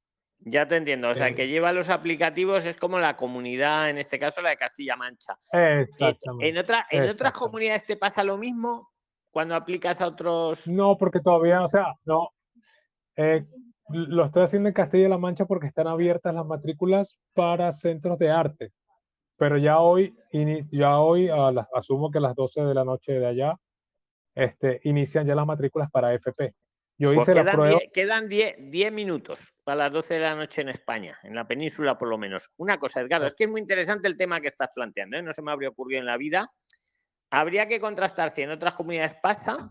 [0.42, 1.10] Ya te entiendo.
[1.10, 4.40] O sea, el Eh, que lleva los aplicativos es como la comunidad, en este caso
[4.40, 5.36] la de Castilla-Mancha.
[5.52, 6.48] Eh, Exactamente.
[6.48, 7.38] En, otra, en otras exactamente.
[7.38, 8.88] comunidades te pasa lo mismo
[9.30, 10.66] cuando aplicas a otros.
[10.66, 12.30] No, porque todavía, o sea, no.
[13.16, 13.44] eh,
[13.92, 18.72] lo estoy haciendo en Castilla-La Mancha porque están abiertas las matrículas para centros de arte.
[19.36, 20.16] Pero ya hoy,
[20.70, 23.56] ya hoy a las- asumo que a las 12 de la noche de allá,
[24.40, 26.54] este, inician ya las matrículas para FP.
[26.98, 27.78] Yo Pues hice la quedan prueba.
[27.78, 31.46] 10 quedan 10 10 minutos para las 12 de la noche en España, en la
[31.46, 32.50] península por lo menos.
[32.56, 35.22] Una cosa, Edgardo, es que es muy interesante el tema que estás planteando, ¿eh?
[35.22, 36.52] no se me habría ocurrido en la vida.
[37.30, 39.70] habría que contrastar si en otras comunidades pasa.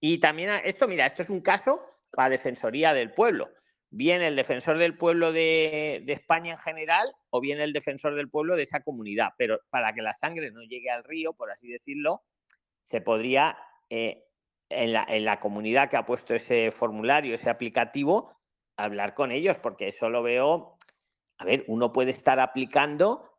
[0.00, 3.50] Y también esto, mira, esto es un caso para Defensoría del Pueblo.
[3.96, 8.56] Bien el defensor del pueblo de, España en general o bien el defensor del pueblo
[8.56, 9.28] de esa comunidad.
[9.38, 12.24] Pero para que la sangre no llegue al río, por así decirlo,
[12.82, 13.56] se podría,
[13.90, 14.24] eh,
[14.68, 18.36] en, la, en la comunidad que ha puesto ese formulario, ese aplicativo,
[18.76, 20.78] hablar con ellos, porque eso lo veo.
[21.38, 23.34] A ver, uno puede estar aplicando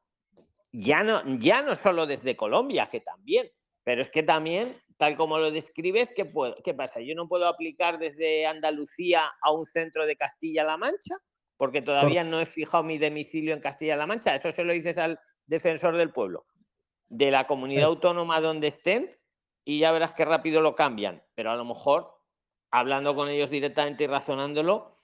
[0.77, 3.49] ya no, ya no solo desde Colombia, que también,
[3.83, 6.99] pero es que también, tal como lo describes, ¿qué, puedo, ¿qué pasa?
[6.99, 11.15] ¿Yo no puedo aplicar desde Andalucía a un centro de Castilla-La Mancha?
[11.57, 14.35] Porque todavía no he fijado mi domicilio en Castilla-La Mancha.
[14.35, 16.45] Eso se lo dices al defensor del pueblo,
[17.07, 19.15] de la comunidad autónoma donde estén,
[19.65, 21.23] y ya verás qué rápido lo cambian.
[21.33, 22.13] Pero a lo mejor,
[22.71, 24.99] hablando con ellos directamente y razonándolo,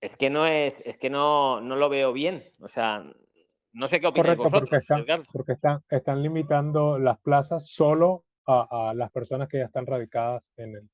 [0.00, 2.50] es que no es, es que no, no lo veo bien.
[2.60, 3.04] O sea,
[3.72, 4.68] no sé qué opináis vosotros.
[4.68, 9.86] Porque, están, porque están, están, limitando las plazas solo a, las personas que ya están
[9.86, 10.90] radicadas en, el,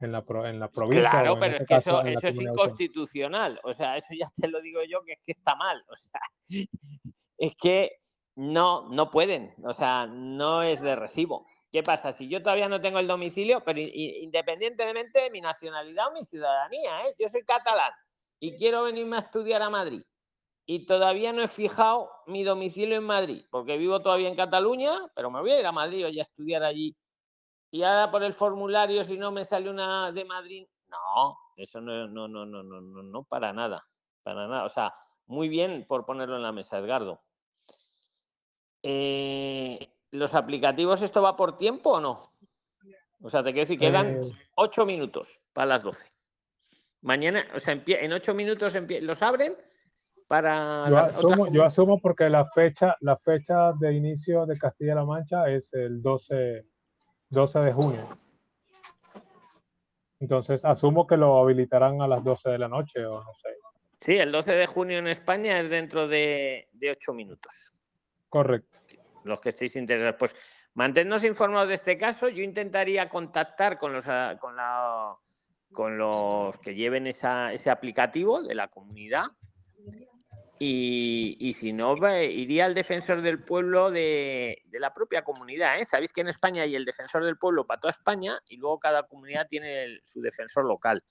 [0.00, 1.10] en, la, en la provincia.
[1.10, 3.60] Claro, pero este es que eso, eso es inconstitucional.
[3.64, 5.84] O sea, eso ya te lo digo yo que es que está mal.
[5.88, 6.20] O sea,
[7.38, 7.98] es que
[8.36, 9.54] no, no pueden.
[9.62, 11.46] O sea, no es de recibo.
[11.70, 12.12] ¿Qué pasa?
[12.12, 17.06] Si yo todavía no tengo el domicilio, pero independientemente de mi nacionalidad o mi ciudadanía,
[17.06, 17.14] ¿eh?
[17.18, 17.92] yo soy catalán
[18.38, 20.02] y quiero venirme a estudiar a Madrid
[20.66, 25.30] y todavía no he fijado mi domicilio en Madrid, porque vivo todavía en Cataluña, pero
[25.30, 26.96] me voy a ir a Madrid o a estudiar allí.
[27.70, 32.08] Y ahora por el formulario, si no me sale una de Madrid, no, eso no,
[32.08, 33.86] no, no, no, no, no, no, para nada,
[34.24, 34.64] para nada.
[34.64, 34.92] O sea,
[35.26, 37.20] muy bien por ponerlo en la mesa, Edgardo.
[38.82, 42.32] Eh, ¿Los aplicativos esto va por tiempo o no?
[43.22, 44.32] O sea, te quiero decir, quedan eh.
[44.54, 46.10] ocho minutos para las doce.
[47.02, 49.54] Mañana, o sea, en ocho minutos los abren
[50.28, 50.84] para
[51.52, 56.66] yo, asumo, porque la fecha, la fecha de inicio de Castilla-La Mancha es el 12,
[57.30, 58.08] 12 de junio.
[60.18, 63.50] Entonces, asumo que lo habilitarán a las 12 de la noche o no sé.
[64.00, 67.72] Sí, el 12 de junio en España es dentro de, de 8 minutos.
[68.28, 68.80] Correcto.
[69.26, 70.16] Los que estéis interesados.
[70.18, 70.34] Pues
[70.74, 72.28] manténnos informados de este caso.
[72.28, 74.04] Yo intentaría contactar con los,
[74.38, 75.16] con la,
[75.72, 79.26] con los que lleven esa, ese aplicativo de la comunidad
[80.58, 85.78] y, si no, iría al defensor del pueblo de, la propia comunidad.
[85.78, 85.84] ¿eh?
[85.84, 89.02] Sabéis que en España hay el defensor del pueblo para toda España y luego cada
[89.02, 91.02] comunidad tiene su defensor local.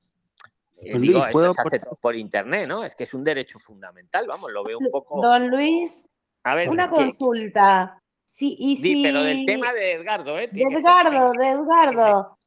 [0.78, 2.84] Eh, pues digo, esto se hace por internet, ¿no?
[2.84, 5.22] Es que es un derecho fundamental, vamos, lo veo un poco.
[5.22, 6.04] Don Luis,
[6.44, 8.02] a ver, una consulta.
[8.36, 9.02] Sí, y si...
[9.02, 10.50] pero del tema de Edgardo, ¿eh?
[10.52, 12.38] De Edgardo, de Edgardo.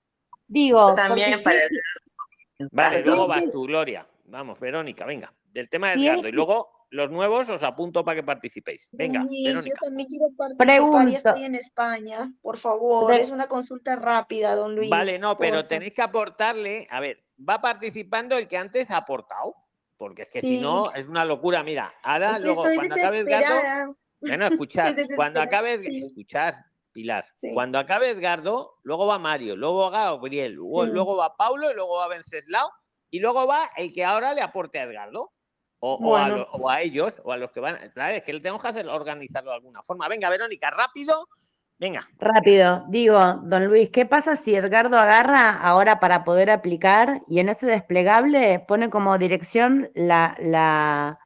[0.46, 0.92] Digo.
[0.92, 1.60] También para...
[2.70, 4.06] Vale, luego vas tú, Gloria.
[4.26, 5.32] Vamos, Verónica, venga.
[5.44, 6.28] Del tema de Edgardo.
[6.28, 8.86] Y luego los nuevos os apunto para que participéis.
[8.92, 12.32] Venga, Yo también quiero participar y estoy en España.
[12.42, 14.90] Por favor, es una consulta rápida, don Luis.
[14.90, 19.54] Vale, no, pero tenéis que aportarle, a ver, va participando el que antes ha aportado,
[19.96, 21.62] porque es que si no, es una locura.
[21.62, 26.54] Mira, ahora luego, cuando acabe Edgardo, bueno, escuchar, cuando acabe, escuchar,
[26.92, 31.74] Pilar, cuando acabe Edgardo, luego va Mario, luego va Gabriel, luego, luego va Paulo y
[31.74, 32.70] luego va Venceslao
[33.10, 35.32] y luego va el que ahora le aporte a Edgardo.
[35.80, 36.16] O,
[36.68, 37.76] a ellos, o a los que van.
[37.94, 40.08] Claro, es que tenemos que hacer, organizarlo de alguna forma.
[40.08, 41.28] Venga, Verónica, rápido.
[41.78, 42.08] Venga.
[42.18, 42.84] Rápido.
[42.88, 47.66] Digo, don Luis, ¿qué pasa si Edgardo agarra ahora para poder aplicar y en ese
[47.66, 51.20] desplegable pone como dirección la, la,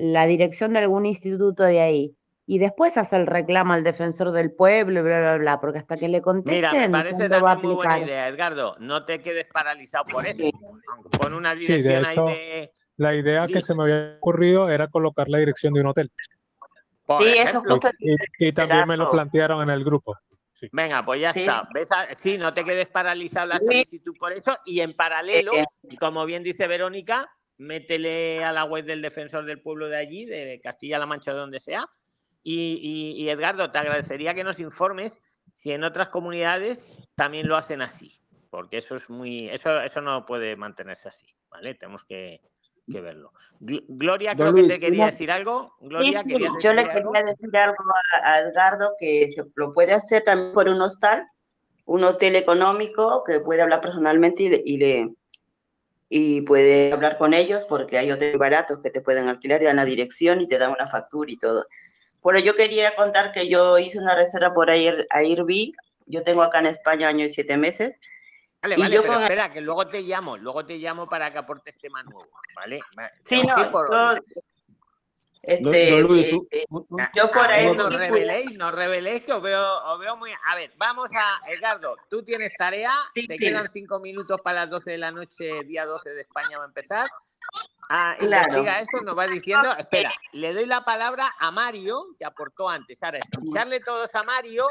[0.00, 2.16] la dirección de algún instituto de ahí?
[2.50, 5.96] y después hace el reclamo al defensor del pueblo y bla, bla, bla, porque hasta
[5.96, 6.56] que le contesten.
[6.56, 8.74] Mira, me parece también muy buena idea, Edgardo.
[8.80, 10.42] No te quedes paralizado por eso.
[11.20, 15.38] Pon una dirección ahí de la idea que se me había ocurrido era colocar la
[15.38, 16.10] dirección de un hotel.
[17.18, 17.62] sí, eso
[18.00, 20.16] y, y, también me lo plantearon en el grupo.
[20.72, 21.68] Venga, pues ya está.
[22.16, 24.58] sí, no te quedes paralizado la solicitud por eso.
[24.64, 25.52] Y en paralelo,
[25.84, 27.30] y como bien dice Verónica,
[27.60, 31.60] métele a la web del defensor del pueblo de allí, de Castilla-La Mancha, de donde
[31.60, 31.86] sea.
[32.42, 35.20] Y, y, Edgardo, te agradecería que nos informes
[35.52, 38.18] si en otras comunidades también lo hacen así.
[38.48, 39.48] Porque eso es muy.
[39.50, 41.26] Eso, eso no puede mantenerse así.
[41.50, 41.74] ¿Vale?
[41.74, 42.40] Tenemos que,
[42.90, 43.32] que verlo.
[43.60, 45.74] Gloria, creo que te quería decir algo.
[45.80, 46.24] Gloria,
[46.62, 47.76] yo le quería decir algo
[48.22, 51.26] a, Edgardo que se lo puede hacer también por un hostal,
[51.84, 54.78] un hotel económico que puede hablar personalmente y le, y,
[56.42, 59.84] puede hablar con ellos porque hay hoteles baratos que te pueden alquilar y dan la
[59.84, 61.66] dirección y te dan una factura y todo.
[62.22, 65.72] Pero yo quería contar que yo hice una reserva por Air, Airbnb.
[66.06, 67.98] Yo tengo acá en España año y siete meses
[68.62, 72.02] Vale, vale, pero espera, que luego te llamo, luego te llamo para que aportes tema
[72.02, 72.80] nuevo, ¿vale?
[73.24, 73.54] Sí, no,
[75.42, 79.32] Este, don Luis, eh, eh, un- un- yo por ahí no reveléis, no reveléis que
[79.32, 80.30] os veo, os veo muy.
[80.46, 81.40] A ver, vamos a.
[81.50, 83.44] Edgardo, tú tienes tarea, Sí, te sí.
[83.44, 86.68] quedan cinco minutos para las 12 de la noche, día 12 de España va a
[86.68, 87.08] empezar.
[87.88, 88.44] Ah, Claro.
[88.58, 89.72] investiga eso, nos va diciendo.
[89.76, 93.02] Espera, le doy la palabra a Mario, que aportó antes.
[93.02, 94.66] Ahora, escucharle todos a Mario.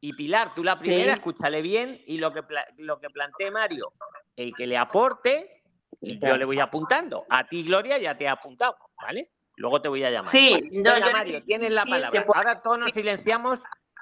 [0.00, 1.18] Y Pilar, tú la primera, Sí.
[1.18, 2.42] escúchale bien y lo que,
[2.76, 3.90] lo que plantee Mario,
[4.36, 5.62] el que le aporte,
[6.02, 7.24] yo le voy apuntando.
[7.30, 9.30] A ti, Gloria, ya te he apuntado, ¿vale?
[9.56, 10.30] Luego te voy a llamar.
[10.32, 12.24] Sí, no, Venga, yo- Mario, tienes la palabra.
[12.24, 13.60] puedo- Ahora todos nos silenciamos,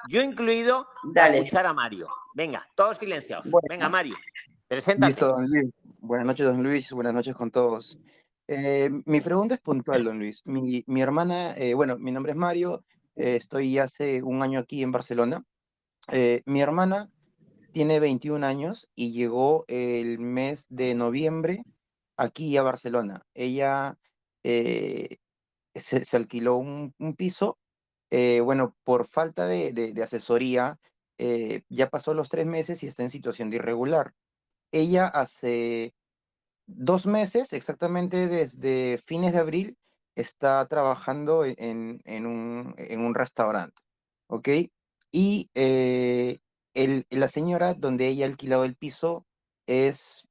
[0.08, 1.38] yo incluido, a Dale.
[1.38, 2.08] escuchar a Mario.
[2.34, 3.44] Venga, todos silenciados.
[3.50, 3.66] Bueno.
[3.68, 4.16] Venga, Mario,
[4.66, 5.10] preséntate.
[5.10, 5.70] Listo, don Luis.
[6.00, 6.90] Buenas noches, don Luis.
[6.92, 7.98] Buenas noches con todos.
[8.48, 10.42] Eh, mi pregunta es puntual, don Luis.
[10.46, 12.82] Mi, mi hermana, eh, bueno, mi nombre es Mario,
[13.14, 15.44] eh, estoy hace un año aquí en Barcelona.
[16.10, 17.08] Eh, mi hermana
[17.72, 21.62] tiene 21 años y llegó el mes de noviembre
[22.16, 23.22] aquí a Barcelona.
[23.34, 23.96] Ella
[24.44, 25.18] eh,
[25.74, 27.58] se, alquiló un, piso,
[28.10, 30.78] eh, bueno, por falta de, asesoría,
[31.18, 34.14] eh, ya pasó los tres meses y está en situación de irregular.
[34.72, 35.94] Ella hace
[36.66, 39.78] dos meses, exactamente desde fines de abril,
[40.14, 43.80] está trabajando en, en- un, restaurante,
[44.28, 44.48] ¿ok?
[45.10, 46.38] Y eh,
[47.10, 49.26] la señora donde ella ha alquilado el piso
[49.66, 50.28] es,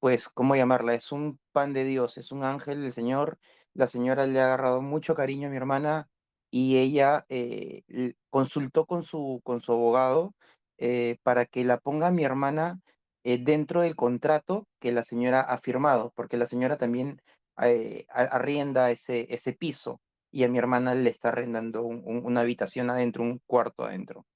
[0.00, 0.94] pues, ¿cómo llamarla?
[0.94, 3.38] Es un pan de Dios, es un ángel del Señor.
[3.74, 6.08] La señora le ha agarrado mucho cariño a mi hermana
[6.50, 7.82] y ella eh,
[8.30, 10.34] consultó con su, con su abogado
[10.78, 12.80] eh, para que la ponga mi hermana
[13.24, 17.20] eh, dentro del contrato que la señora ha firmado, porque la señora también
[17.62, 20.00] eh, a- arrienda ese, ese piso
[20.30, 24.26] y a mi hermana le está arrendando un- un- una habitación adentro, un cuarto adentro.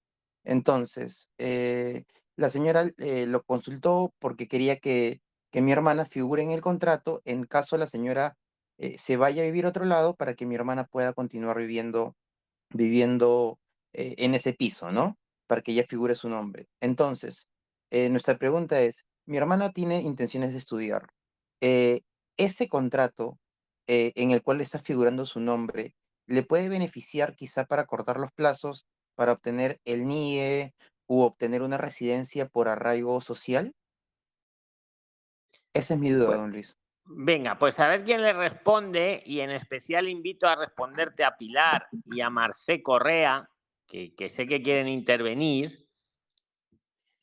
[0.44, 1.32] Entonces,
[2.36, 5.20] la señora lo consultó porque quería que,
[5.50, 8.36] que mi hermana figure en el contrato en caso la señora
[8.82, 12.16] eh, se vaya a vivir a otro lado para que mi hermana pueda continuar viviendo,
[12.70, 13.60] viviendo
[13.92, 15.16] eh, en ese piso, ¿no?
[15.46, 16.66] Para que ella figure su nombre.
[16.80, 17.48] Entonces,
[17.92, 21.06] eh, nuestra pregunta es, mi hermana tiene intenciones de estudiar.
[21.60, 23.38] Ese contrato
[23.86, 25.94] en el cual está figurando su nombre,
[26.26, 30.74] ¿le puede beneficiar quizá para cortar los plazos, para obtener el NIE
[31.06, 33.76] u obtener una residencia por arraigo social?
[35.72, 36.81] Esa es mi duda, don Luis.
[37.04, 41.86] Venga, pues a ver quién le responde y en especial invito a responderte a Pilar
[42.06, 43.48] y a Marcé Correa,
[43.86, 45.86] que, que sé que quieren intervenir,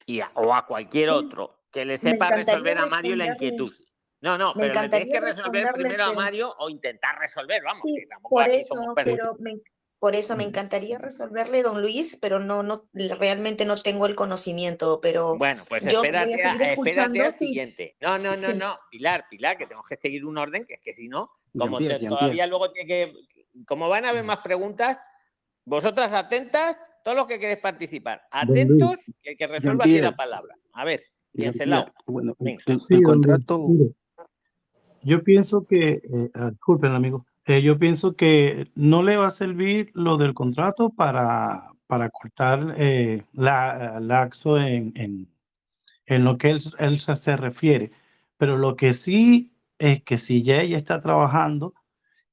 [0.06, 3.74] y a- o a cualquier otro, que le sepa resolver a Mario la inquietud.
[4.22, 7.96] No, no, pero le tenéis que resolver primero a Mario o intentar resolver, vamos, Sí,
[7.96, 9.54] que tampoco por eso, pero me,
[10.00, 15.00] por eso me encantaría resolverle, don Luis, pero no, no, realmente no tengo el conocimiento,
[15.02, 17.98] pero Bueno, pues yo voy a espérate, a- seguir espérate escuchando, al sí, siguiente.
[18.00, 20.94] No, no, no, no, Pilar, Pilar, que tenemos que seguir un orden, que es que
[20.94, 22.08] si no, como Jean-Pierre.
[22.08, 23.14] todavía luego tiene que.
[23.66, 24.98] Como van a haber más preguntas,
[25.66, 30.56] vosotras atentas, todos los que queréis participar, atentos, que el que resuelva aquí la palabra.
[30.74, 31.02] A ver,
[31.58, 31.92] Celao.
[32.06, 32.64] bueno, Venga.
[32.68, 33.68] el, Sí, el contrato,
[35.04, 39.32] yo pienso que, eh, ah, disculpen amigo, eh, yo pienso que no le va a
[39.32, 45.28] servir lo del contrato para, para cortar eh, la, laxo en, en,
[46.06, 47.92] en lo que él, él se refiere,
[48.38, 51.74] pero lo que sí es que si ya ella está trabajando,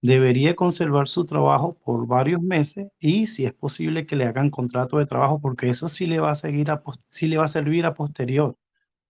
[0.03, 4.99] debería conservar su trabajo por varios meses y si es posible que le hagan contrato
[4.99, 7.87] de trabajo, porque eso sí le va a seguir a, sí le va a servir
[7.87, 8.55] a posterior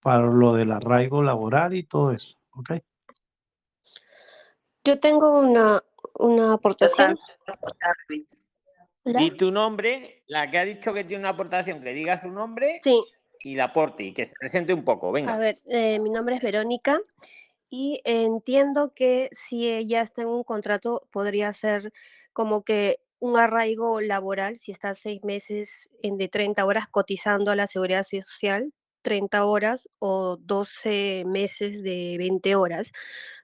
[0.00, 2.74] para lo del arraigo laboral y todo eso, ¿ok?
[4.84, 5.82] Yo tengo una,
[6.18, 7.18] una aportación.
[9.04, 12.80] Di tu nombre, la que ha dicho que tiene una aportación, que diga su nombre
[12.82, 13.00] Sí,
[13.40, 15.10] y la aporte y que se presente un poco.
[15.10, 15.38] a Venga.
[15.38, 17.00] ver, eh, mi nombre es Verónica
[17.70, 21.92] y entiendo que si ella está en un contrato podría ser
[22.32, 27.56] como que un arraigo laboral, si está seis meses en de 30 horas cotizando a
[27.56, 32.90] la seguridad social, 30 horas o 12 meses de 20 horas,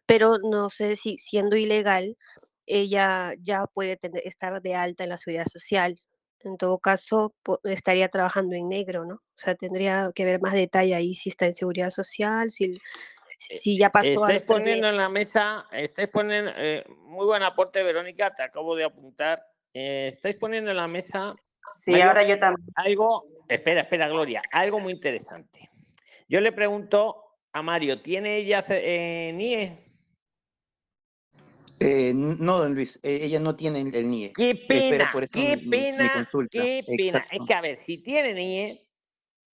[0.07, 2.16] pero no sé si siendo ilegal
[2.67, 5.99] ella ya puede tener- estar de alta en la seguridad social.
[6.45, 9.15] En todo caso, po- estaría trabajando en negro, ¿no?
[9.15, 12.81] O sea, tendría que ver más detalle ahí si está en seguridad social, si,
[13.39, 18.35] si ya pasó tres poniendo en la mesa, estáis poniendo, eh, muy buen aporte, Verónica,
[18.35, 19.45] te acabo de apuntar.
[19.73, 21.35] Eh, estáis poniendo en la mesa
[21.75, 22.69] Sí, Mario, ahora yo también.
[22.75, 25.71] algo, espera, espera, Gloria, algo muy interesante.
[26.29, 29.91] Yo le pregunto a Mario, ¿tiene ella eh, NIE?
[31.85, 34.33] Eh, no, don Luis, eh, ella no tiene el, NIE.
[34.33, 37.26] Qué pena, por eso qué mi- pena, qué pena.
[37.30, 38.89] Es que, a ver, si tiene NIE,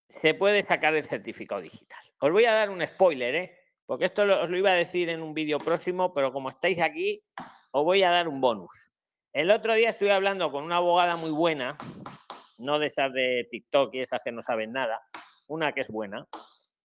[0.10, 2.00] se puede sacar el certificado digital.
[2.20, 3.60] Os voy a dar un spoiler, ¿eh?
[3.86, 6.80] Porque esto lo- os lo iba a decir en un vídeo próximo, pero como estáis
[6.82, 7.22] aquí,
[7.72, 8.72] os voy a dar un bonus.
[9.32, 11.78] El otro día estuve hablando con una abogada muy buena,
[12.58, 15.02] no de esas de TikTok y esas que no saben nada,
[15.48, 16.26] una que es buena,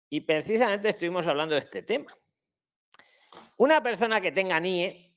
[0.10, 2.14] y precisamente estuvimos hablando de este tema.
[3.58, 5.13] Una persona que tenga NIE,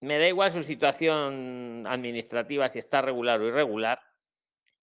[0.00, 4.00] me da igual su situación administrativa, si está regular o irregular,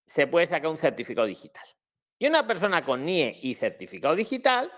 [0.06, 1.66] se puede sacar un certificado digital.
[2.18, 4.72] Y una persona con NIE y certificado digital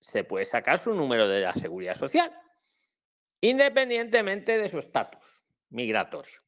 [0.00, 2.32] se puede sacar su número de la seguridad social,
[3.40, 6.40] independientemente de su estatus migratorio.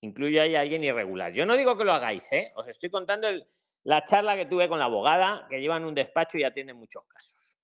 [0.00, 1.32] Incluye ahí a alguien irregular.
[1.32, 2.52] Yo no digo que lo hagáis, ¿eh?
[2.56, 3.28] os estoy contando
[3.84, 7.04] la charla que tuve con la abogada que lleva en un despacho y atiende muchos
[7.06, 7.56] casos.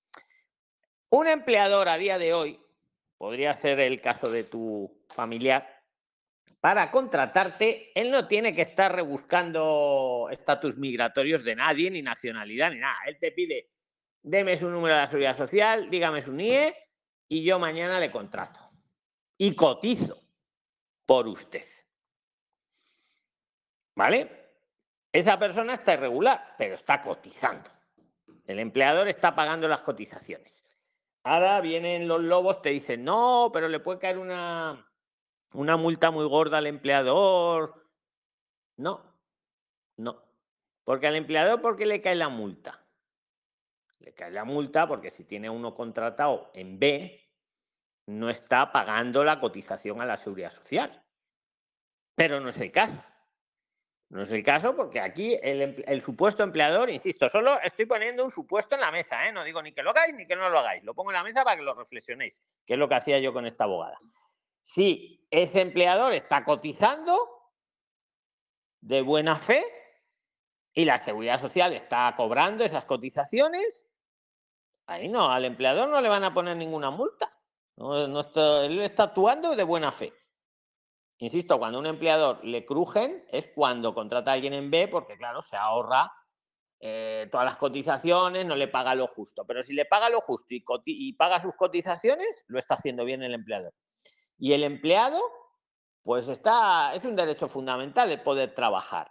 [1.10, 2.60] Un empleador a día de hoy,
[3.18, 5.78] podría ser el caso de tu familiar,
[6.60, 12.78] para contratarte, él no tiene que estar rebuscando estatus migratorios de nadie, ni nacionalidad, ni
[12.78, 12.96] nada.
[13.06, 13.70] Él te pide,
[14.22, 16.74] deme su número de la seguridad social, dígame su NIE
[17.28, 18.58] y yo mañana le contrato.
[19.36, 20.20] Y cotizo
[21.06, 21.64] por usted.
[23.94, 24.28] ¿Vale?
[25.12, 27.70] Esa persona está irregular, pero está cotizando.
[28.46, 30.67] El empleador está pagando las cotizaciones.
[31.24, 34.90] Ahora vienen los lobos, te dicen, no, pero le puede caer una,
[35.52, 37.90] una multa muy gorda al empleador.
[38.76, 39.02] No,
[39.96, 40.22] no.
[40.84, 42.86] Porque al empleador, ¿por qué le cae la multa?
[43.98, 47.28] Le cae la multa porque si tiene uno contratado en B,
[48.06, 51.04] no está pagando la cotización a la seguridad social.
[52.14, 53.04] Pero no es el caso.
[54.10, 58.74] No es el caso porque aquí el, supuesto empleador, insisto, solo estoy poniendo un supuesto
[58.74, 59.32] en la mesa, ¿eh?
[59.32, 61.22] no digo ni que lo hagáis ni que no lo hagáis, lo pongo en la
[61.22, 63.98] mesa para que lo reflexionéis, que es lo que hacía yo con esta abogada.
[64.62, 67.18] Si ese empleador está cotizando
[68.80, 69.62] de buena fe
[70.72, 73.86] y la seguridad social está cobrando esas cotizaciones,
[74.86, 77.30] ahí no, al empleador no le van a poner ninguna multa.
[77.76, 80.14] él está actuando de buena fe.
[81.18, 85.42] Insisto, cuando un empleador le crujen es cuando contrata a alguien en B, porque claro,
[85.42, 86.12] se ahorra
[86.80, 89.44] eh, todas las cotizaciones, no le paga lo justo.
[89.44, 93.34] Pero si le paga lo justo y paga sus cotizaciones, lo está haciendo bien el
[93.34, 93.74] empleador.
[94.38, 95.20] Y el empleado,
[96.04, 99.10] pues está, es un derecho fundamental el poder trabajar.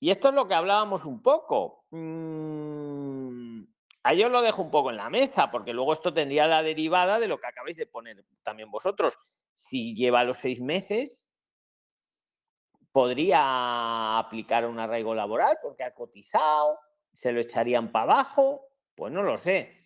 [0.00, 1.84] Y esto es lo que hablábamos un poco.
[1.90, 3.62] Mm,
[4.02, 7.20] a yo lo dejo un poco en la mesa, porque luego esto tendría la derivada
[7.20, 9.18] de lo que acabáis de poner también vosotros.
[9.52, 11.27] Si lleva los seis meses,
[12.92, 16.78] podría aplicar un arraigo laboral porque ha cotizado,
[17.12, 19.84] se lo echarían para abajo, pues no lo sé.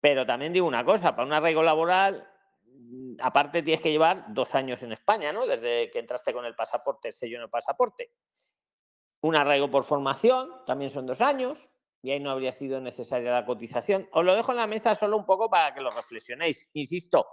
[0.00, 2.28] Pero también digo una cosa, para un arraigo laboral
[2.92, 5.46] Mm, aparte tienes que llevar dos años en España, ¿no?
[5.46, 8.10] Desde que entraste con el pasaporte, el sello en el pasaporte.
[9.22, 11.70] Un arraigo por formación, también son dos años,
[12.02, 14.08] y ahí no habría sido necesaria la cotización.
[14.12, 16.68] Os lo dejo en la mesa solo un poco para que lo reflexionéis.
[16.74, 17.26] Insisto,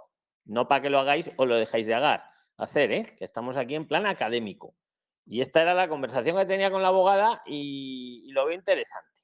[0.46, 2.20] no para que lo hagáis o lo dejáis de hacer,
[2.56, 3.14] hacer ¿eh?
[3.18, 4.74] que estamos aquí en plan académico.
[5.30, 9.20] Y esta era la conversación que tenía con la abogada y, y lo veo interesante.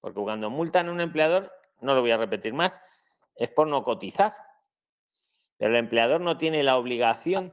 [0.00, 2.80] Porque cuando multan a un empleador, no lo voy a repetir más,
[3.36, 4.32] es por no cotizar.
[5.58, 7.52] Pero el empleador no tiene la obligación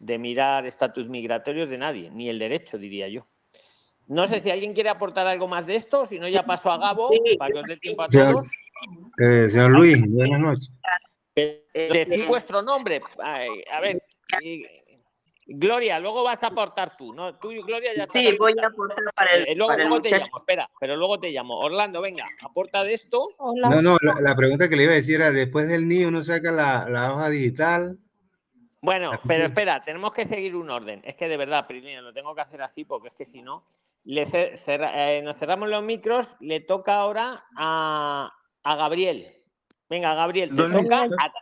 [0.00, 3.26] de mirar estatus migratorios de nadie, ni el derecho, diría yo.
[4.06, 6.76] No sé si alguien quiere aportar algo más de esto, si no ya paso a
[6.76, 7.08] Gabo
[7.38, 8.44] para que os dé tiempo a todos.
[9.18, 10.70] Eh, señor Luis, buenas noches.
[11.74, 13.00] Decid vuestro nombre.
[13.18, 14.02] a ver,
[15.46, 17.36] Gloria, luego vas a aportar tú, ¿no?
[17.36, 20.38] Tú y Gloria ya Sí, voy a aportar para el, eh, luego, luego te llamo,
[20.38, 21.58] espera, pero luego te llamo.
[21.58, 23.28] Orlando, venga, aporta de esto.
[23.56, 26.50] No, no, la, pregunta que le iba a decir era, después del niño uno saca
[26.50, 27.98] la, hoja digital.
[28.80, 31.02] Bueno, pero espera, tenemos que seguir un orden.
[31.04, 33.64] Es que de verdad, Prilina, lo tengo que hacer así porque es que si no,
[34.04, 38.32] le eh, nos cerramos los micros, le toca ahora a,
[38.62, 39.34] a Gabriel.
[39.88, 41.32] Venga, Gabriel, te toca a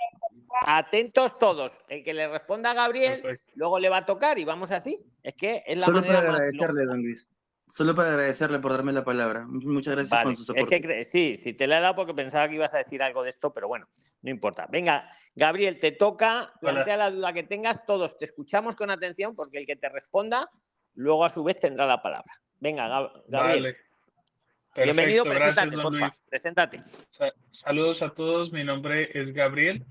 [0.60, 1.72] Atentos todos.
[1.88, 5.04] El que le responda a Gabriel, luego le va a tocar y vamos así.
[5.22, 7.26] Es que es la Solo manera para más agradecerle, don Luis.
[7.68, 9.46] Solo para agradecerle por darme la palabra.
[9.48, 10.76] Muchas gracias por su soporte.
[10.76, 13.22] Es que sí, sí, te la he dado porque pensaba que ibas a decir algo
[13.22, 13.88] de esto, pero bueno,
[14.20, 14.66] no importa.
[14.70, 19.58] Venga, Gabriel, te toca, plantea la duda que tengas, todos te escuchamos con atención porque
[19.58, 20.50] el que te responda,
[20.94, 22.32] luego a su vez tendrá la palabra.
[22.60, 23.74] Venga, Gabriel.
[24.74, 26.14] Bienvenido, preséntate, por favor.
[26.28, 26.82] Preséntate.
[27.50, 29.84] Saludos a todos, mi nombre es Gabriel.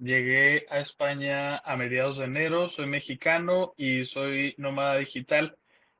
[0.00, 5.56] Llegué a España a mediados de enero, soy mexicano y soy nómada digital.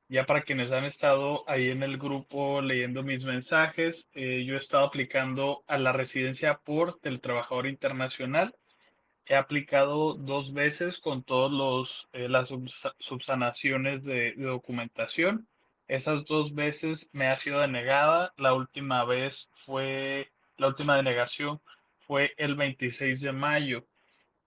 [0.09, 4.59] Ya para quienes han estado ahí en el grupo leyendo mis mensajes, eh, yo he
[4.59, 8.55] estado aplicando a la residencia por el trabajador internacional.
[9.26, 12.55] He aplicado dos veces con todas eh, las
[13.01, 15.49] subsanaciones de, de documentación.
[15.88, 18.32] Esas dos veces me ha sido denegada.
[18.36, 21.61] La última vez fue, la última denegación
[21.96, 23.88] fue el 26 de mayo.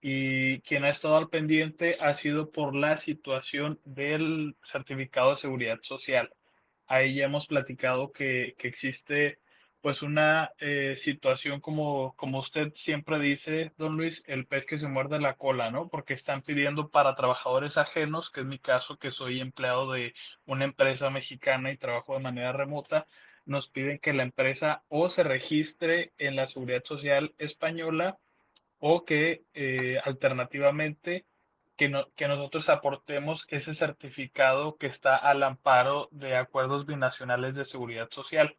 [0.02, 5.80] Y quien ha estado al pendiente ha sido por la situación del certificado de seguridad
[5.84, 6.34] social.
[6.88, 9.40] Ahí ya hemos platicado que, que existe
[9.82, 14.88] pues una eh, situación como, como usted siempre dice, don Luis, el pez que se
[14.88, 15.90] muerde la cola, ¿no?
[15.90, 20.14] Porque están pidiendo para trabajadores ajenos, que es mi caso, que soy empleado de
[20.46, 23.08] una empresa mexicana y trabajo de manera remota,
[23.46, 28.20] nos piden que la empresa o se registre en la seguridad social española
[28.82, 31.26] o que eh, alternativamente
[31.78, 38.10] que, que nosotros aportemos ese certificado que está al amparo de acuerdos binacionales de seguridad
[38.12, 38.58] social.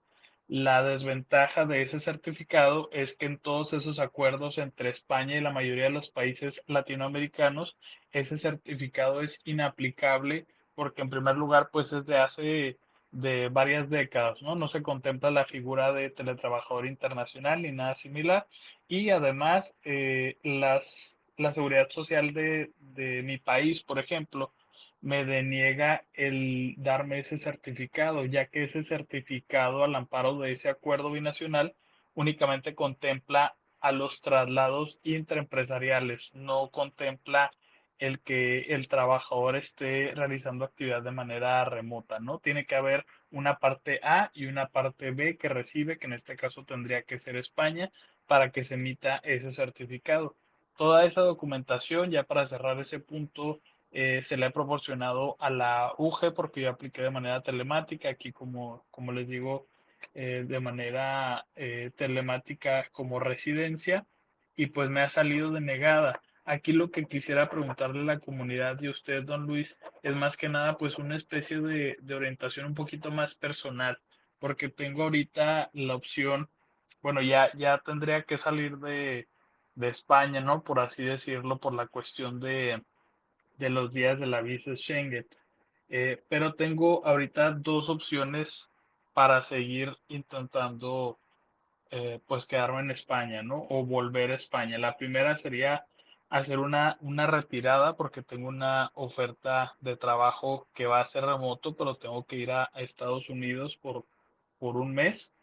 [0.48, 5.52] La desventaja de ese certificado es que en todos esos acuerdos entre España y la
[5.52, 7.76] mayoría de los países latinoamericanos,
[8.12, 12.78] ese certificado es inaplicable porque en primer lugar, pues es de hace
[13.12, 14.56] de varias décadas, ¿no?
[14.56, 18.46] No se contempla la figura de teletrabajador internacional ni nada similar.
[18.88, 24.52] Y además, eh, las, la seguridad social de, de mi país, por ejemplo,
[25.02, 31.10] me deniega el darme ese certificado, ya que ese certificado al amparo de ese acuerdo
[31.10, 31.74] binacional
[32.14, 37.50] únicamente contempla a los traslados intraempresariales, no contempla
[38.02, 42.40] el que el trabajador esté realizando actividad de manera remota, ¿no?
[42.40, 46.34] Tiene que haber una parte A y una parte B que recibe, que en este
[46.34, 47.92] caso tendría que ser España,
[48.26, 50.34] para que se emita ese certificado.
[50.76, 53.60] Toda esa documentación, ya para cerrar ese punto,
[53.92, 58.32] eh, se le ha proporcionado a la UGE porque yo apliqué de manera telemática, aquí
[58.32, 59.68] como, como les digo,
[60.14, 64.06] eh, de manera eh, telemática como residencia,
[64.56, 66.20] y pues me ha salido denegada
[66.52, 70.50] Aquí lo que quisiera preguntarle a la comunidad y usted, don Luis, es más que
[70.50, 73.98] nada pues una especie de, orientación un poquito más personal,
[74.38, 76.50] porque tengo ahorita la opción,
[77.00, 79.28] bueno, ya, ya tendría que salir de,
[79.80, 80.62] España, ¿no?
[80.62, 82.82] Por así decirlo, por la cuestión de,
[83.58, 85.26] los días de la visa Schengen.
[85.88, 88.68] Eh, pero tengo ahorita dos opciones
[89.14, 91.18] para seguir intentando
[91.90, 93.66] eh, pues quedarme en España, ¿no?
[93.70, 94.76] O volver a España.
[94.76, 95.86] La primera sería
[96.32, 101.76] hacer una, una retirada porque tengo una oferta de trabajo que va a ser remoto,
[101.76, 104.06] pero tengo que ir a, Estados Unidos por,
[104.58, 105.34] por un mes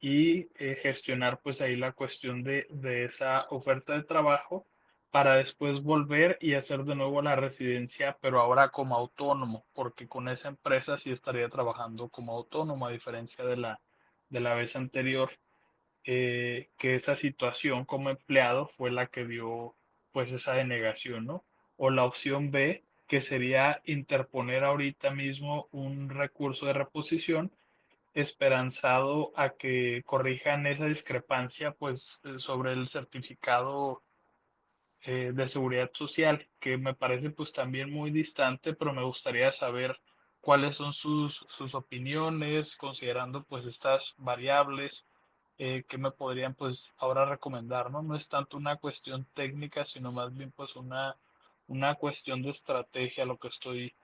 [0.00, 4.66] y eh, gestionar pues ahí la cuestión de, de, esa oferta de trabajo
[5.12, 10.28] para después volver y hacer de nuevo la residencia, pero ahora como autónomo, porque con
[10.28, 13.80] esa empresa sí estaría trabajando como autónomo, a diferencia de la,
[14.30, 15.30] de la vez anterior,
[16.02, 19.76] eh, que esa situación como empleado fue la que dio
[20.14, 21.44] pues esa denegación, ¿no?
[21.76, 27.52] O la opción B, que sería interponer ahorita mismo un recurso de reposición
[28.14, 34.04] esperanzado a que corrijan esa discrepancia pues eh, sobre el certificado
[35.02, 40.00] eh, de seguridad social, que me parece pues también muy distante, pero me gustaría saber
[40.40, 45.06] cuáles son sus, sus opiniones considerando pues estas variables
[45.58, 48.02] eh, que me podrían pues ahora recomendar, ¿no?
[48.02, 51.16] No es tanto una cuestión técnica, sino más bien pues una,
[51.68, 53.94] una cuestión de estrategia lo que estoy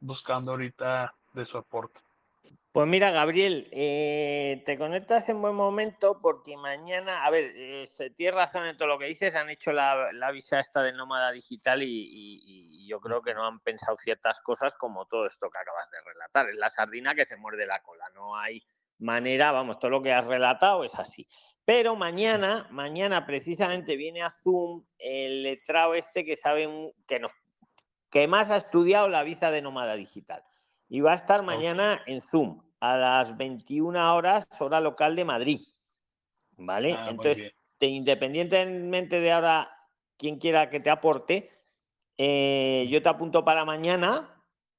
[0.00, 2.00] buscando ahorita de su aporte.
[2.72, 8.34] Pues mira, Gabriel, eh, te conectas en buen momento porque mañana, a ver, eh, tienes
[8.34, 11.82] razón en todo lo que dices, han hecho la, la visa esta de nómada digital
[11.82, 15.90] y, y, yo creo que no han pensado ciertas cosas como todo esto que acabas
[15.90, 16.48] de relatar.
[16.50, 18.62] Es la sardina que se muerde la cola, no hay
[18.98, 21.26] manera, vamos, todo lo que has relatado es así.
[21.64, 27.32] Pero mañana, mañana precisamente viene a Zoom el letrado este que sabe que nos
[28.10, 30.42] que más ha estudiado la visa de nómada digital.
[30.88, 35.60] Y va a estar mañana en Zoom a las 21 horas, hora local de Madrid.
[36.56, 36.94] ¿Vale?
[36.96, 39.70] Ah, Entonces, independientemente de ahora
[40.16, 41.50] quien quiera que te aporte,
[42.16, 44.35] eh, yo te apunto para mañana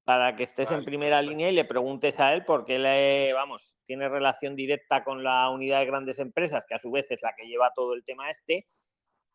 [0.07, 4.07] para que estés en primera línea y le preguntes a él porque él, vamos, tiene
[4.07, 7.45] relación directa con la unidad de grandes empresas, que a su vez es la que
[7.45, 8.65] lleva todo el tema este,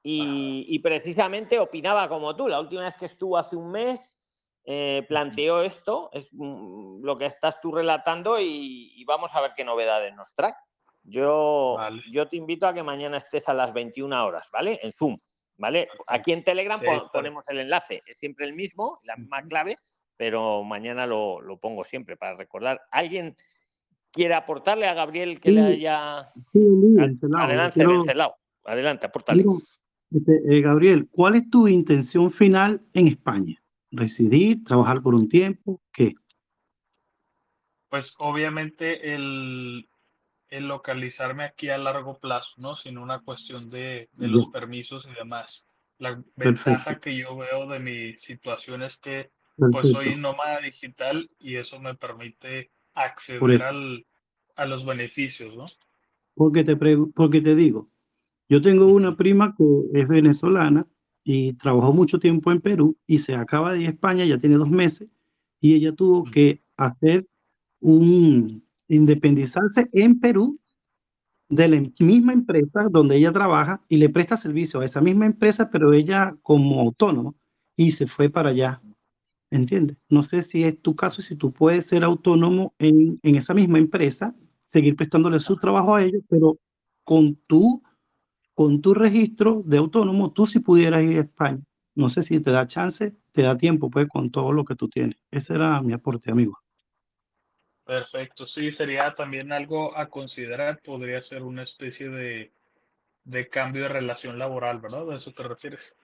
[0.03, 2.49] y, precisamente opinaba como tú.
[2.49, 4.19] La última vez que estuvo hace un mes,
[4.65, 9.65] eh, planteó esto, es mm, lo que estás tú relatando y, vamos a ver qué
[9.65, 10.55] novedades nos trae.
[11.03, 11.77] Yo,
[12.11, 14.81] yo te invito a que mañana estés a las 21 horas, ¿vale?
[14.83, 15.19] En Zoom,
[15.59, 15.91] ¿vale?
[16.07, 16.81] Aquí en Telegram
[17.13, 19.77] ponemos el enlace, es siempre el mismo, la misma clave,
[20.17, 22.81] pero mañana lo, pongo siempre para recordar.
[22.91, 23.35] ¿Alguien
[24.13, 26.27] quiere aportarle a Gabriel que le haya...
[26.45, 26.61] Sí,
[26.99, 27.83] Adelante,
[28.65, 29.45] Adelante, aportarle.
[30.11, 33.63] Este, eh, Gabriel, ¿cuál es tu intención final en España?
[33.91, 34.63] ¿Residir?
[34.65, 35.81] ¿Trabajar por un tiempo?
[35.93, 36.15] ¿Qué?
[37.89, 39.89] Pues obviamente el,
[40.51, 42.77] localizarme aquí a largo plazo, ¿no?
[42.77, 45.67] Sin una cuestión de, los permisos y demás.
[45.99, 46.71] La Perfecto.
[46.71, 49.31] ventaja que yo veo de mi situación es que
[49.71, 54.07] pues soy nómada digital y eso me permite acceder al,
[54.57, 55.67] a los beneficios, ¿no?
[56.35, 57.89] Porque te, porque te digo,
[58.49, 59.65] yo tengo una prima que
[59.95, 60.87] es venezolana
[61.25, 64.57] y trabajó mucho tiempo en Perú y se acaba de ir a España, ya tiene
[64.57, 65.09] dos meses,
[65.61, 67.27] y ella tuvo que hacer
[67.81, 70.59] un independizarse en Perú
[71.49, 75.27] de la em- misma empresa donde ella trabaja y le presta servicio a esa misma
[75.27, 77.35] empresa, pero ella como autónoma
[77.77, 78.83] y se fue para allá.
[79.53, 79.99] ¿Entiendes?
[80.09, 83.77] No sé si es tu caso, si tú puedes ser autónomo en, en esa misma
[83.79, 84.35] empresa,
[84.67, 86.59] seguir prestándole su trabajo a ellos, pero
[87.05, 87.83] con tu,
[88.55, 91.61] con tu registro de autónomo, tú sí pudieras ir a España.
[91.95, 94.89] No sé si te da chance, te da tiempo, pues, con todo lo que tú
[94.89, 95.19] tienes.
[95.31, 96.59] Ese era mi aporte, amigo.
[97.85, 102.55] Perfecto, sí, sería también algo a considerar, podría ser una especie de,
[103.25, 105.11] de cambio de relación laboral, ¿verdad?
[105.11, 105.95] ¿A eso te refieres?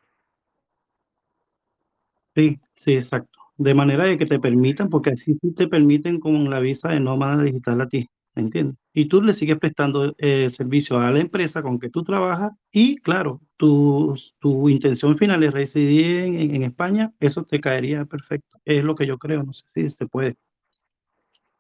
[2.39, 3.41] Sí, sí, exacto.
[3.57, 7.01] De manera de que te permitan, porque así sí te permiten con la visa de
[7.01, 8.77] nómada digital a ti, ¿me entiendes?
[8.95, 12.99] Y tú le sigues prestando eh, servicio a la empresa con que tú trabajas y,
[12.99, 18.57] claro, tu, tu intención final es residir en, España, eso te caería perfecto.
[18.65, 20.37] Es lo que yo creo, no sé si se puede.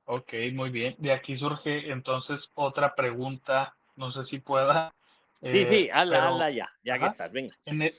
[0.04, 0.94] Ok, muy bien.
[0.98, 4.94] De aquí surge entonces otra pregunta, no sé si pueda,
[5.42, 7.56] Sí, sí, eh, hazla, pero hazla ya, ya que estás, venga.
[7.64, 7.94] en, e-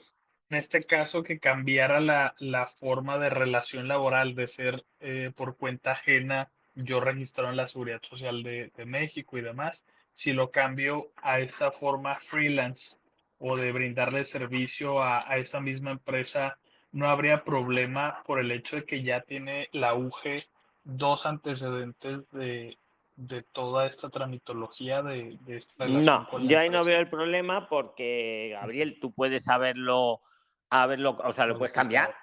[0.50, 5.58] en este caso que cambiara la, la forma de relación laboral de ser eh, por
[5.58, 10.52] cuenta ajena, yo registrado en la Seguridad Social de, de México y demás, si lo
[10.52, 12.96] cambio a esta forma freelance
[13.38, 16.58] o de brindarle servicio a, a esa misma empresa,
[16.92, 20.44] no habría problema por el hecho de que ya tiene la UGE
[20.84, 22.78] dos antecedentes de,
[23.16, 28.52] de toda esta tramitología de, de esta No, yo ahí no veo el problema porque,
[28.54, 30.22] Gabriel, tú puedes haberlo,
[30.70, 32.14] haberlo, o sea, lo puedes cambiar,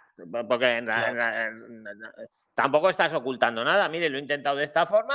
[0.48, 1.84] porque en en en
[2.54, 3.88] tampoco estás ocultando nada.
[3.88, 5.14] Mire, lo he intentado de esta forma,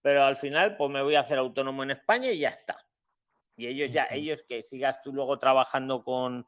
[0.00, 2.76] pero al final, pues me voy a hacer autónomo en España y ya está.
[3.56, 6.46] Y ellos ya, ellos que sigas tú luego trabajando con,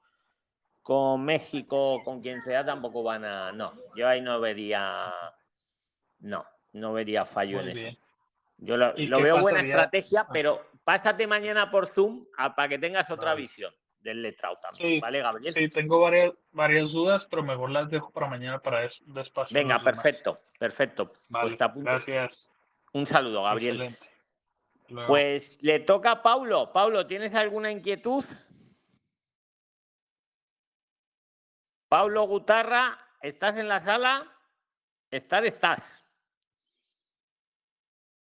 [0.82, 3.52] con México, con quien sea, tampoco van a.
[3.52, 5.12] No, yo ahí no vería.
[6.20, 7.88] No, no vería fallo Muy en bien.
[7.88, 8.00] eso.
[8.58, 10.30] Yo lo, ¿Y lo qué veo buena estrategia, Ah.
[10.32, 13.42] pero pásate mañana por Zoom a- para que tengas otra Vale.
[13.42, 13.74] visión
[14.04, 15.54] del letrado también, Sí, ¿vale, Gabriel?
[15.54, 19.52] sí, tengo varias, varias dudas, pero mejor las dejo para mañana para es- despacio.
[19.54, 21.12] Venga, perfecto, perfecto.
[21.28, 21.90] Vale, pues te apunto.
[21.90, 22.50] gracias.
[22.92, 23.82] Un saludo, Gabriel.
[23.82, 25.06] Excelente.
[25.08, 26.70] Pues le toca a Paulo.
[26.72, 28.22] Paulo, ¿tienes alguna inquietud?
[31.88, 34.30] Paulo Gutarra, ¿estás en la sala?
[35.10, 35.80] Estar, estás.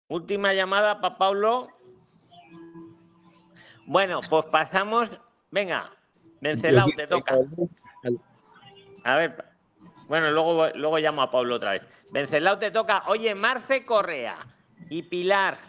[0.07, 1.67] Última llamada para Paulo.
[3.85, 5.19] Bueno, pues pasamos.
[5.53, 5.87] Venga,
[6.41, 7.37] Vencelao, te toca.
[9.03, 9.45] A ver,
[10.07, 11.87] bueno, luego, luego llamo a Pablo otra vez.
[12.11, 13.03] Vencelao te toca.
[13.05, 14.35] Oye, Marce Correa
[14.89, 15.59] y Pilar,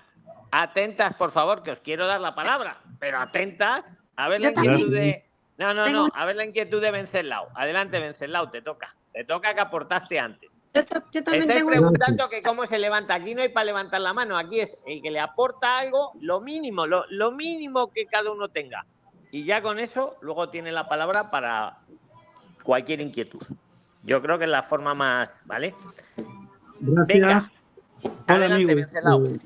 [0.51, 3.85] atentas, por favor, que os quiero dar la palabra, pero atentas.
[4.17, 5.29] A ver la inquietud de.
[5.59, 7.49] No, no, no, a ver la inquietud de Vencelao.
[7.55, 8.97] Adelante, Vencelao, te toca.
[9.13, 10.63] Te toca que aportaste antes.
[10.73, 10.81] Yo,
[11.13, 13.17] yo también Estáis tengo preguntando que cómo se levanta.
[13.17, 14.39] Aquí no hay para levantar la mano.
[14.39, 18.49] Aquí es el que le aporta algo, lo mínimo, lo, lo mínimo que cada uno
[18.49, 18.87] tenga.
[19.35, 21.79] Y ya con eso, luego tiene la palabra para
[22.63, 23.43] cualquier inquietud.
[24.05, 25.75] Yo creo que es la forma más, ¿vale?
[26.79, 27.53] Gracias.
[28.05, 29.27] Hola Adelante, amigos, Vencelao.
[29.27, 29.39] Eh,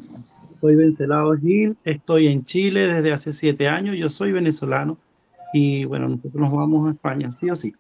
[0.51, 4.99] soy Vencelao Gil, estoy en Chile desde hace siete años, yo soy venezolano
[5.55, 7.75] y bueno, nosotros nos vamos a España, sí o sí.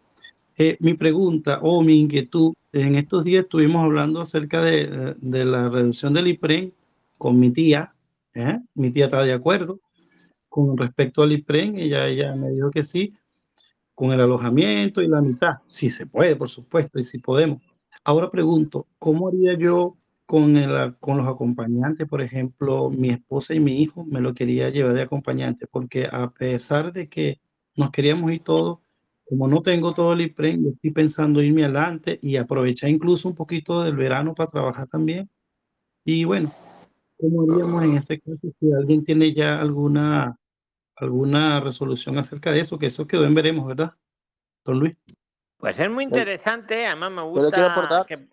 [0.56, 5.44] Eh, mi pregunta o mi inquietud, en estos días estuvimos hablando acerca de, eh, de
[5.44, 6.72] la reducción del IPREN
[7.18, 7.92] con mi tía,
[8.32, 8.60] ¿eh?
[8.74, 9.78] mi tía está de acuerdo
[10.48, 13.14] con respecto al IPREN, ella, ella me dijo que sí,
[13.94, 17.62] con el alojamiento y la mitad, si se puede, por supuesto, y si podemos.
[18.04, 22.06] Ahora pregunto, ¿cómo haría yo con, el, con los acompañantes?
[22.06, 26.30] Por ejemplo, mi esposa y mi hijo me lo quería llevar de acompañante, porque a
[26.30, 27.40] pesar de que
[27.74, 28.78] nos queríamos ir todos,
[29.28, 33.34] como no tengo todo el IPREN, yo estoy pensando irme adelante y aprovechar incluso un
[33.34, 35.28] poquito del verano para trabajar también.
[36.04, 36.50] Y bueno,
[37.18, 40.38] ¿cómo haríamos en ese caso si alguien tiene ya alguna,
[40.96, 42.78] alguna resolución acerca de eso?
[42.78, 43.92] Que eso quedó en veremos, ¿verdad?
[44.64, 44.96] Don Luis.
[45.58, 47.46] Pues es muy interesante, además me ¿Yo gusta.
[47.46, 48.06] le quiero aportar?
[48.06, 48.28] que-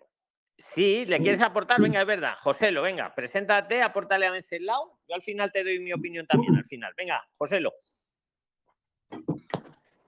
[0.58, 1.80] Sí, ¿le quieres aportar?
[1.82, 2.34] Venga, es verdad.
[2.40, 4.98] Joselo, venga, preséntate, apórtale a Vencelao.
[5.06, 6.94] Yo al final te doy mi opinión también, al final.
[6.96, 7.72] Venga, Joselo.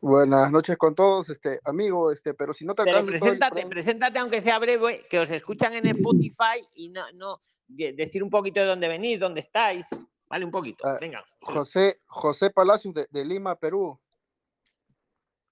[0.00, 3.66] Buenas noches con todos, este amigo, este, pero si no te Pero todo el preséntate,
[3.66, 8.30] preséntate aunque sea breve, que os escuchan en Spotify y no, no de- decir un
[8.30, 9.86] poquito de dónde venís, dónde estáis.
[10.28, 10.86] Vale, un poquito.
[10.86, 11.24] Ah, Venga.
[11.40, 13.98] José, José Palacios de, de Lima, Perú.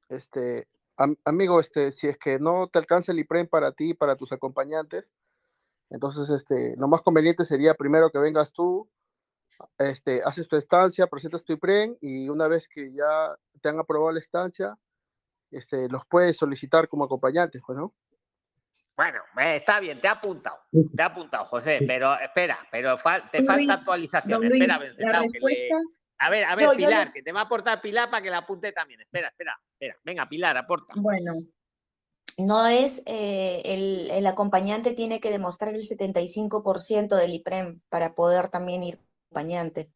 [0.09, 3.95] Este, am- amigo, este, si es que no te alcanza el IPREM para ti y
[3.95, 5.11] para tus acompañantes,
[5.91, 8.89] entonces este, lo más conveniente sería primero que vengas tú,
[9.79, 14.13] este, haces tu estancia, presentas tu IPREM y una vez que ya te han aprobado
[14.13, 14.77] la estancia,
[15.51, 17.95] este, los puedes solicitar como acompañantes, pues, ¿no?
[18.97, 20.59] Bueno, eh, está bien, te ha apuntado.
[20.95, 24.41] Te ha apuntado, José, pero espera, pero fal- te falta Luis, actualización.
[24.41, 25.69] Luis, espera, la Venceslao, que le-
[26.19, 28.39] A ver, a ver, le- Pilar, que te va a aportar Pilar para que la
[28.39, 29.03] apunte también.
[29.03, 29.99] Espera, espera, espera.
[30.03, 30.95] Venga, Pilar, aporta.
[30.97, 31.35] Bueno,
[32.39, 38.49] no es, eh, el, el acompañante tiene que demostrar el 75% del IPREM para poder
[38.49, 38.99] también ir
[39.31, 39.91] acompañante.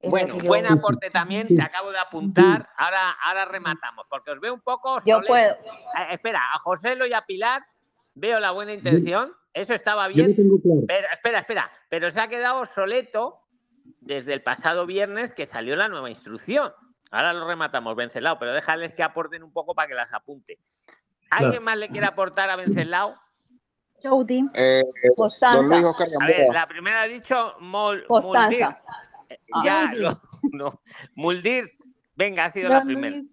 [0.00, 2.68] Es lo Bueno, buen aporte también, te acabo de apuntar.
[2.76, 4.98] Ahora, ahora rematamos, porque os veo un poco.
[5.06, 5.54] Yo puedo.
[5.54, 7.64] Eh, espera, a José y a Pilar
[8.14, 10.36] veo la buena intención, eso estaba Yo lo bien.
[10.36, 10.80] tengo claro.
[10.86, 13.40] Pero espera, espera, pero se ha quedado obsoleto
[14.00, 16.72] desde el pasado viernes que salió la nueva instrucción.
[17.10, 20.58] Ahora lo rematamos, Vencelao, pero déjales que aporten un poco para que las apunte.
[21.30, 21.64] ¿Alguien Claro.
[21.64, 23.16] más le quiere aportar a Vencelao?
[24.04, 24.44] Jody.
[24.54, 24.82] Eh,
[25.16, 25.58] Constanza.
[25.60, 26.54] don Luis Oscar A ver, Gamboa.
[26.54, 28.76] la primera ha dicho Mol, Constanza.
[29.28, 29.62] Eh, Ah.
[29.64, 30.10] Ya, lo-
[30.52, 30.80] no.
[31.14, 31.72] Muldir,
[32.14, 33.16] venga, ha sido la primera.
[33.16, 33.30] Luis,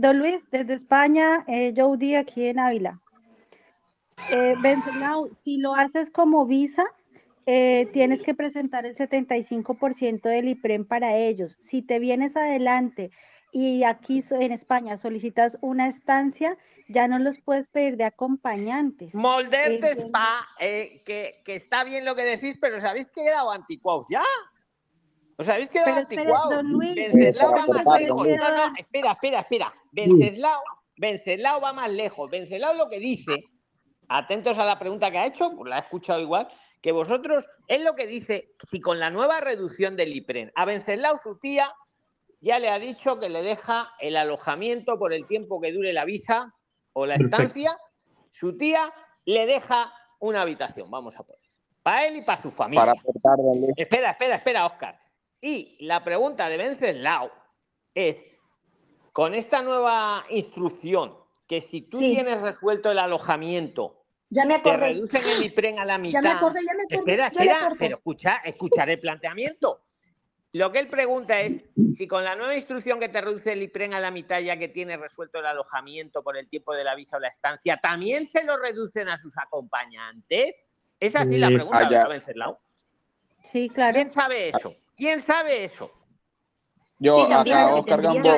[0.00, 3.00] don Luis, desde España, eh, Jody aquí en Ávila.
[4.30, 4.54] Eh,
[5.32, 6.84] si lo haces como visa,
[7.44, 11.56] eh, tienes que presentar el 75% del IPREM para ellos.
[11.60, 13.10] Si te vienes adelante
[13.52, 16.56] y aquí en España solicitas una estancia,
[16.88, 19.14] ya no los puedes pedir de acompañantes.
[19.14, 20.06] Molderte Entiendo.
[20.06, 24.22] Spa, eh, que, que está bien lo que decís, pero ¿os habéis quedado anticuados ya?
[25.38, 26.62] ¿Os habéis quedado anticuados?
[26.78, 28.28] Venceslao va más lejos.
[28.28, 29.74] No, no, espera, espera, espera.
[29.92, 30.62] Venceslao,
[30.96, 32.30] Venceslao va más lejos.
[32.30, 33.44] Venceslao lo que dice,
[34.08, 36.48] atentos a la pregunta que ha hecho, pues la he escuchado igual,
[36.80, 41.16] que vosotros, es lo que dice, si con la nueva reducción del IPREN, a Venceslao
[41.16, 41.70] su tía
[42.40, 46.04] ya le ha dicho que le deja el alojamiento por el tiempo que dure la
[46.04, 46.54] visa
[46.98, 47.42] o la Perfecto.
[47.42, 47.78] estancia,
[48.30, 48.90] su tía
[49.26, 51.42] le deja una habitación, vamos a poner,
[51.82, 52.86] para él y para su familia.
[52.86, 53.42] Para.
[53.76, 54.98] Espera, espera, espera, Oscar.
[55.38, 57.30] Y la pregunta de Venceslao
[57.94, 58.16] es,
[59.12, 62.14] con esta nueva instrucción, que si tú Sí.
[62.14, 64.94] tienes resuelto el alojamiento, Ya me te acordé.
[64.94, 66.22] reducen el IPREN a la mitad.
[66.22, 67.12] Ya me acordé, ya me acordé.
[67.12, 69.85] Espera, espera, pero escucha, escuchar el planteamiento.
[70.56, 71.62] Lo que él pregunta es
[71.98, 74.68] si con la nueva instrucción que te reduce el IPREN a la mitad ya que
[74.68, 78.42] tienes resuelto el alojamiento por el tiempo de la visa o la estancia, ¿también se
[78.42, 80.66] lo reducen a sus acompañantes?
[80.98, 81.88] Esa sí la Es- pregunta, Ah, ya.
[81.98, 82.58] ¿verdad, Venceslao?
[83.52, 83.92] Sí, claro.
[83.92, 84.74] ¿Quién sabe eso?
[84.96, 85.90] ¿Quién sabe eso?
[87.00, 88.36] Yo, Sí, también, acá, Oscar Gamboa.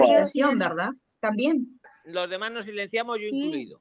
[0.58, 0.90] ¿verdad?
[1.20, 1.80] También.
[2.02, 3.44] Los demás nos silenciamos, yo Sí.
[3.44, 3.80] incluido.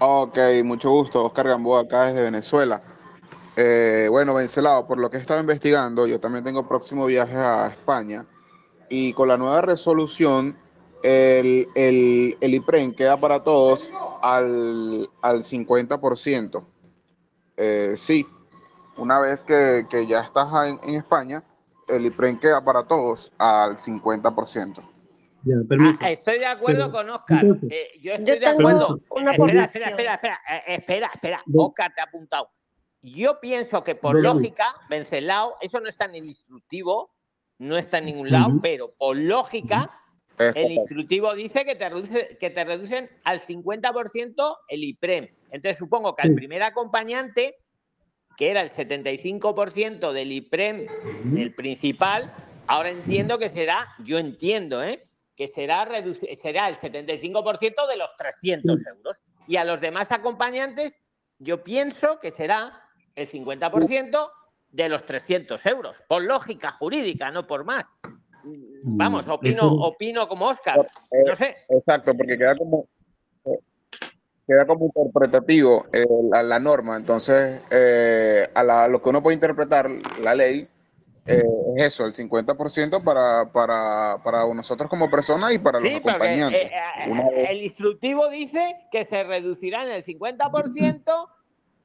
[0.00, 1.24] Ok, mucho gusto.
[1.24, 2.82] Oscar Gamboa, acá desde Venezuela.
[3.56, 7.68] Eh, bueno, Vencelado, por lo que he estado investigando, yo también tengo próximo viaje a
[7.68, 8.26] España
[8.88, 10.56] y con la nueva resolución,
[11.02, 13.90] el, el, el IPREN queda para todos
[14.22, 16.64] al, al 50%.
[17.56, 18.26] Eh, sí,
[18.96, 21.44] una vez que, que ya estás en, en España,
[21.88, 24.82] el IPREN queda para todos al 50%.
[25.46, 25.98] Ya, permiso.
[26.02, 27.40] Ah, estoy de acuerdo Pero, con Oscar.
[27.42, 28.98] entonces- Eh, yo estoy Yo de tengo acuerdo.
[29.10, 29.88] una espera, espera, posición.
[29.90, 31.42] espera, espera, eh, espera, espera.
[31.46, 32.48] Don- Oscar te ha apuntado.
[33.04, 37.14] Yo pienso que por lógica, Vencelao, eso no está en el instructivo,
[37.58, 40.00] no está en ningún lado, pero por lógica,
[40.38, 45.28] el instructivo dice que te, reduce, que te reducen al 50% el IPREM.
[45.50, 47.56] Entonces supongo que al primer acompañante,
[48.38, 50.86] que era el 75% del IPREM,
[51.36, 52.34] el principal,
[52.66, 55.06] ahora entiendo que será, yo entiendo, ¿eh?
[55.36, 55.86] que será,
[56.42, 59.22] será el 75% de los 300 euros.
[59.46, 61.02] Y a los demás acompañantes,
[61.38, 62.80] yo pienso que será
[63.14, 64.30] el 50%
[64.70, 67.86] de los 300 euros, por lógica jurídica, no por más.
[68.86, 70.80] Vamos, Mm, opino, eso- opino como Oscar.
[71.10, 72.86] Eh, No sé, Exacto, porque queda como
[73.46, 73.58] eh,
[74.46, 76.96] queda como interpretativo eh, la, la norma.
[76.96, 79.88] Entonces, eh, a, la- lo que uno puede interpretar
[80.20, 80.68] la ley
[81.26, 81.42] eh,
[81.76, 86.66] es eso, el 50% para, para, para nosotros como personas y para los Sí, acompañantes.
[86.70, 86.70] eh,
[87.06, 91.28] eh, el instructivo dice que se reducirá en el 50%,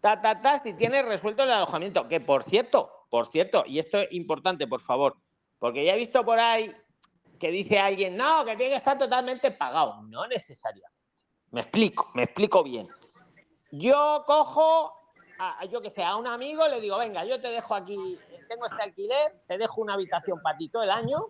[0.01, 2.07] ta, ta, ta, si tienes resuelto el alojamiento.
[2.07, 5.15] Que por cierto, por cierto, y esto es importante, por favor,
[5.59, 6.75] porque ya he visto por ahí
[7.39, 10.01] que dice alguien, no, que tiene que estar totalmente pagado.
[10.03, 10.99] No necesariamente.
[11.51, 12.87] Me explico, me explico bien.
[13.71, 14.93] Yo cojo,
[15.39, 18.65] a, yo que sé, a un amigo le digo, venga, yo te dejo aquí, tengo
[18.65, 21.27] este alquiler, te dejo una habitación para ti todo el año,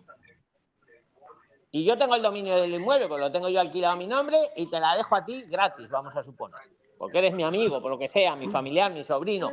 [1.72, 4.50] y yo tengo el dominio del inmueble, pues lo tengo yo alquilado a mi nombre
[4.56, 6.60] y te la dejo a ti gratis, vamos a suponer.
[7.00, 9.50] Porque eres mi amigo, por lo que sea, mi familiar, mi sobrino.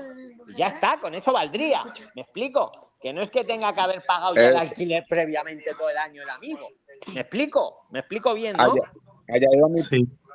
[0.50, 1.82] Y ya está, con eso valdría.
[2.14, 2.72] ¿Me explico?
[3.00, 4.58] que no es que tenga que haber pagado ya el Eh.
[4.58, 6.68] alquiler previamente todo el año el amigo.
[7.14, 7.86] ¿Me explico?
[7.92, 8.64] ¿Me explico bien, no?
[8.64, 9.80] allá llegó mi,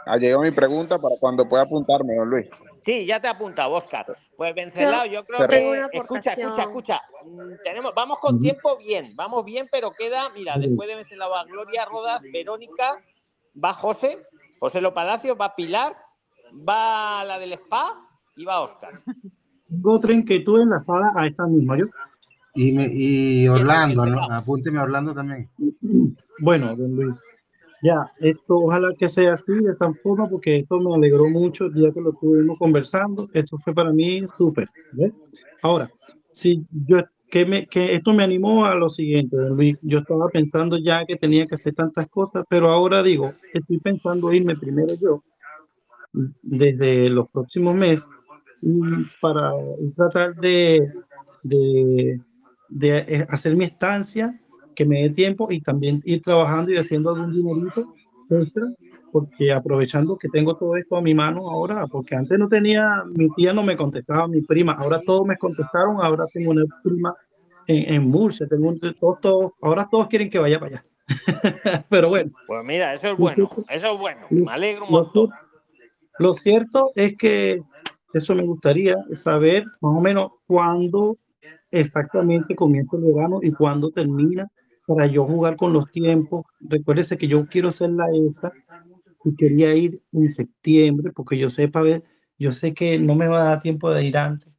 [0.07, 2.47] allá mi pregunta para cuando pueda apuntarme, don Luis.
[2.85, 4.07] Sí, ya te he apuntado, Oscar.
[4.37, 5.81] Pues Vencelao, yo creo Yo que.
[5.93, 7.03] Escucha, escucha, escucha.
[7.25, 11.45] Mm, Tenemos, vamos con tiempo bien, vamos bien, pero queda, mira, después de Vencelao va
[11.45, 12.97] Gloria Rodas, Verónica,
[13.63, 14.19] va José,
[14.61, 15.97] José Lo Palacios, va Pilar,
[16.69, 19.01] va la del spa y va Oscar.
[19.69, 21.79] Tengo otra inquietud enlazada a esta misma.
[21.79, 21.87] Yo,
[22.55, 24.23] Y, me- y Orlando, ¿no?
[24.25, 25.49] apúnteme a Orlando también.
[26.41, 27.15] bueno, don Luis,
[27.83, 31.75] ya, esto ojalá que sea así, de esta forma, porque esto me alegró mucho el
[31.75, 33.29] día que lo estuvimos conversando.
[33.33, 34.69] Esto fue para mí súper.
[35.63, 35.91] Ahora,
[36.33, 36.99] si yo,
[37.31, 39.81] que, me, que esto me animó a lo siguiente, don Luis.
[39.83, 44.33] Yo estaba pensando ya que tenía que hacer tantas cosas, pero ahora digo, estoy pensando
[44.33, 45.25] irme primero yo,
[46.43, 48.09] desde los próximos meses,
[49.21, 49.53] para
[49.97, 50.93] tratar de,
[51.43, 52.21] de,
[52.69, 54.39] de eh, hacer mi estancia,
[54.75, 57.85] que me dé tiempo y también ir trabajando y haciendo algún dinerito
[58.31, 58.69] extra,
[59.11, 63.29] porque aprovechando que tengo todo esto a mi mano ahora, porque antes no tenía, mi
[63.35, 67.15] tía no me contestaba, mi prima, ahora todos me contestaron, ahora tengo una prima
[67.67, 70.85] en, en Murcia, tengo un, todos, todos, ahora todos quieren que vaya para allá.
[71.91, 74.27] Pero bueno, Pues mira, eso es bueno, eso es bueno.
[74.31, 75.31] Me alegro un montón.
[76.19, 77.63] Lo cierto es que
[78.13, 81.17] eso me gustaría saber más o menos cuándo
[81.71, 84.49] exactamente comienza el verano y cuándo termina
[84.87, 86.45] para yo jugar con los tiempos.
[86.61, 88.53] Recuérdese que yo quiero hacer la ESA
[89.25, 92.05] y quería ir en septiembre porque yo sé, para ver,
[92.39, 94.53] yo sé que no me va a dar tiempo de ir antes,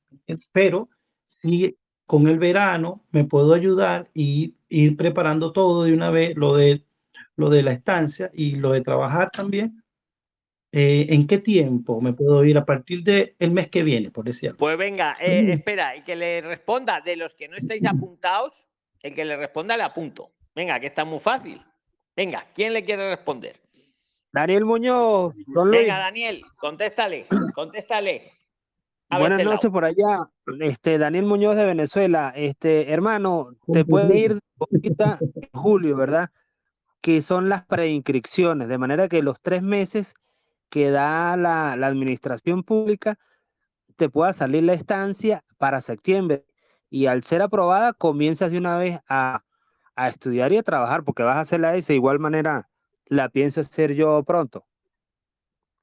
[0.51, 0.89] pero
[1.27, 6.55] sí con el verano me puedo ayudar y ir preparando todo de una vez, lo
[6.55, 6.85] de,
[7.35, 9.82] lo de la estancia y lo de trabajar también.
[10.75, 14.57] Eh, ¿en qué tiempo me puedo ir a partir del mes que viene, por decirlo?
[14.57, 15.49] Pues venga, eh, Mm.
[15.51, 18.55] espera, y que le responda de los que no estáis apuntados,
[18.99, 20.31] el que le responda le apunto.
[20.55, 21.61] Venga, que está muy fácil.
[22.15, 23.55] Venga, ¿quién le quiere responder?
[24.31, 25.81] Daniel Muñoz, don Luis.
[25.81, 28.31] Venga, Daniel, contéstale, contéstale.
[29.09, 30.27] A Buenas noches por allá.
[30.59, 32.33] Este, Daniel Muñoz de Venezuela.
[32.35, 36.31] Este, hermano, te puede ir ahorita en julio, ¿verdad?
[36.99, 40.15] Que son las preinscripciones, de manera que los tres meses
[40.73, 43.19] que da la, la administración pública
[43.95, 46.47] te pueda salir la estancia para septiembre.
[46.89, 49.43] Y al ser aprobada, comienzas de una vez a,
[49.95, 51.93] a estudiar y a trabajar, porque vas a hacer la S.
[51.93, 52.71] De igual manera,
[53.05, 54.65] la pienso hacer yo pronto.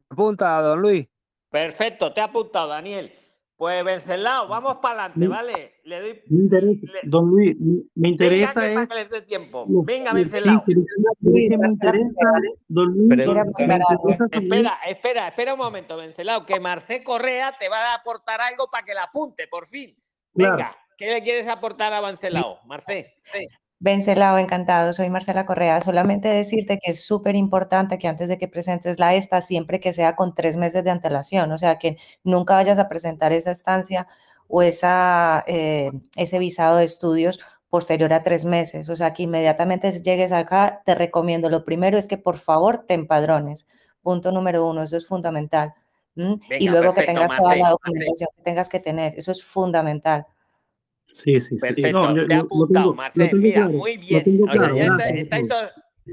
[0.08, 1.06] Apunta, don Luis.
[1.50, 3.12] Perfecto, te ha apuntado, Daniel.
[3.60, 5.74] Pues Vencelao, vamos para adelante, Mi- ¿vale?
[5.84, 6.22] Le doy.
[6.30, 9.66] Me interesa, don Luis, me- Venga, interesa que para es tiempo.
[9.84, 10.64] Venga, Vencelao.
[10.66, 10.74] sí,
[11.20, 12.32] me interesa,
[12.68, 17.68] don Luis, me interesa también- Espera, espera, espera un momento, Vencelao, que Marcé Correa te
[17.68, 19.94] va a aportar algo para que la apunte, por fin.
[20.34, 20.56] Claro.
[20.56, 23.12] Venga, ¿qué le quieres aportar a Vencelao, Marcé?
[23.24, 23.46] Sí.
[23.82, 24.92] Vencelao, encantado.
[24.92, 25.80] Soy Marcela Correa.
[25.80, 29.94] Solamente decirte que es súper importante que antes de que presentes la esta, siempre que
[29.94, 34.06] sea con tres meses de antelación, o sea, que nunca vayas a presentar esa estancia
[34.48, 37.40] o esa, eh, ese visado de estudios
[37.70, 38.90] posterior a tres meses.
[38.90, 42.92] O sea, que inmediatamente llegues acá, te recomiendo, lo primero es que por favor te
[42.94, 43.66] empadrones.
[44.02, 45.72] Punto número uno, eso es fundamental.
[46.16, 47.70] y luego que tengas toda la Marce.
[47.70, 50.26] documentación que tengas que tener, eso es fundamental.
[51.12, 51.56] Sí, sí, sí.
[51.60, 53.30] Perfecto, No, yo- te lo apuntado, Marcel.
[53.36, 54.24] Mira, claro, muy bien.
[54.24, 55.48] tengo O sea, claro, ya está- Raúl.
[55.48, 55.70] todos-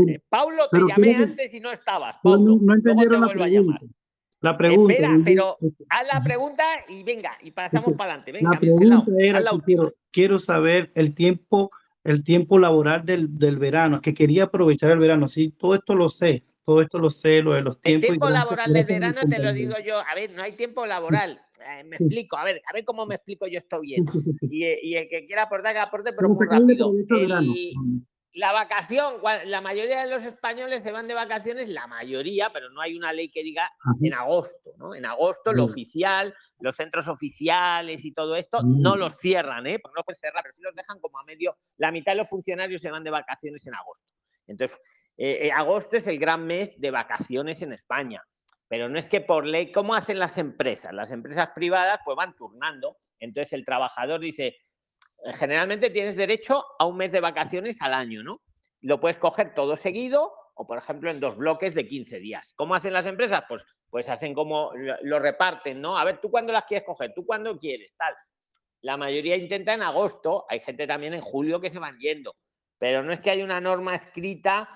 [0.08, 2.56] Eh, Paulo, te Pero llamé antes y no estabas, No, Paulo.
[2.56, 3.78] no, no entendieron la vuelvo a llamar.
[3.80, 3.96] pregunta.
[4.42, 4.94] La pregunta.
[4.94, 5.58] Espera, pero
[5.90, 8.32] haz la pregunta y venga, y pasamos para adelante.
[8.34, 11.72] Venga, La pregunta era la quiero, quiero saber el tiempo,
[12.04, 15.28] el tiempo laboral del, del verano, que quería aprovechar el verano.
[15.28, 18.04] Sí, todo esto lo sé, todo esto lo sé, lo de los El tiempos.
[18.06, 19.98] y tiempo gracias- laboral del verano te lo digo yo.
[20.00, 21.32] A ver, no hay tiempo laboral.
[21.32, 21.40] Eh,
[21.86, 22.04] me sí.
[22.04, 24.06] explico, a ver, a ver cómo me explico yo esto bien.
[24.08, 24.48] Sí, sí, sí, sí.
[24.52, 26.92] Y, eh, y el que quiera aportar, que aporte, pero muy rápido.
[27.10, 28.04] El-
[28.34, 29.16] la vacación,
[29.46, 33.12] la mayoría de los españoles se van de vacaciones, la mayoría, pero no hay una
[33.12, 33.68] ley que diga
[34.00, 34.94] en agosto, ¿no?
[34.94, 38.80] En agosto, lo oficial, los centros oficiales y todo esto, Mm.
[38.82, 39.80] no los cierran, ¿eh?
[39.80, 41.58] Porque no pueden cerrar, pero sí los dejan como a medio.
[41.78, 44.14] La mitad de los funcionarios se van de vacaciones en agosto.
[44.46, 44.78] Entonces,
[45.18, 48.22] eh, eh, agosto es el gran mes de vacaciones en España.
[48.68, 50.94] Pero no es que por ley, ¿cómo hacen las empresas?
[50.94, 52.98] Las empresas privadas pues van turnando.
[53.20, 54.58] Entonces el trabajador dice,
[55.36, 58.42] generalmente tienes derecho a un mes de vacaciones al año, ¿no?
[58.82, 62.54] Lo puedes coger todo seguido o, por ejemplo, en dos bloques de 15 días.
[62.56, 63.44] ¿Cómo hacen las empresas?
[63.48, 64.72] Pues, pues hacen como
[65.02, 65.98] lo reparten, ¿no?
[65.98, 67.14] A ver, ¿tú cuándo las quieres coger?
[67.14, 67.96] ¿Tú cuándo quieres?
[67.96, 68.14] Tal.
[68.82, 72.36] La mayoría intenta en agosto, hay gente también en julio que se van yendo,
[72.78, 74.70] pero no es que haya una norma escrita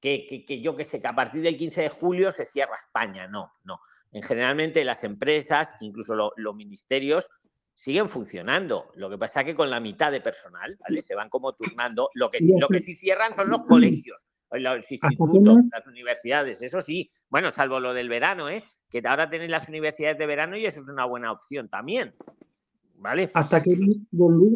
[0.00, 2.76] que, que, que yo que sé, que a partir del 15 de julio se cierra
[2.76, 3.26] España.
[3.28, 3.80] No, no.
[4.12, 7.28] En generalmente las empresas, incluso lo- los ministerios,
[7.74, 8.90] siguen funcionando.
[8.94, 11.02] Lo que pasa es que con la mitad de personal, ¿vale?
[11.02, 12.08] Se van como turnando.
[12.14, 17.10] Lo que, lo que sí cierran son los colegios, los institutos, las universidades, eso sí.
[17.28, 18.64] Bueno, salvo lo del verano, ¿eh?
[18.88, 22.14] Que ahora tenéis las universidades de verano y eso es una buena opción también.
[22.98, 23.30] ¿Vale?
[23.34, 24.08] ¿Hasta qué mes,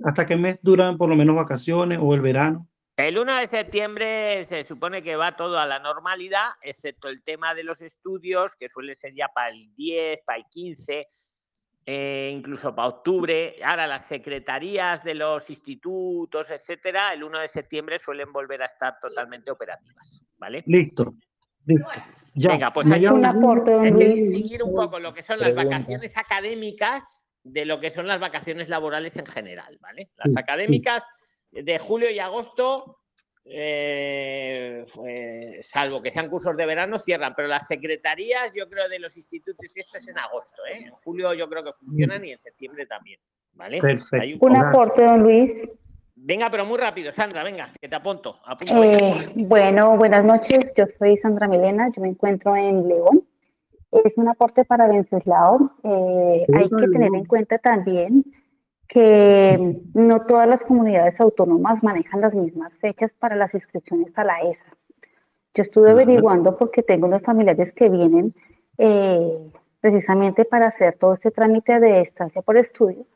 [0.04, 2.68] hasta qué mes duran por lo menos vacaciones o el verano?
[3.08, 7.54] El 1 de septiembre se supone que va todo a la normalidad, excepto el tema
[7.54, 11.06] de los estudios, que suele ser ya para el 10, para el 15,
[11.86, 13.56] eh, incluso para octubre.
[13.64, 18.98] Ahora las secretarías de los institutos, etcétera, el 1 de septiembre suelen volver a estar
[19.00, 20.62] totalmente operativas, ¿vale?
[20.66, 21.14] Listo.
[22.34, 27.02] Venga, pues hay un aporte, seguir un poco lo que son las vacaciones académicas
[27.42, 30.10] de lo que son las vacaciones laborales en general, ¿vale?
[30.22, 31.02] Las académicas
[31.52, 33.00] de julio y agosto,
[33.44, 34.84] eh,
[35.62, 39.74] salvo que sean cursos de verano, cierran, pero las secretarías, yo creo, de los institutos
[39.74, 40.84] y esto es en agosto, ¿eh?
[40.86, 43.18] En julio yo creo que funcionan y en septiembre también,
[43.54, 43.78] ¿vale?
[43.80, 44.46] Perfecto.
[44.46, 45.50] Un, aporte, don Luis.
[46.14, 48.40] Venga, pero muy rápido, Sandra, venga, que te apunto.
[48.66, 53.26] Eh, bueno, buenas noches, yo soy Sandra Milena, yo me encuentro en León.
[53.90, 55.72] Es un aporte para Venceslao.
[55.82, 58.24] Eh, hay que tener en cuenta también
[58.90, 64.40] que no todas las comunidades autónomas manejan las mismas fechas para las inscripciones a la
[64.40, 64.76] ESA.
[65.54, 68.34] Yo estuve averiguando porque tengo unos familiares que vienen
[68.78, 73.06] eh, precisamente para hacer todo este trámite de estancia por estudio.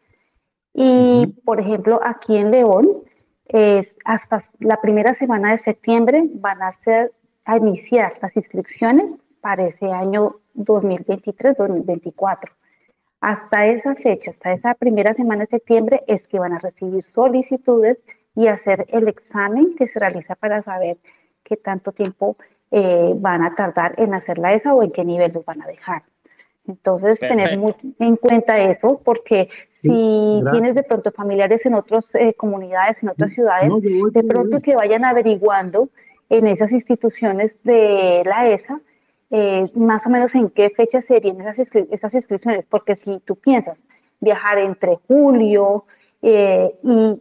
[0.72, 3.02] Y, por ejemplo, aquí en León,
[4.04, 7.12] hasta la primera semana de septiembre van a, ser,
[7.44, 9.06] a iniciar las inscripciones
[9.40, 12.50] para ese año 2023-2024.
[13.24, 17.96] Hasta esa fecha, hasta esa primera semana de septiembre, es que van a recibir solicitudes
[18.36, 20.98] y hacer el examen que se realiza para saber
[21.42, 22.36] qué tanto tiempo
[22.70, 25.66] eh, van a tardar en hacer la ESA o en qué nivel los van a
[25.66, 26.02] dejar.
[26.68, 29.48] Entonces, tener muy en cuenta eso, porque
[29.80, 34.76] si tienes de pronto familiares en otras eh, comunidades, en otras ciudades, de pronto que
[34.76, 35.88] vayan averiguando
[36.28, 38.82] en esas instituciones de la ESA
[39.30, 41.56] eh, más o menos en qué fecha serían esas,
[41.90, 43.78] esas inscripciones, porque si tú piensas
[44.20, 45.86] viajar entre julio
[46.22, 47.20] eh, y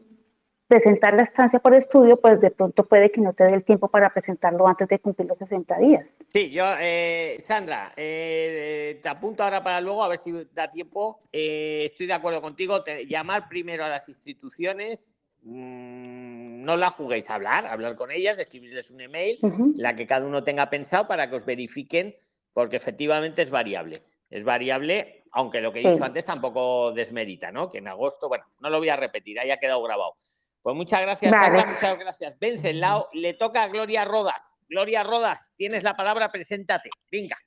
[0.67, 3.89] presentar la estancia por estudio, pues de pronto puede que no te dé el tiempo
[3.89, 6.05] para presentarlo antes de cumplir los 60 días.
[6.29, 11.19] Sí, yo, eh, Sandra, te apunto ahora para luego, a ver si da tiempo.
[11.31, 15.12] estoy de acuerdo contigo, llamar primero a las instituciones,
[15.45, 19.39] Mm, no la juguéis a hablar, hablar con ellas, escribirles un email,
[19.75, 22.15] la que cada uno tenga pensado para que os verifiquen,
[22.53, 24.03] porque efectivamente es variable.
[24.29, 27.69] Es variable, aunque lo que he dicho antes tampoco desmerita, ¿no?
[27.69, 30.13] Que en agosto, bueno, no lo voy a repetir, ahí ha quedado grabado.
[30.61, 32.39] Pues muchas gracias, muchas gracias.
[32.39, 34.55] Vencenlao, le toca a Gloria Rodas.
[34.69, 36.89] Gloria Rodas, tienes la palabra, preséntate.
[37.11, 37.37] Venga.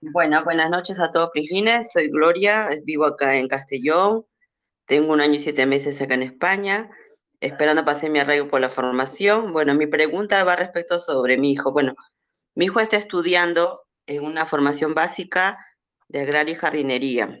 [0.00, 1.92] Bueno, buenas noches a todos, Prislines.
[1.92, 4.26] Soy Gloria, vivo acá en Castellón.
[4.86, 6.90] Tengo un año y siete meses acá en España
[7.44, 9.52] esperando pasar mi arraigo por la formación.
[9.52, 11.72] Bueno, mi pregunta va respecto sobre mi hijo.
[11.72, 11.94] Bueno,
[12.54, 15.58] mi hijo está estudiando en una formación básica
[16.08, 17.36] de agrario y jardinería.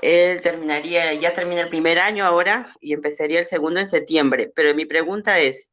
[0.00, 4.50] Él terminaría, ya termina el primer año ahora y empezaría el segundo en septiembre.
[4.54, 5.70] Pero mi pregunta es,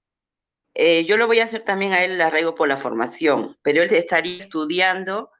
[0.73, 3.81] eh, yo lo voy a hacer también a él el arraigo por la formación, pero
[3.81, 5.31] él estaría estudiando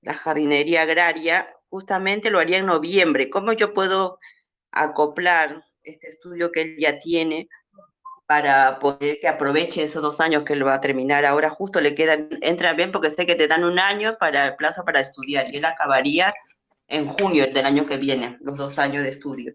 [0.00, 3.30] la jardinería agraria, justamente lo haría en noviembre.
[3.30, 4.18] ¿Cómo yo puedo
[4.70, 7.48] acoplar este estudio que él ya tiene
[8.26, 11.94] para poder que aproveche esos dos años que él va a terminar ahora, justo le
[11.94, 15.52] queda, entra bien porque sé que te dan un año para el plazo para estudiar
[15.52, 16.34] y él acabaría
[16.88, 19.54] en junio del año que viene, los dos años de estudio.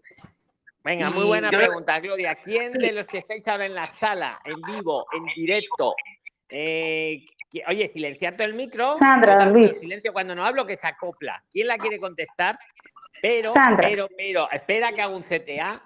[0.84, 2.34] Venga, muy buena pregunta, Gloria.
[2.34, 5.94] ¿Quién de los que estáis ahora en la sala, en vivo, en directo?
[6.48, 7.24] Eh,
[7.68, 8.98] oye, silenciarte el micro.
[8.98, 9.78] Sandra, Luis.
[9.78, 11.42] Silencio cuando no hablo, que se acopla.
[11.50, 12.58] ¿Quién la quiere contestar?
[13.20, 15.80] Pero, pero, pero, espera que haga un CTA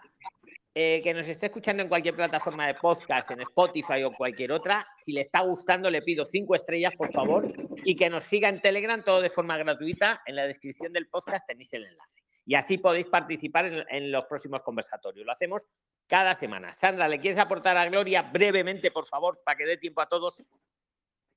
[0.78, 4.86] eh, que nos esté escuchando en cualquier plataforma de podcast, en Spotify o cualquier otra,
[5.02, 7.46] si le está gustando, le pido cinco estrellas, por favor,
[7.82, 10.20] y que nos siga en Telegram, todo de forma gratuita.
[10.26, 12.22] En la descripción del podcast tenéis el enlace.
[12.44, 15.24] Y así podéis participar en, los próximos conversatorios.
[15.24, 15.66] Lo hacemos
[16.06, 16.74] cada semana.
[16.74, 20.44] Sandra, ¿le quieres aportar a Gloria brevemente, por favor, para que dé tiempo a todos?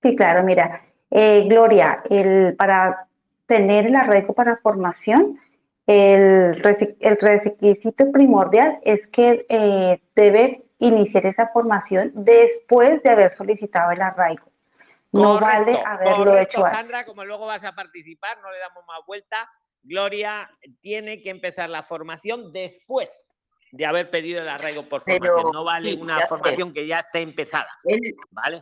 [0.03, 0.85] Sí, claro, mira.
[1.11, 2.03] Eh, Gloria,
[2.57, 3.07] para
[3.47, 5.39] tener el arreglo para formación,
[5.89, 14.01] el, requisito primordial es que eh, debe iniciar esa formación después de haber solicitado el
[14.01, 14.51] arraigo.
[15.11, 16.77] No vale haberlo hecho antes.
[16.77, 19.49] Sandra, como luego vas a participar, no le damos más vuelta.
[19.81, 23.09] Gloria tiene que empezar la formación después
[23.71, 25.51] de haber pedido el arraigo por formación.
[25.51, 27.69] no vale una formación que ya esté empezada.
[28.29, 28.61] ¿Vale?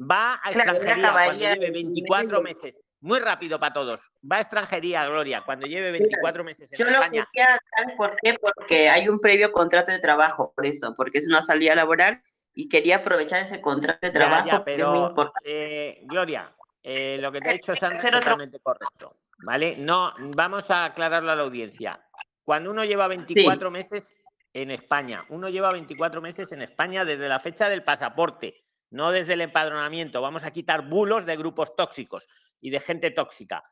[0.00, 4.00] Va a extranjería cuando lleve 24 meses muy rápido para todos.
[4.30, 7.28] Va a extranjería, Gloria, cuando lleve 24 meses en Yo lo España.
[7.32, 8.34] quería, ¿sabes por qué?
[8.40, 12.22] Porque hay un previo contrato de trabajo, por eso, porque es una salida laboral
[12.54, 15.38] y quería aprovechar ese contrato de Ya, trabajo ya, que es muy pero importante.
[15.44, 16.50] eh, Gloria,
[16.82, 19.18] eh, lo que te he dicho es totalmente correcto.
[19.38, 19.76] ¿Vale?
[19.76, 22.00] No, vamos a aclararlo a la audiencia.
[22.42, 24.10] Cuando uno lleva 24 meses
[24.54, 28.63] en España, uno lleva 24 meses en España desde la fecha del pasaporte,
[28.94, 30.22] no desde el empadronamiento.
[30.22, 32.28] Vamos a quitar bulos de grupos tóxicos
[32.60, 33.62] y de gente tóxica.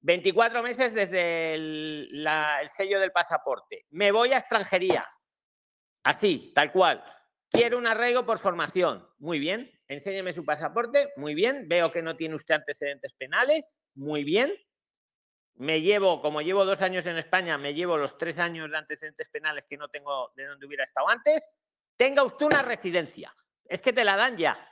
[0.00, 3.86] 24 meses desde el, la- el sello del pasaporte.
[3.90, 5.06] Me voy a extranjería.
[6.02, 7.04] Así, tal cual.
[7.48, 9.06] Quiero un arraigo por formación.
[9.18, 9.70] Muy bien.
[9.86, 11.12] Enséñeme su pasaporte.
[11.16, 11.68] Muy bien.
[11.68, 13.78] Veo que no tiene usted antecedentes penales.
[13.94, 14.52] Muy bien.
[15.54, 19.28] Me llevo, como llevo dos años en España, me llevo los tres años de antecedentes
[19.28, 21.46] penales que no tengo de donde hubiera estado antes.
[21.96, 23.32] Tenga usted una residencia.
[23.66, 24.68] Es que te la dan ya.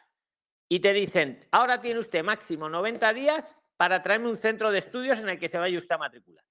[0.73, 3.45] Y te dicen, ahora tiene usted máximo 90 días
[3.77, 6.45] para traerme un centro de estudios en el que se vaya usted a matricular.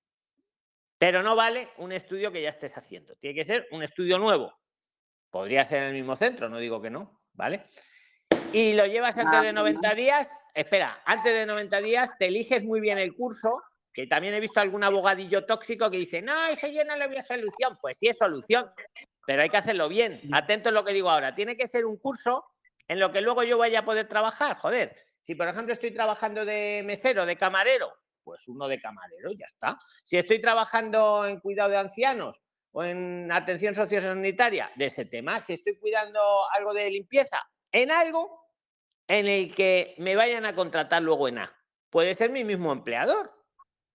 [0.97, 3.15] Pero no vale un estudio que ya estés haciendo.
[3.15, 4.53] Tiene que ser un estudio nuevo.
[5.29, 7.63] Podría ser en el mismo centro, no digo que no, ¿vale?
[8.51, 10.29] Y lo llevas antes de 90 días.
[10.53, 13.63] Espera, antes de 90 días te eliges muy bien el curso,
[13.93, 17.21] que también he visto algún abogadillo tóxico que dice, no, eso yo no le veo
[17.21, 17.77] solución.
[17.79, 18.69] Pues sí es solución,
[19.25, 20.19] pero hay que hacerlo bien.
[20.33, 21.33] Atento a lo que digo ahora.
[21.33, 22.43] Tiene que ser un curso
[22.89, 24.57] en lo que luego yo vaya a poder trabajar.
[24.57, 27.93] Joder, si por ejemplo estoy trabajando de mesero, de camarero,
[28.23, 29.79] pues uno de camarero, ya está.
[30.03, 35.39] Si estoy trabajando en cuidado de ancianos o en atención sociosanitaria, de ese tema.
[35.41, 36.19] Si estoy cuidando
[36.51, 37.39] algo de limpieza,
[37.71, 38.47] en algo
[39.07, 41.55] en el que me vayan a contratar luego en A.
[41.89, 43.31] Puede ser mi mismo empleador,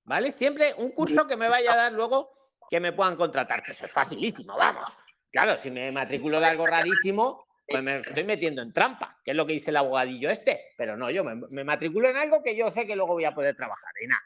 [0.05, 0.33] ¿vale?
[0.33, 2.31] Siempre un curso que me vaya a dar luego
[2.71, 4.89] que me puedan contratar, que eso es facilísimo, vamos.
[5.31, 9.37] Claro, si me matriculo de algo rarísimo, pues me estoy metiendo en trampa, que es
[9.37, 10.73] lo que dice el abogadillo este.
[10.77, 13.35] Pero no, yo me, me matriculo en algo que yo sé que luego voy a
[13.35, 14.23] poder trabajar en A.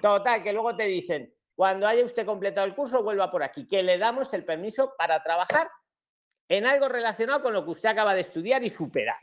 [0.00, 3.82] Total, que luego te dicen, cuando haya usted completado el curso, vuelva por aquí, que
[3.82, 5.68] le damos el permiso para trabajar
[6.48, 9.18] en algo relacionado con lo que usted acaba de estudiar y superar.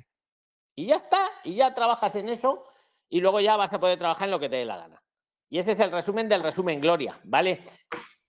[0.75, 2.65] Y ya está, y ya trabajas en eso
[3.07, 5.01] y luego ya vas a poder trabajar en lo que te dé la gana.
[5.49, 7.59] Y ese es el resumen del resumen, Gloria, ¿vale?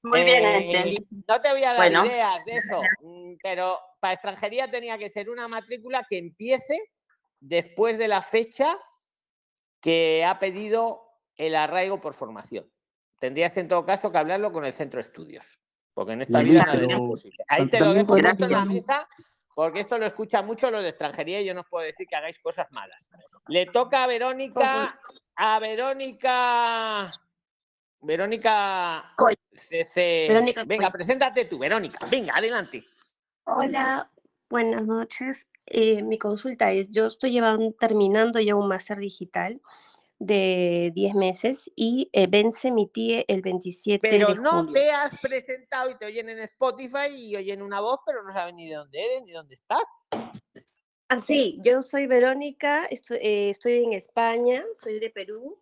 [0.02, 0.96] Muy bien, Eh, entendí.
[1.26, 2.04] No te voy a dar Bueno.
[2.04, 6.78] ideas de eso, mm, pero para extranjería tenía que ser una matrícula que empiece
[7.40, 8.78] después de la fecha
[9.80, 12.70] que ha pedido el arraigo por formación.
[13.18, 15.58] Tendrías en todo caso que hablarlo con el centro de estudios,
[15.94, 17.44] porque en esta vida nada es pero imposible.
[17.48, 19.08] Ahí te lo dejo puesto en la mesa,
[19.54, 22.16] porque esto lo escuchan mucho los de extranjería y yo no os puedo decir que
[22.16, 23.08] hagáis cosas malas.
[23.48, 25.00] Le toca a Verónica,
[25.34, 27.10] a Verónica,
[28.02, 29.14] Verónica
[30.66, 30.92] Venga, Coy.
[30.92, 32.04] preséntate tú, Verónica.
[32.10, 32.84] Venga, adelante.
[33.46, 34.10] Hola,
[34.48, 35.50] buenas noches.
[35.66, 39.60] Eh, mi consulta es, yo estoy llevando, terminando ya un máster digital
[40.18, 44.72] de 10 meses y eh, vence mi TIE el 27 Pero de no julio.
[44.72, 48.56] te has presentado y te oyen en Spotify y oyen una voz, pero no saben
[48.56, 49.84] ni de dónde eres ni dónde estás.
[51.10, 55.60] Ah, sí, yo soy Verónica, estoy, eh, estoy en España, soy de Perú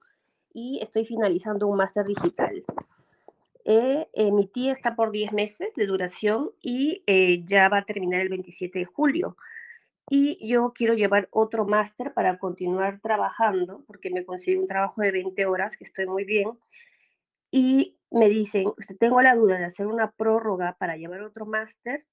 [0.54, 2.64] y estoy finalizando un máster digital.
[3.64, 7.84] Eh, eh, mi tía está por 10 meses de duración y eh, ya va a
[7.84, 9.36] terminar el 27 de julio.
[10.10, 15.12] Y yo quiero llevar otro máster para continuar trabajando, porque me conseguí un trabajo de
[15.12, 16.50] 20 horas, que estoy muy bien.
[17.52, 22.04] Y me dicen, "Usted, tengo la duda de hacer una prórroga para llevar otro máster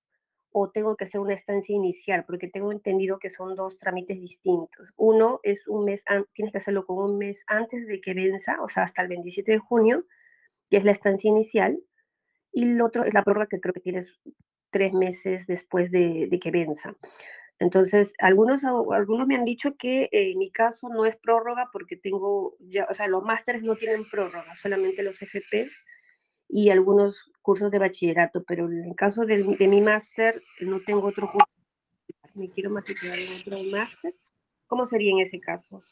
[0.52, 4.90] o tengo que hacer una estancia inicial, porque tengo entendido que son dos trámites distintos.
[4.98, 6.04] Uno es un mes,
[6.34, 9.54] tienes que hacerlo con un mes antes de que venza, o sea, hasta el 27
[9.54, 10.06] de junio,
[10.70, 11.80] que es la estancia inicial,
[12.52, 14.08] y el otro es la prórroga que creo que tienes
[14.72, 16.96] tres meses después de, de que venza.
[17.60, 21.98] Entonces, algunos, algunos me han dicho que eh, en mi caso no es prórroga porque
[21.98, 25.72] tengo ya, o sea, los másteres no tienen prórroga, solamente los FPs
[26.48, 31.08] y algunos cursos de bachillerato, pero en el caso del- de, mi máster no tengo
[31.08, 31.48] otro curso,
[32.36, 34.16] me quiero matricular en otro máster.
[34.68, 35.84] ¿Cómo sería en ese caso?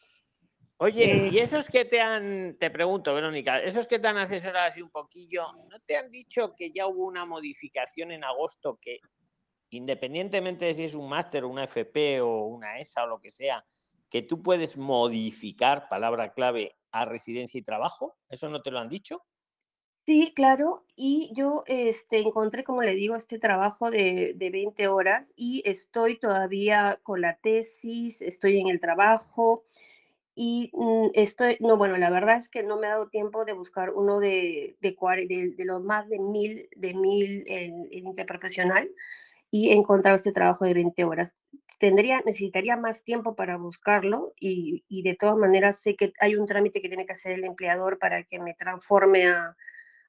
[0.79, 4.67] Oye, Eh, y esos que te han, te pregunto, Verónica, esos que te han asesorado
[4.67, 8.99] así un poquillo, ¿no te han dicho que ya hubo una modificación en agosto que,
[9.71, 13.65] independientemente de si es un máster, una FP o una ESA o lo que sea,
[14.09, 18.15] que tú puedes modificar, palabra clave, a residencia y trabajo?
[18.29, 19.23] ¿Eso no te lo han dicho?
[20.05, 25.33] Sí, claro, y yo este, encontré, como le digo, este trabajo de, de 20 horas
[25.35, 29.65] y estoy todavía con la tesis, estoy en el trabajo
[30.39, 31.07] y mm,
[31.61, 34.77] no, bueno, la verdad es que no me ha dado tiempo de buscar uno de,
[34.81, 34.95] de,
[35.27, 38.89] de, de los más de mil, de mil en, en interprofesional
[39.51, 41.35] y he encontrado este trabajo de 20 horas.
[41.79, 46.47] Tendría, necesitaría más tiempo para buscarlo y, y de todas maneras sé que hay un
[46.47, 49.55] trámite que tiene que hacer el empleador para que me transforme a,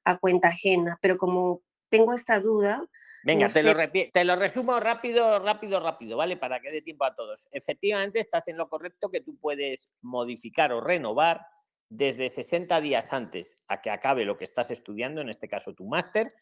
[0.05, 2.87] a cuenta ajena, pero como tengo esta duda,
[3.29, 3.75] Venga, te, lo
[4.13, 6.37] te resumo rápido, rápido, rápido, ¿vale?
[6.37, 7.47] Para que dé tiempo a todos.
[7.53, 11.47] Efectivamente, estás en lo correcto que tú puedes modificar o renovar
[11.91, 15.85] desde 60 días antes a que acabe lo que estás estudiando, en este caso tu
[15.87, 16.33] máster,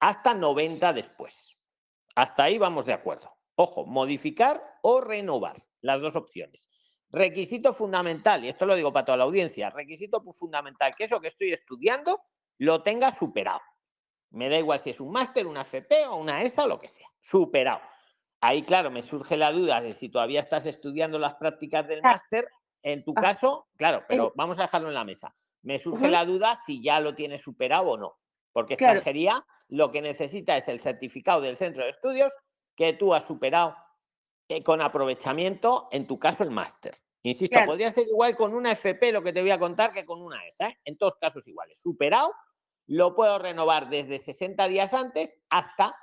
[0.00, 1.56] hasta 90 después.
[2.14, 3.32] Hasta ahí vamos de acuerdo.
[3.56, 6.68] Ojo, modificar o renovar, las dos opciones.
[7.10, 11.20] Requisito fundamental, y esto lo digo para toda la audiencia, requisito fu- fundamental, que eso
[11.20, 12.20] que estoy estudiando
[12.58, 13.60] lo tenga superado.
[14.34, 16.88] Me da igual si es un máster, una FP o una ESA o lo que
[16.88, 17.08] sea.
[17.20, 17.80] Superado.
[18.40, 22.48] Ahí, claro, me surge la duda de si todavía estás estudiando las prácticas del máster.
[22.82, 25.32] En tu caso, claro, pero vamos a dejarlo en la mesa.
[25.62, 28.18] Me surge la duda si ya lo tienes superado o no.
[28.52, 28.96] Porque Claro.
[28.98, 32.36] extranjería lo que necesita es el certificado del centro de estudios
[32.76, 33.74] que tú has superado
[34.48, 36.98] eh, con aprovechamiento, en tu caso, el máster.
[37.22, 37.68] Insisto, Claro.
[37.70, 40.44] podría ser igual con una FP lo que te voy a contar que con una
[40.46, 40.68] ESA.
[40.68, 40.78] ¿eh?
[40.84, 41.80] En todos casos iguales.
[41.80, 42.30] Superado,
[42.86, 45.96] lo puedo renovar desde 60 días antes hasta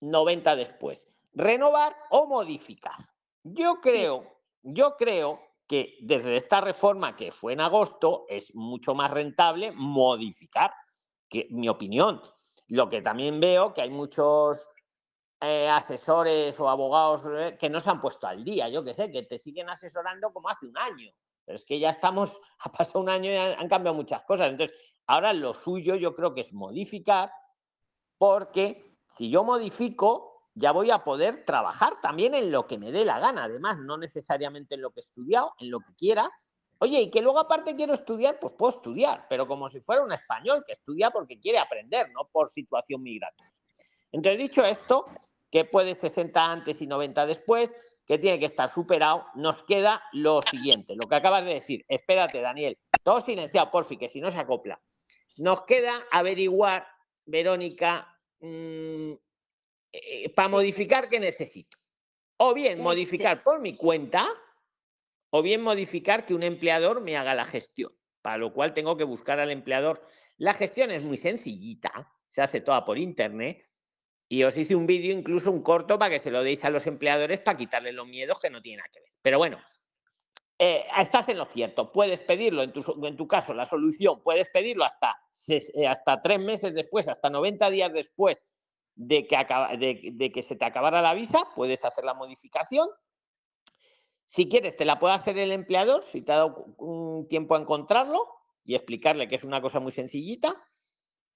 [0.00, 1.08] 90 después.
[1.32, 2.96] Renovar o modificar.
[3.42, 4.26] Yo creo,
[4.62, 10.72] yo creo que desde esta reforma que fue en agosto es mucho más rentable modificar,
[11.28, 12.20] que mi opinión.
[12.68, 14.68] Lo que también veo que hay muchos
[15.40, 19.10] eh, asesores o abogados eh, que no se han puesto al día, yo que sé,
[19.10, 21.10] que te siguen asesorando como hace un año.
[21.44, 24.50] Pero es que ya estamos, ha pasado un año y han, han cambiado muchas cosas.
[24.50, 24.76] Entonces,
[25.06, 27.32] ahora lo suyo yo creo que es modificar,
[28.18, 33.04] porque si yo modifico, ya voy a poder trabajar también en lo que me dé
[33.04, 36.30] la gana, además, no necesariamente en lo que he estudiado, en lo que quiera.
[36.78, 40.12] Oye, y que luego aparte quiero estudiar, pues puedo estudiar, pero como si fuera un
[40.12, 43.52] español que estudia porque quiere aprender, no por situación migratoria.
[44.10, 45.06] Entonces, dicho esto,
[45.50, 47.70] que puede 60 antes y 90 después,
[48.06, 51.84] que tiene que estar superado, nos queda lo siguiente, lo que acabas de decir.
[51.88, 54.80] Espérate, Daniel, todo silenciado, porfi, que si no se acopla.
[55.36, 56.86] Nos queda averiguar,
[57.24, 59.12] Verónica, mm,
[60.34, 61.78] para modificar qué necesito.
[62.38, 64.28] O bien modificar por mi cuenta,
[65.30, 69.04] o bien modificar que un empleador me haga la gestión, para lo cual tengo que
[69.04, 70.06] buscar al empleador.
[70.36, 73.70] La gestión es muy sencillita, se hace toda por internet.
[74.32, 76.86] Y os hice un vídeo, incluso un corto, para que se lo deis a los
[76.86, 79.10] empleadores para quitarles los miedos que no tienen nada que ver.
[79.20, 79.58] Pero bueno,
[80.58, 81.92] eh, estás en lo cierto.
[81.92, 85.14] Puedes pedirlo, en tu, en tu caso, la solución, puedes pedirlo hasta,
[85.48, 88.48] eh, hasta tres meses después, hasta 90 días después
[88.94, 92.88] de que, acaba- de que se te acabara la visa, puedes hacer la modificación.
[94.24, 97.60] Si quieres, te la puede hacer el empleador, si te ha dado un tiempo a
[97.60, 98.26] encontrarlo
[98.64, 100.56] y explicarle que es una cosa muy sencillita.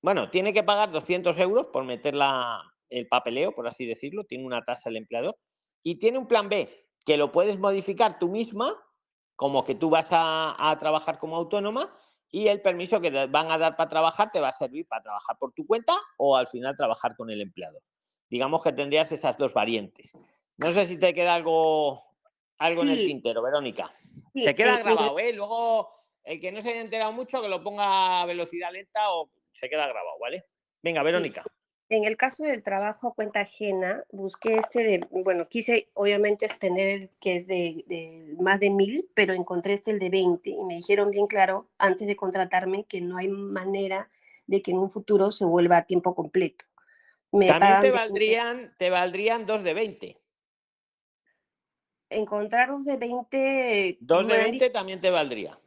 [0.01, 4.25] Bueno, tiene que pagar 200 euros por meter la- el papeleo, por así decirlo.
[4.25, 5.37] Tiene una tasa el empleador.
[5.83, 6.69] Y tiene un plan B,
[7.05, 8.77] que lo puedes modificar tú misma,
[9.37, 11.93] como que tú vas a, a trabajar como autónoma
[12.31, 15.03] y el permiso que te van a dar para trabajar te va a servir para
[15.03, 17.83] trabajar por tu cuenta o al final trabajar con el empleador.
[18.29, 20.13] Digamos que tendrías esas dos variantes.
[20.59, 22.03] No sé si te queda algo,
[22.59, 23.91] algo en el tintero, Verónica.
[24.33, 25.33] Sí, Se queda grabado, ¿eh?
[25.33, 25.89] Luego,
[26.25, 29.69] el que no se haya enterado mucho, que lo ponga a velocidad lenta o se
[29.69, 30.45] queda grabado, ¿vale?
[30.83, 31.45] Venga, Verónica.
[31.89, 36.89] En el caso del trabajo a cuenta ajena, busqué este de, bueno, quise obviamente extender
[36.89, 40.65] el que es de, de más de mil, pero encontré este el de 20 y
[40.65, 44.11] me dijeron bien claro antes de contratarme que no hay manera
[44.49, 46.65] de que en un futuro se vuelva a tiempo completo.
[47.31, 50.19] Me También te valdrían, te valdrían dos de 20.
[52.09, 55.59] encontrar dos de 20, Dos de me han 20 también te valdría.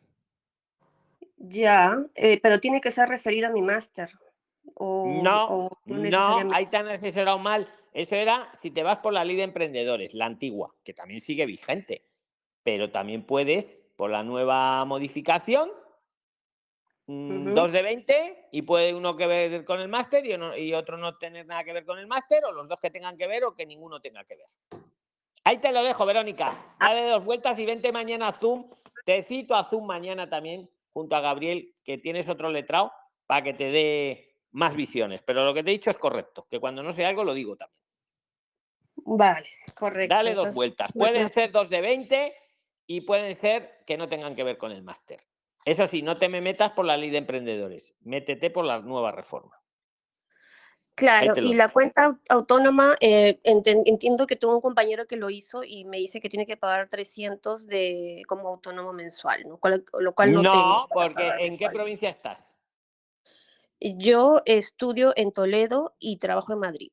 [1.37, 4.09] Ya, eh, pero tiene que ser referido a mi máster.
[4.75, 6.55] O, No, o no, necesariamente.
[6.55, 7.67] ahí te han asesorado mal.
[7.93, 11.45] Eso era si te vas por la ley de emprendedores, la antigua, que también sigue
[11.45, 12.05] vigente.
[12.63, 15.71] Pero también puedes, por la nueva modificación,
[17.07, 20.73] mm, dos de 20 y puede uno que ver con el máster y, uno- y
[20.73, 23.27] otro no tener nada que ver con el máster, o los dos que tengan que
[23.27, 24.45] ver o que ninguno tenga que ver.
[25.43, 26.53] Ahí te lo dejo, Verónica.
[26.79, 28.69] Dale dos vueltas y vente mañana a Zoom.
[29.05, 32.91] Te cito a Zoom mañana también, junto a Gabriel, que tienes otro letrado,
[33.25, 35.21] para que te dé más visiones.
[35.23, 37.55] Pero lo que te he dicho es correcto, que cuando no sé algo lo digo
[37.55, 37.79] también.
[38.95, 40.15] Vale, correcto.
[40.15, 40.91] Dale dos vueltas.
[40.93, 42.35] Pueden ser dos de 20
[42.85, 45.23] y pueden ser que no tengan que ver con el máster.
[45.65, 49.11] Eso sí, no te me metas por la ley de emprendedores, métete por la nueva
[49.11, 49.61] reforma.
[50.95, 55.63] Claro, y la cuenta au- autónoma, eh, entiendo que tuvo un compañero que lo hizo
[55.63, 59.57] y me dice que tiene que pagar 300 de, como autónomo mensual, ¿no?
[59.59, 62.48] Cual- lo cual no, No, tengo porque ¿en qué provincia estás?
[63.81, 66.91] Yo estudio en Toledo y trabajo en Madrid.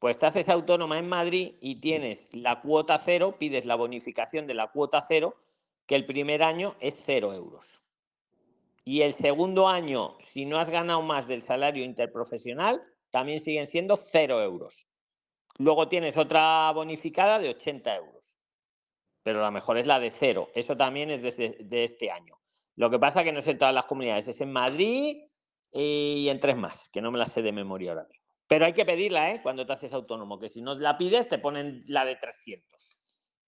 [0.00, 4.54] pues te haces autónoma en Madrid y tienes la cuota cero, pides la bonificación de
[4.54, 5.36] la cuota cero,
[5.86, 7.80] que el primer año es cero euros.
[8.84, 13.94] Y el segundo año, si no has ganado más del salario interprofesional, también siguen siendo
[13.94, 14.84] cero euros.
[15.58, 18.36] Luego tienes otra bonificada de 80 euros.
[19.22, 20.50] Pero la mejor es la de cero.
[20.56, 22.36] Eso también es de este año.
[22.74, 25.22] Lo que pasa que no es en todas las comunidades, es en Madrid
[25.72, 28.24] y en tres más, que no me las sé de memoria ahora mismo.
[28.48, 29.40] Pero hay que pedirla, ¿eh?
[29.42, 32.96] Cuando te haces autónomo, que si no la pides, te ponen la de 300.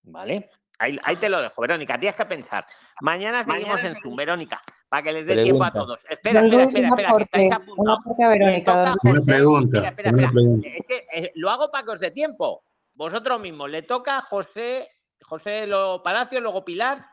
[0.02, 0.50] ¿Vale?
[0.80, 1.98] Ahí, ahí te lo dejo, Verónica.
[1.98, 2.64] Tienes que pensar.
[3.00, 6.00] Mañana seguimos en Zoom, Verónica, para que les dé tiempo a todos.
[6.08, 8.00] Espera, espera, espera, espera, que estáis aporte, un apuntados.
[8.04, 8.72] aporte a Le Verónica.
[8.82, 9.22] Una José.
[9.26, 10.32] pregunta, Espera, espera, una espera.
[10.32, 10.68] pregunta.
[10.68, 12.64] Es que eh, lo hago para que os dé tiempo.
[12.94, 13.70] Vosotros mismos.
[13.70, 14.88] Le toca a José,
[15.22, 17.06] José Lo Palacio, luego Pilar,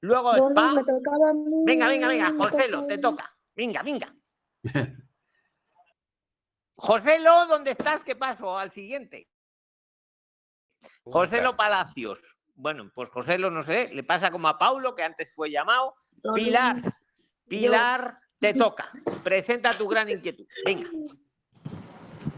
[0.00, 0.72] luego Spa.
[0.74, 1.42] me tocaba a mí.
[1.64, 3.32] Venga, venga, venga, José Lo, te toca.
[3.56, 4.06] Venga, venga.
[6.76, 8.02] José Lo, ¿dónde estás?
[8.04, 8.58] ¿Qué paso?
[8.58, 9.28] Al siguiente.
[11.04, 12.18] José Lo Palacios.
[12.54, 15.94] Bueno, pues José Lo, no sé, le pasa como a Paulo, que antes fue llamado.
[16.34, 16.76] Pilar,
[17.48, 18.90] Pilar, te toca.
[19.22, 20.46] Presenta tu gran inquietud.
[20.64, 20.88] Venga.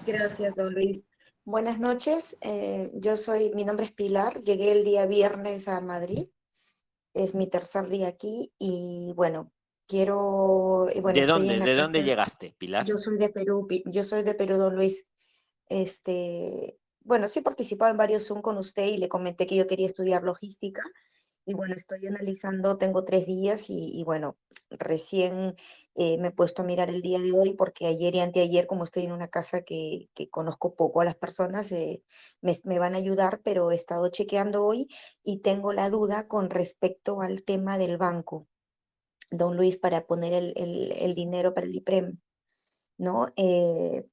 [0.06, 1.06] Gracias, don Luis.
[1.44, 2.38] Buenas noches.
[2.40, 4.42] eh, yo soy, mi nombre es Pilar.
[4.42, 6.28] Llegué el día viernes a Madrid.
[7.14, 9.52] Es mi tercer día aquí y bueno,
[9.92, 11.58] quiero, bueno, ¿De dónde?
[11.60, 11.98] ¿De dónde casa.
[11.98, 12.86] llegaste, Pilar?
[12.86, 15.06] Yo soy de Perú, yo soy de Perú, don Luis.
[15.68, 19.66] Este, bueno, sí he participado en varios Zoom con usted y le comenté que yo
[19.66, 20.82] quería estudiar logística.
[21.44, 24.36] Y bueno, estoy analizando, tengo tres días y, y bueno,
[24.70, 25.56] recién
[25.94, 28.84] eh, me he puesto a mirar el día de hoy porque ayer y anteayer, como
[28.84, 32.02] estoy en una casa que, que conozco poco a las personas, eh,
[32.40, 34.88] me, me van a ayudar, pero he estado chequeando hoy
[35.22, 38.46] y tengo la duda con respecto al tema del banco,
[39.32, 42.18] don Luis, para poner el, el, el dinero para el IPREM,
[42.98, 43.28] ¿no?
[43.36, 44.04] Eh,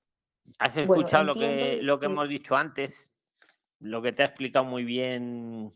[0.57, 2.93] ¿Has bueno, escuchado lo que, lo que hemos dicho antes?
[3.79, 5.71] Lo que te ha explicado muy bien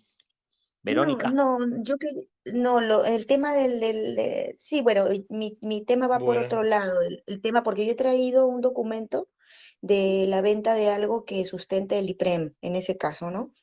[0.84, 1.30] Verónica.
[1.34, 2.08] no, yo que
[2.54, 6.64] no, lo, el tema del, del de- sí, bueno, mi, mi tema va por otro
[6.64, 9.30] lado, el, el tema, porque yo he traído un documento
[9.82, 13.54] de la venta de algo que sustente el IPREM, en ese caso, ¿no?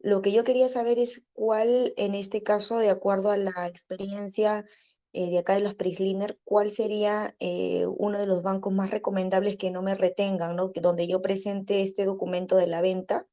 [0.00, 4.64] Lo que yo quería saber es cuál, en este caso, de acuerdo a la experiencia
[5.12, 9.56] eh, de acá de los Prisliner, cuál sería eh, uno de los bancos más recomendables
[9.56, 10.72] que no me retengan, ¿no?
[10.72, 13.26] Que donde yo presente este documento de la venta,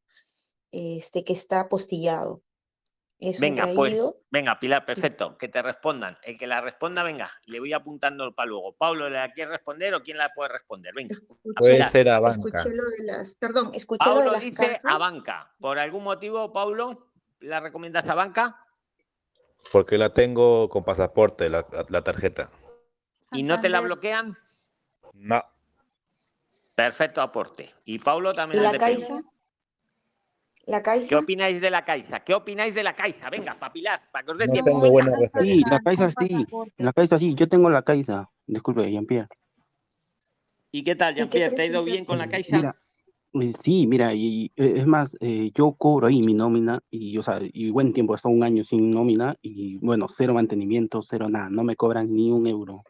[0.71, 2.41] este, que está apostillado.
[3.39, 3.95] Venga, pues,
[4.29, 6.17] venga, Pilar, perfecto, que te respondan.
[6.21, 8.75] El que la responda, venga, le voy apuntando para luego.
[8.75, 10.93] Pablo, ¿le la quieres responder o quién la puede responder?
[10.95, 11.89] Venga, a Puede Pilar.
[11.89, 12.47] ser a banca.
[12.57, 14.99] Escuché lo de las, perdón, escuché lo de Pablo las dice a cartas.
[14.99, 15.55] banca.
[15.59, 18.66] ¿Por algún motivo, Pablo, la recomiendas a banca?
[19.71, 22.51] Porque la tengo con pasaporte, la, la tarjeta.
[23.31, 24.37] ¿Y no te la bloquean?
[25.13, 25.43] No.
[26.75, 27.73] Perfecto aporte.
[27.85, 28.81] Y Pablo ¿Y también la Perú.
[28.81, 29.21] Caixa?
[30.67, 31.19] ¿La ¿Qué Caixa?
[31.19, 32.19] opináis de la Caixa?
[32.21, 33.29] ¿Qué opináis de la Caixa?
[33.29, 34.71] Venga, para Pilar, para que os dé No tiempo.
[34.71, 35.11] tengo buena.
[35.41, 36.45] Sí, la Caixa sí,
[36.77, 38.29] la Caixa sí, yo tengo la Caixa.
[38.45, 39.27] Disculpe, Jean-Pierre.
[40.71, 41.55] ¿Y qué tal, ¿Y qué Jean-Pierre?
[41.55, 42.55] ¿Te ha ido bien con la Caixa?
[42.57, 42.75] Mira,
[43.63, 47.39] sí, mira, y eh, es más, eh, yo cobro ahí mi nómina y, o sea,
[47.41, 51.63] y buen tiempo, hasta un año sin nómina y bueno, cero mantenimiento, cero nada, no
[51.63, 52.83] me cobran ni un euro.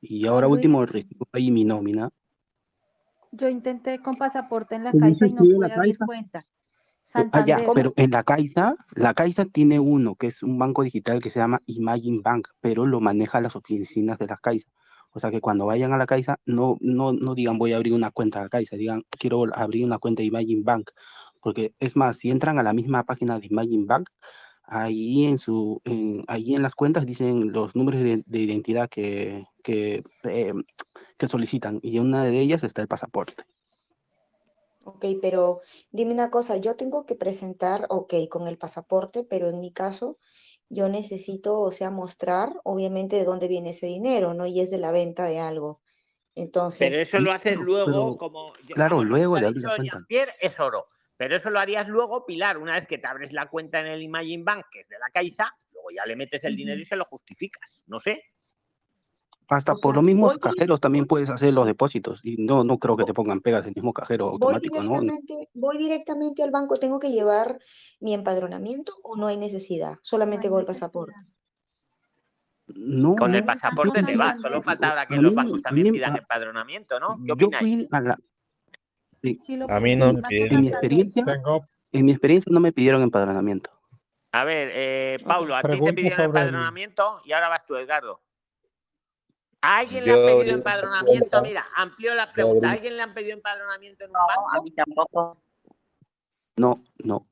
[0.00, 2.10] Y ahora último recibo ahí mi nómina.
[3.32, 5.96] yo intenté con pasaporte en la ¿Cómo se Caixa y no escribe la pude abrir
[6.06, 6.46] cuenta.
[7.12, 11.20] Ah, ya, pero en la Caixa, la Caixa tiene uno que es un banco digital
[11.20, 14.70] que se llama Imagine Bank, pero lo maneja las oficinas de la Caixa.
[15.12, 17.92] O sea que cuando vayan a la Caixa, no, no, no digan voy a abrir
[17.92, 20.90] una cuenta de la Caixa, digan quiero abrir una cuenta de Imagine Bank.
[21.42, 24.10] Porque es más, si entran a la misma página de Imagine Bank,
[24.70, 29.46] ahí en su, en, ahí en las cuentas dicen los números de, de identidad que,
[29.64, 30.52] que, eh,
[31.18, 33.44] que solicitan y en una de ellas está el pasaporte.
[34.84, 35.60] Ok, pero
[35.92, 40.18] dime una cosa, yo tengo que presentar, ok, con el pasaporte, pero en mi caso
[40.70, 44.46] yo necesito, o sea, mostrar obviamente de dónde viene ese dinero, ¿no?
[44.46, 45.82] Y es de la venta de algo.
[46.32, 48.54] Pero Entonces, eso lo haces luego pero como...
[48.66, 50.06] yo- claro, luego de la cuenta.
[50.40, 50.86] Es oro.
[51.16, 54.00] Pero eso lo harías luego, Pilar, una vez que te abres la cuenta en el
[54.02, 56.96] Imagine Bank, que es de la Caixa, luego ya le metes el dinero y se
[56.96, 57.82] lo justificas.
[57.86, 58.22] No sé.
[59.50, 62.78] Hasta o por los mismos voy, cajeros también puedes hacer los depósitos y no, no
[62.78, 64.90] creo que te pongan pegas el mismo cajero voy automático, ¿no?
[65.00, 67.58] directamente, voy directamente al banco, ¿tengo que llevar
[67.98, 69.94] mi empadronamiento o no hay necesidad?
[69.94, 71.12] No Solamente hay con el pasaporte.
[72.68, 74.40] No, Con el no, pasaporte te vas.
[74.40, 77.16] Solo Santander, falta ahora que a los bancos a también mí, pidan a- empadronamiento, ¿no?
[77.16, 77.58] ¿Qué yo opináis?
[77.58, 78.18] fui a la,
[79.20, 82.60] sí, A mí piden, no me Banco en mi experiencia, Tengo en mi experiencia no
[82.60, 83.70] me pidieron empadronamiento.
[84.30, 85.16] A ver, eh.
[85.26, 88.22] Paulo, a ti te pidieron sobre empadronamiento y ahora vas tú, Edgardo.
[89.62, 91.42] ¿A alguien le han pedido yo- empadronamiento?
[91.42, 92.66] Mira, amplió la pregunta.
[92.66, 92.76] ¿A Gabriel.
[92.78, 94.48] alguien le han pedido empadronamiento en un No, banco?
[94.58, 95.42] a mí tampoco.
[96.56, 97.26] No, no.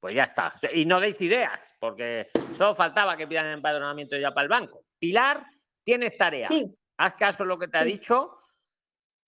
[0.00, 0.54] Pues ya está.
[0.72, 4.84] Y no deis ideas, porque solo faltaba que pidan empadronamiento ya para el banco.
[4.98, 5.44] Pilar,
[5.84, 6.46] tienes tarea.
[6.46, 7.92] Sí, Haz caso a lo que te ha Sí.
[7.92, 8.38] dicho.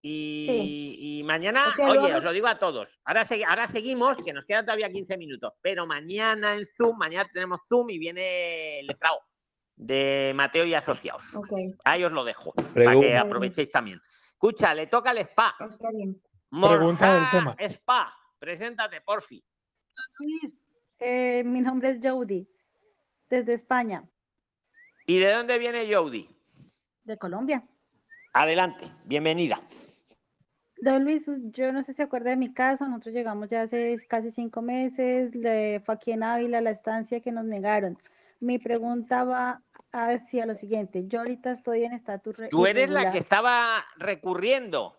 [0.03, 0.97] Y, Sí.
[1.01, 3.01] y mañana, O sea, lo oye, os lo digo a todos.
[3.05, 3.25] Ahora
[3.67, 5.55] seguimos, que nos quedan todavía 15 minutos.
[5.63, 9.19] Pero mañana en Zoom, mañana tenemos Zoom y viene el letrado
[9.77, 11.23] de Mateo y Asociados.
[11.85, 14.01] Ahí os lo dejo, para que aprovechéis también.
[14.33, 15.55] Escucha, le toca el spa.
[15.61, 16.21] Está bien.
[16.51, 17.57] Pregunta del tema.
[17.59, 18.15] Spa.
[18.39, 19.43] Preséntate, porfi.
[20.99, 22.49] Eh, mi nombre es Jody,
[23.29, 24.05] desde España,
[25.07, 26.29] ¿Y de dónde viene Jody?
[27.05, 27.63] de Colombia.
[28.33, 29.61] Adelante, bienvenida.
[30.79, 33.97] Don Luis, yo no sé si se acuerda de mi caso, nosotros llegamos ya hace
[34.09, 37.99] casi cinco meses, le, fue aquí en Ávila la estancia que nos negaron.
[38.41, 39.63] Mi pregunta va
[39.93, 44.97] hacia lo siguiente, yo ahorita estoy en estatus Tú eres la que estaba recurriendo.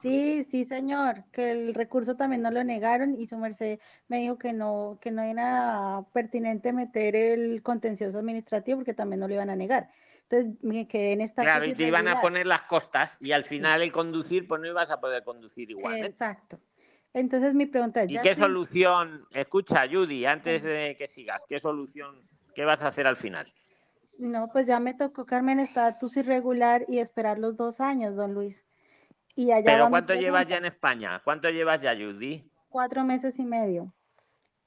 [0.00, 4.38] Sí, sí, señor, que el recurso también no lo negaron y su merced me dijo
[4.38, 9.50] que no, que no era pertinente meter el contencioso administrativo porque también no lo iban
[9.50, 9.90] a negar.
[10.28, 13.44] Entonces me quedé en estatus Claro, y te iban a poner las costas y al
[13.44, 16.06] final el conducir, pues no ibas a poder conducir igualmente.
[16.06, 16.60] Exacto.
[17.12, 19.26] Entonces mi pregunta es, ¿Y qué solución?
[19.32, 22.22] Escucha, Judy, antes de que sigas, ¿qué solución,
[22.58, 23.46] qué vas a hacer al final?
[24.18, 28.34] No, pues ya me tocó quedarme en estatus irregular y esperar los dos años, don
[28.34, 28.64] Luis.
[29.36, 31.20] Y allá va ¿Pero cuánto llevas ya en España?
[31.22, 32.50] ¿Cuánto llevas ya, Judy?
[32.68, 33.94] Cuatro meses y medio.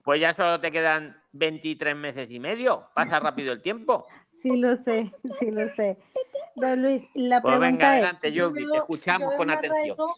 [0.05, 2.87] Pues ya solo te quedan 23 meses y medio.
[2.95, 4.07] Pasa rápido el tiempo.
[4.41, 5.97] Sí lo sé, sí lo sé.
[6.55, 9.97] Don Luis, la Pues pregunta venga, es, adelante, yo Judy, te escuchamos con atención.
[9.97, 10.15] arraigo-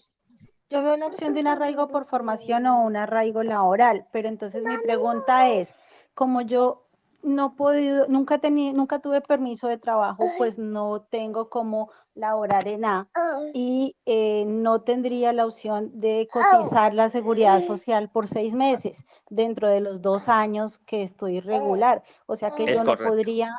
[0.70, 4.64] yo veo la opción de un arraigo por formación o un arraigo laboral, pero entonces
[4.64, 5.74] mi pregunta es,
[6.14, 6.88] como yo
[7.24, 12.68] no he podido, nunca tení, nunca tuve permiso de trabajo, pues no tengo como laborar
[12.68, 13.08] en A
[13.54, 19.68] y eh, no tendría la opción de cotizar la seguridad social por seis meses dentro
[19.68, 22.04] de los dos años que estoy regular.
[22.26, 23.50] O sea que Es yo no podría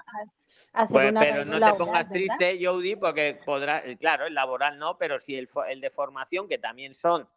[0.73, 2.37] hacer Pues, un pero no te pongas ¿verdad?
[2.39, 5.91] triste, Jody, porque podrá, eh, claro, el laboral no, pero si el, fo- el de
[5.91, 7.29] formación, que también son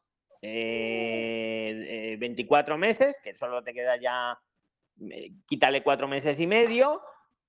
[0.41, 4.37] eh, eh, 24 meses, que solo te queda ya, eh,
[5.45, 7.01] quítale cuatro meses y medio,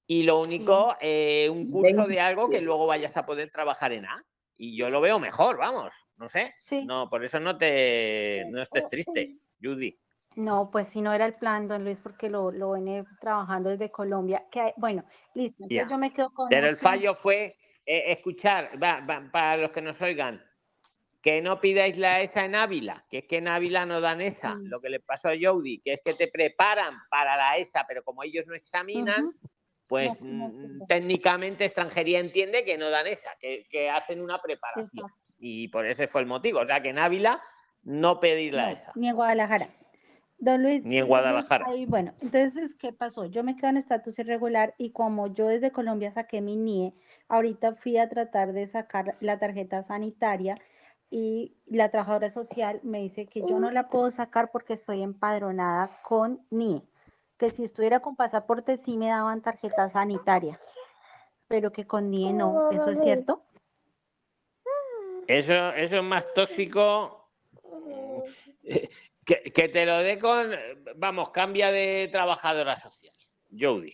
[0.06, 4.06] y lo único, eh, un curso de algo que luego vayas a poder trabajar en
[4.06, 4.24] A.
[4.56, 6.54] Y yo lo veo mejor, vamos, no sé.
[6.86, 9.98] No, por eso no te no estés triste, Judy.
[10.36, 13.90] No, pues si no era el plan, don Luis, porque lo, lo vine trabajando desde
[13.90, 14.46] Colombia.
[14.50, 15.04] Que, bueno,
[15.34, 15.90] listo, entonces Ya.
[15.90, 19.82] yo me quedo con Pero el fallo fue eh, escuchar, va, va, para los que
[19.82, 20.42] nos oigan,
[21.28, 24.56] que no pidáis la ESA en Ávila, que es que en Ávila no dan ESA.
[24.62, 28.02] Lo que le pasó a Jody, que es que te preparan para la ESA, pero
[28.02, 29.34] como ellos no examinan,
[29.86, 35.06] pues mm, técnicamente extranjería entiende que no dan ESA, que, que hacen una preparación.
[35.38, 36.60] Y por ese fue el motivo.
[36.60, 37.42] O sea que en Ávila
[37.82, 38.92] no pedir la No, ESA.
[38.94, 39.68] ni en Guadalajara.
[40.38, 40.82] Don Luis.
[40.86, 41.66] Ni en Guadalajara.
[41.68, 43.26] ahí, bueno, entonces, ¿qué pasó?
[43.26, 46.94] Yo me quedo en estatus irregular y como yo desde Colombia saqué mi NIE,
[47.28, 50.56] ahorita fui a tratar de sacar la tarjeta sanitaria
[51.10, 56.00] y la trabajadora social me dice que yo no la puedo sacar porque estoy empadronada
[56.02, 56.82] con NIE,
[57.38, 60.58] que si estuviera con pasaporte sí me daban tarjeta sanitaria,
[61.46, 63.42] pero que con NIE no, ¿eso es cierto?
[65.26, 67.30] Eso, eso es más tóxico.
[69.24, 70.52] Que, que te lo dé con.
[70.96, 73.12] Vamos, cambia de trabajadora social.
[73.50, 73.92] Jody.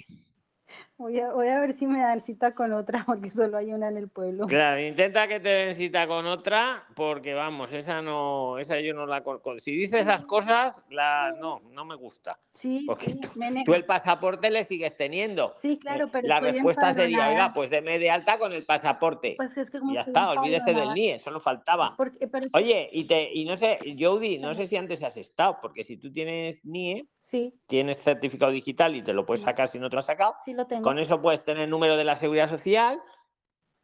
[0.96, 3.88] Voy a, voy a ver si me dan cita con otra porque solo hay una
[3.88, 4.46] en el pueblo.
[4.46, 9.04] Claro, intenta que te den cita con otra, porque vamos, esa no, esa yo no
[9.04, 9.24] la.
[9.58, 12.38] Si dice esas cosas, la no, no me gusta.
[12.52, 15.52] Sí, Porque sí, tú, me tú el pasaporte le sigues teniendo.
[15.60, 19.34] Sí, claro, pero La respuesta sería, oiga, pues deme de alta con el pasaporte.
[19.36, 21.94] Pues es que como y ya está, olvídese del NIE, solo faltaba.
[21.96, 25.58] Porque, pero Oye, y te, y no sé, Jody, no sé si antes has estado,
[25.60, 29.78] porque si tú tienes NIE, sí, tienes certificado digital y te lo puedes sacar si
[29.78, 30.82] no te lo has sacado, sí lo tengo.
[30.82, 33.00] con eso puedes tener el número de la seguridad social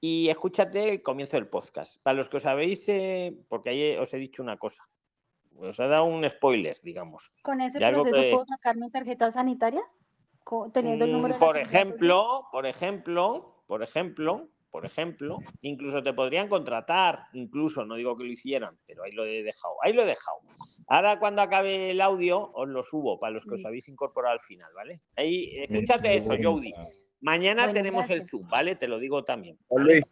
[0.00, 1.96] y escúchate el comienzo del podcast.
[2.02, 4.86] Para los que os habéis, eh, porque ahí os he dicho una cosa,
[5.56, 7.32] os he dado un spoiler, digamos.
[7.42, 9.82] ¿Con ese proceso que- puedo sacar mi tarjeta sanitaria?
[10.72, 11.66] Teniendo el Mm, número de por social.
[11.68, 18.24] ejemplo, por ejemplo, por ejemplo, por ejemplo, incluso te podrían contratar, incluso, no digo que
[18.24, 20.38] lo hicieran, pero ahí lo he dejado, ahí lo he dejado.
[20.90, 24.40] Ahora cuando acabe el audio os lo subo para los que os habéis incorporado al
[24.40, 25.00] final, ¿vale?
[25.16, 26.72] Ahí, escúchate eso, Jody.
[27.20, 28.28] Mañana Bueno, tenemos el.
[28.28, 28.74] Zoom, ¿vale?
[28.74, 29.56] Te lo digo también.
[29.70, 30.02] Luis.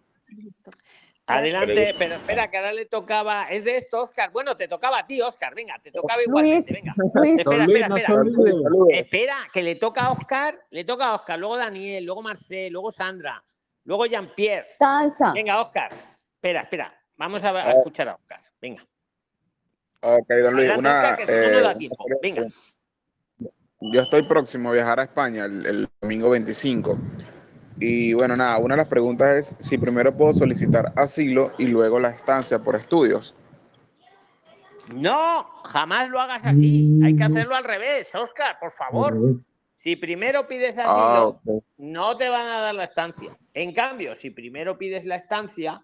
[1.26, 3.48] Adelante, pero espera, que ahora le tocaba.
[3.50, 4.30] Es de esto, Oscar.
[4.30, 5.52] Bueno, te tocaba a ti, Oscar.
[5.52, 6.72] Venga, te tocaba igualmente.
[6.72, 6.94] Venga.
[7.14, 7.40] Luis.
[7.40, 8.22] Espera, espera, espera.
[8.90, 12.92] Espera, que le toca a Oscar, le toca a Oscar, luego Daniel, luego Marcel, luego
[12.92, 13.42] Sandra,
[13.82, 14.68] luego Jean-Pierre.
[15.34, 15.90] Venga, Oscar.
[16.36, 16.94] Espera, espera.
[17.16, 18.40] Vamos a, a escuchar a Oscar.
[18.60, 18.86] Venga.
[20.00, 22.04] Ok, don Luis, Adelante, una, que no, da eh, tiempo.
[22.22, 22.46] Venga.
[23.80, 26.98] Yo estoy próximo a viajar a España el, el domingo 25.
[27.80, 32.00] Y bueno, nada, una de las preguntas es si primero puedo solicitar asilo y luego
[32.00, 33.36] la estancia por estudios.
[34.92, 36.98] No, jamás lo hagas así.
[37.04, 39.16] Hay que hacerlo al revés, Oscar, por favor.
[39.76, 41.62] Si primero pides asilo, Ah, ok.
[41.76, 43.36] no te van a dar la estancia.
[43.54, 45.82] En cambio, si primero pides la estancia,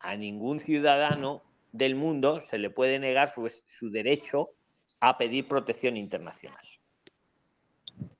[0.00, 1.42] a ningún ciudadano
[1.72, 4.50] del mundo se le puede negar su, su derecho
[5.00, 6.64] a pedir protección internacional.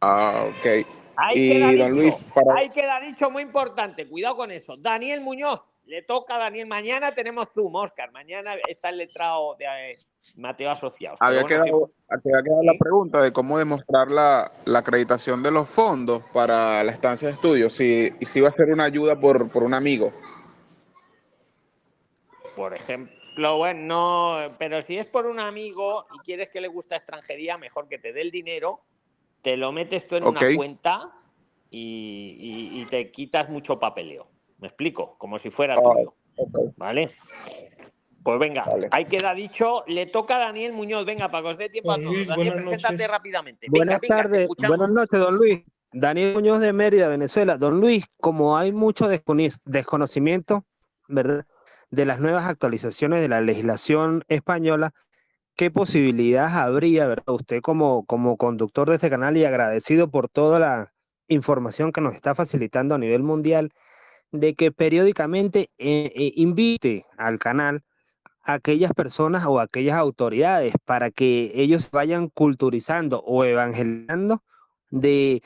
[0.00, 0.86] Ah, ok.
[1.16, 2.54] Ahí queda Y dicho, don Luis, para...
[2.54, 4.76] ahí queda dicho muy importante, cuidado con eso.
[4.76, 6.66] Daniel Muñoz, le toca a Daniel.
[6.66, 8.12] Mañana tenemos Zoom, Oscar.
[8.12, 9.96] Mañana está el letrado de eh,
[10.36, 11.18] Mateo Asociados.
[11.18, 15.50] Pero Había bueno, quedado, había quedado la pregunta de cómo demostrar la, la acreditación de
[15.50, 19.18] los fondos para la estancia de estudios, si, y si va a ser una ayuda
[19.18, 20.12] por, por un amigo.
[22.54, 26.96] Por ejemplo, bueno, no, pero si es por un amigo y quieres que le gusta
[26.96, 28.80] extranjería, mejor que te dé el dinero,
[29.42, 31.12] te lo metes tú en una cuenta
[31.70, 34.26] y, y- y te quitas mucho papeleo.
[34.58, 35.16] ¿Me explico?
[35.16, 36.14] Como si fuera Ah, tuyo.
[36.76, 37.10] ¿Vale?
[38.22, 39.82] Pues venga, ahí queda dicho.
[39.86, 41.06] Le toca a Daniel Muñoz.
[41.06, 42.12] Venga, para que os dé tiempo a todos.
[42.12, 43.10] Luis, Daniel, preséntate noches.
[43.10, 43.66] rápidamente.
[43.70, 45.62] Venga, Buenas venga, tardes, buenas noches, don Luis.
[45.92, 47.56] Daniel Muñoz de Mérida, Venezuela.
[47.56, 49.08] Don Luis, como hay mucho
[49.64, 50.64] desconocimiento,
[51.08, 51.46] ¿verdad?
[51.90, 54.92] De las nuevas actualizaciones de la legislación española,
[55.56, 57.34] ¿qué posibilidades habría, verdad?
[57.34, 60.92] Usted como, como conductor de este canal y agradecido por toda la
[61.28, 63.72] información que nos está facilitando a nivel mundial,
[64.32, 67.82] de que periódicamente eh, eh, invite al canal
[68.42, 74.42] a aquellas personas o aquellas autoridades para que ellos vayan culturizando o evangelizando
[74.90, 75.42] de,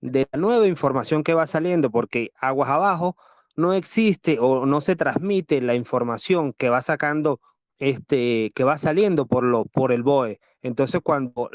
[0.00, 3.16] de la nueva información que va saliendo, porque aguas abajo
[3.58, 7.40] no existe o no se transmite la información que va sacando,
[7.80, 10.38] este, que va saliendo por, lo, por el BOE.
[10.62, 11.50] Entonces, cuando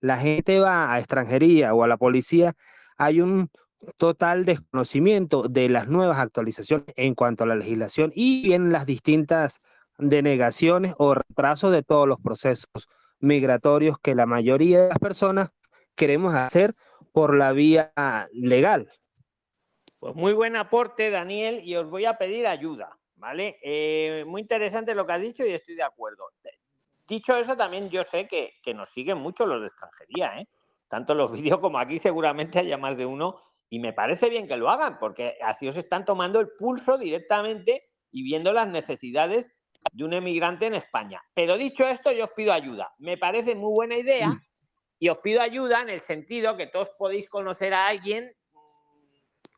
[0.00, 2.52] la gente va a extranjería o a la policía,
[2.98, 3.48] hay un
[3.96, 9.60] total desconocimiento de las nuevas actualizaciones en cuanto a la legislación y bien las distintas
[9.96, 12.88] denegaciones o retrasos de todos los procesos
[13.20, 15.48] migratorios que la mayoría de las personas
[15.94, 16.74] queremos hacer
[17.12, 17.90] por la vía
[18.34, 18.90] legal.
[19.98, 23.58] Pues muy buen aporte, Daniel, y os voy a pedir ayuda, ¿vale?
[23.62, 26.26] Eh, muy interesante lo que has dicho y estoy de acuerdo.
[27.06, 30.46] Dicho eso, también yo sé que, que nos siguen mucho los de extranjería, ¿eh?
[30.88, 34.56] Tanto los vídeos como aquí seguramente haya más de uno y me parece bien que
[34.56, 39.52] lo hagan porque así os están tomando el pulso directamente y viendo las necesidades
[39.92, 41.22] de un emigrante en España.
[41.34, 42.92] Pero dicho esto, yo os pido ayuda.
[42.98, 44.32] Me parece muy buena idea
[44.98, 48.32] y os pido ayuda en el sentido que todos podéis conocer a alguien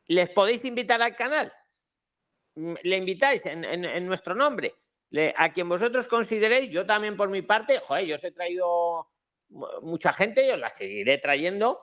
[0.09, 1.53] les podéis invitar al canal.
[2.57, 4.75] Mm, Le invitáis en, en- nuestro nombre.
[5.37, 9.09] A quien vosotros consideréis, yo también por mi parte, joder, yo os he traído
[9.49, 11.81] mu- mucha gente, yo la seguiré trayendo,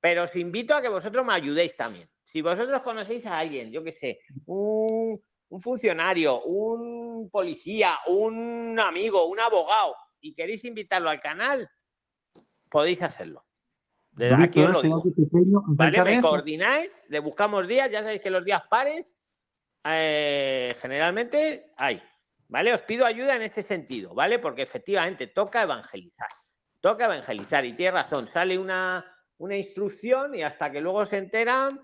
[0.00, 2.08] pero os invito a que vosotros me ayudéis también.
[2.24, 5.22] Si vosotros conocéis a alguien, yo qué sé, un
[5.58, 11.70] funcionario, un policía, un amigo, un abogado, y queréis invitarlo al canal,
[12.68, 13.45] podéis hacerlo.
[14.16, 14.96] De Luis, aquí os ¿puedo lo hacer digo.
[14.96, 16.04] algo pequeño ¿Vale?
[16.04, 16.28] Me eso?
[16.28, 19.14] coordináis, le buscamos días, ya sabéis que los días pares
[19.84, 22.02] eh, generalmente hay.
[22.48, 22.72] ¿Vale?
[22.72, 24.38] Os pido ayuda en ese sentido, ¿vale?
[24.38, 26.28] Porque efectivamente toca evangelizar.
[26.80, 29.04] Toca evangelizar y tiene razón, sale una,
[29.38, 31.80] una instrucción y hasta que luego se enteran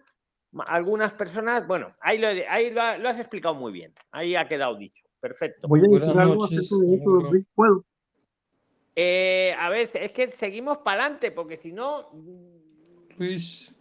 [0.66, 4.36] algunas personas, bueno, ahí, lo, he- ahí lo, ha- lo has explicado muy bien, ahí
[4.36, 5.66] ha quedado dicho, perfecto.
[5.68, 7.44] Voy a decir algo acerca de eso, Luis.
[7.54, 7.84] ¿Puedo?
[8.94, 12.10] Eh, a ver, es que seguimos para adelante, porque si no,
[13.16, 13.74] Luis.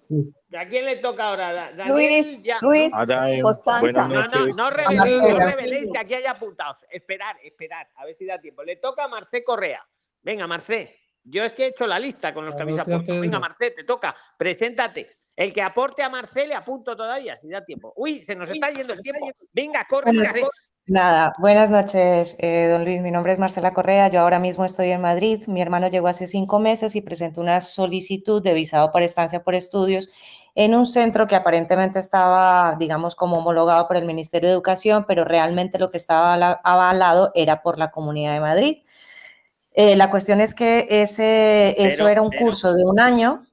[0.58, 1.72] ¿a quién le toca ahora?
[1.74, 4.08] Daniel, Luis, ya- Luis, Ahora, eh, Constanza.
[4.08, 6.78] No, no, no reveléis, no reveléis que aquí hay apuntados.
[6.90, 8.64] Esperar, esperar, a ver si da tiempo.
[8.64, 9.86] Le toca a Marcé Correa.
[10.22, 10.98] Venga, Marcé.
[11.24, 13.22] Yo es que he hecho la lista con los que habéis apuntado.
[13.22, 13.40] Venga.
[13.40, 14.16] Marcé, te toca.
[14.38, 15.12] Preséntate.
[15.36, 17.94] El que aporte a Marcé le apunto todavía, si da tiempo.
[17.96, 19.30] Uy, se nos está yendo el tiempo.
[19.54, 20.44] Venga, corre, Marcé.
[20.92, 23.00] Nada, buenas noches, eh, don Luis.
[23.02, 24.10] Mi nombre es Marcela Correa.
[24.10, 25.42] Yo ahora mismo estoy en Madrid.
[25.48, 29.56] Mi hermano llegó hace cinco meses y presentó una solicitud de visado para estancia por
[29.56, 30.10] estudios
[30.54, 35.24] en un centro que aparentemente estaba, digamos, como homologado por el Ministerio de Educación, pero
[35.24, 38.78] realmente lo que estaba ala- avalado era por la Comunidad de Madrid.
[39.72, 43.46] Eh, la cuestión es que ese, eso era un pero- curso de un año.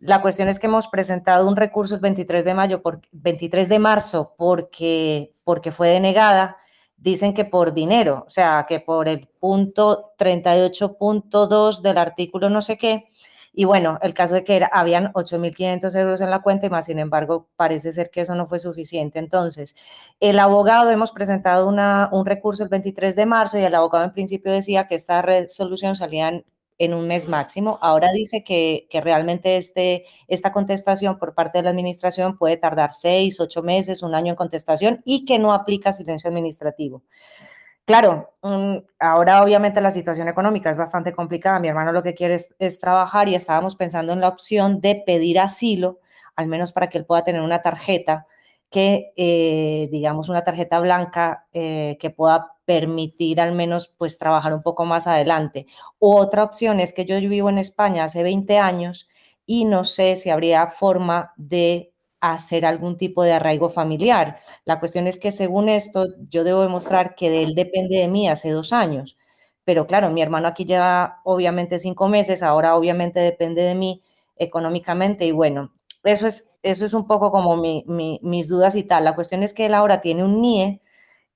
[0.00, 3.78] La cuestión es que hemos presentado un recurso el 23 de mayo, por, 23 de
[3.80, 6.58] marzo, porque, porque fue denegada.
[6.98, 12.76] Dicen que por dinero, o sea, que por el punto 38.2 del artículo no sé
[12.76, 13.06] qué,
[13.54, 16.84] Y bueno, el caso de que era, habían 8.500 euros en la cuenta y más,
[16.84, 19.18] sin embargo, parece ser que eso no fue suficiente.
[19.18, 19.74] Entonces,
[20.20, 24.12] el abogado, hemos presentado una, un recurso el 23 de marzo y el abogado en
[24.12, 26.44] principio decía que esta resolución salía en
[26.80, 27.78] un mes máximo.
[27.82, 32.92] Ahora dice que, que realmente este, esta contestación por parte de la administración puede tardar
[32.92, 37.02] seis, ocho meses, un año en contestación y que no aplica silencio administrativo.
[37.88, 41.58] Claro, mm, ahora obviamente la situación económica es bastante complicada.
[41.58, 45.40] Mi hermano lo que quiere es, trabajar y estábamos pensando en la opción de pedir
[45.40, 45.98] asilo,
[46.36, 48.26] al menos para que él pueda tener una tarjeta
[48.70, 54.62] que, eh, digamos, una tarjeta blanca eh, que pueda permitir al menos pues trabajar un
[54.62, 55.66] poco más adelante.
[55.98, 59.08] otra opción es que yo vivo en España hace 20 años
[59.46, 64.40] y no sé si habría forma de hacer algún tipo de arraigo familiar.
[64.66, 68.28] La cuestión es que según esto, yo debo demostrar que de él depende de mí
[68.28, 69.16] hace dos años.
[69.64, 74.02] Pero claro, mi hermano aquí lleva obviamente cinco meses, ahora obviamente depende de mí
[74.36, 75.72] económicamente y bueno,
[76.04, 79.04] eso es, eso es un poco como mis dudas y tal.
[79.04, 80.82] La cuestión es que él ahora tiene un NIE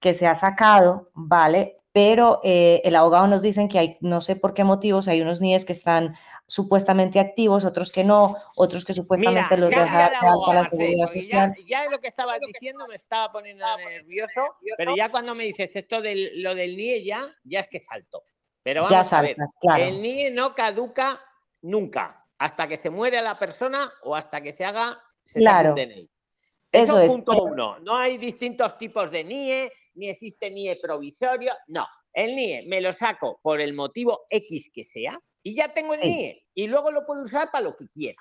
[0.02, 1.76] que se ha sacado, ¿vale?
[1.92, 5.42] pero eh, el abogado nos dicen que hay, no sé por qué motivos, hay unos
[5.42, 6.16] NIES que están
[6.46, 11.54] supuestamente activos, otros que no, otros que supuestamente los deja de alta la seguridad social.
[11.66, 16.00] Ya, lo que estaba diciendo me estaba poniendo nervioso, pero ya cuando me dices esto
[16.00, 18.24] de lo del NIE ya, ya es que salto.
[18.62, 19.84] Pero vamos ya a ver, claro.
[19.84, 21.20] el NIE no caduca
[21.60, 25.74] nunca, hasta que se muere la persona o hasta que se haga se claro.
[25.74, 26.08] DNI.
[26.72, 27.12] Eso, es.
[27.12, 27.78] Punto uno.
[27.80, 31.52] No hay distintos tipos de NIE, ni existe NIE provisorio.
[31.68, 35.92] No, el NIE me lo saco por el motivo X que sea y ya tengo
[35.94, 38.20] el NIE y luego lo puedo usar para lo que quiera.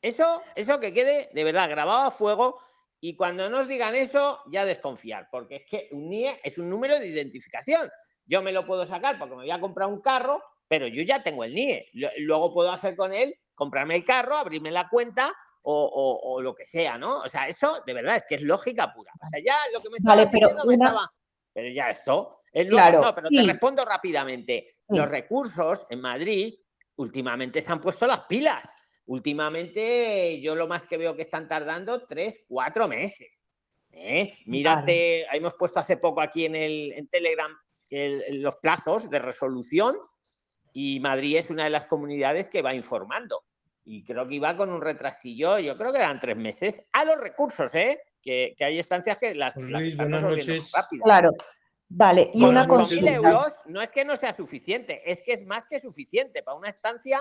[0.00, 2.58] Eso, eso que quede de verdad grabado a fuego
[3.00, 6.98] y cuando nos digan eso ya desconfiar, porque es que un NIE es un número
[6.98, 7.90] de identificación.
[8.24, 11.22] Yo me lo puedo sacar porque me voy a comprar un carro, pero yo ya
[11.22, 11.90] tengo el NIE.
[12.18, 16.98] Luego puedo hacer con él, comprarme el carro, abrirme la cuenta o, lo que sea,
[16.98, 17.20] ¿no?
[17.20, 19.12] O sea, eso de verdad es que es lógica pura.
[19.20, 21.12] O sea, ya lo que me estaba pero diciendo me estaba...
[21.52, 22.38] Pero ya esto...
[22.52, 24.76] Es claro, no, pero te respondo rápidamente.
[24.88, 26.54] Los recursos en Madrid
[26.96, 28.62] últimamente se han puesto las pilas.
[29.06, 33.46] Últimamente yo lo más que veo que están tardando tres, cuatro meses.
[33.90, 34.36] ¿eh?
[34.44, 37.56] Mírate, hemos puesto hace poco aquí en, el, en Telegram
[38.30, 39.96] los plazos de resolución
[40.72, 43.44] y Madrid es una de las comunidades que va informando
[43.84, 47.18] y creo que iba con un retrasillo, yo creo que eran tres meses, a los
[47.18, 48.00] recursos, ¿eh?
[48.22, 50.72] Que, hay estancias que las, Luis, buenas noches.
[51.02, 51.30] Claro.
[51.88, 53.12] Vale, y una consulta.
[53.12, 56.42] euros no es que no sea suficiente, es que es más que suficiente.
[56.42, 57.20] Para una estancia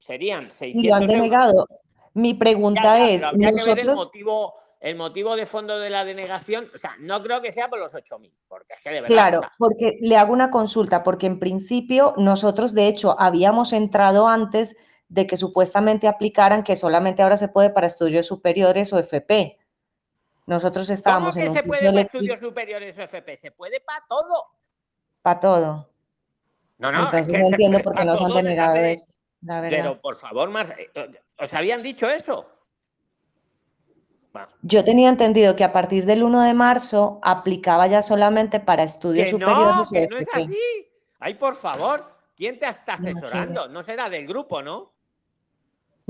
[0.00, 1.66] serían 600 Y lo han denegado.
[2.14, 3.78] Mi pregunta es, nosotros...
[3.78, 7.68] el motivo, el motivo de fondo de la denegación, o sea, no creo que sea
[7.68, 9.14] por los 8.000, porque es que de verdad...
[9.14, 14.76] Claro, porque le hago una consulta, porque en principio nosotros, de hecho, habíamos entrado antes
[15.10, 19.58] de que supuestamente aplicaran que solamente ahora se puede para estudios superiores o FP.
[20.46, 23.36] Nosotros estábamos ¿Cómo que en un se puede para estudios superiores o FP?
[23.36, 24.46] Se puede para todo.
[25.20, 25.90] Para todo.
[26.78, 29.78] No, no, Entonces no entiendo por qué nos han denegado esto, la verdad.
[29.78, 30.90] Pero por favor, más, eh,
[31.36, 32.48] ¿os habían dicho eso?
[34.62, 39.24] Yo tenía entendido que a partir del 1 de marzo aplicaba ya solamente para estudios
[39.24, 40.44] que superiores no, o que no es FP.
[40.44, 40.88] así.
[41.18, 43.68] Ay, por favor, ¿quién te está asesorando?
[43.68, 44.99] No será del grupo, ¿no?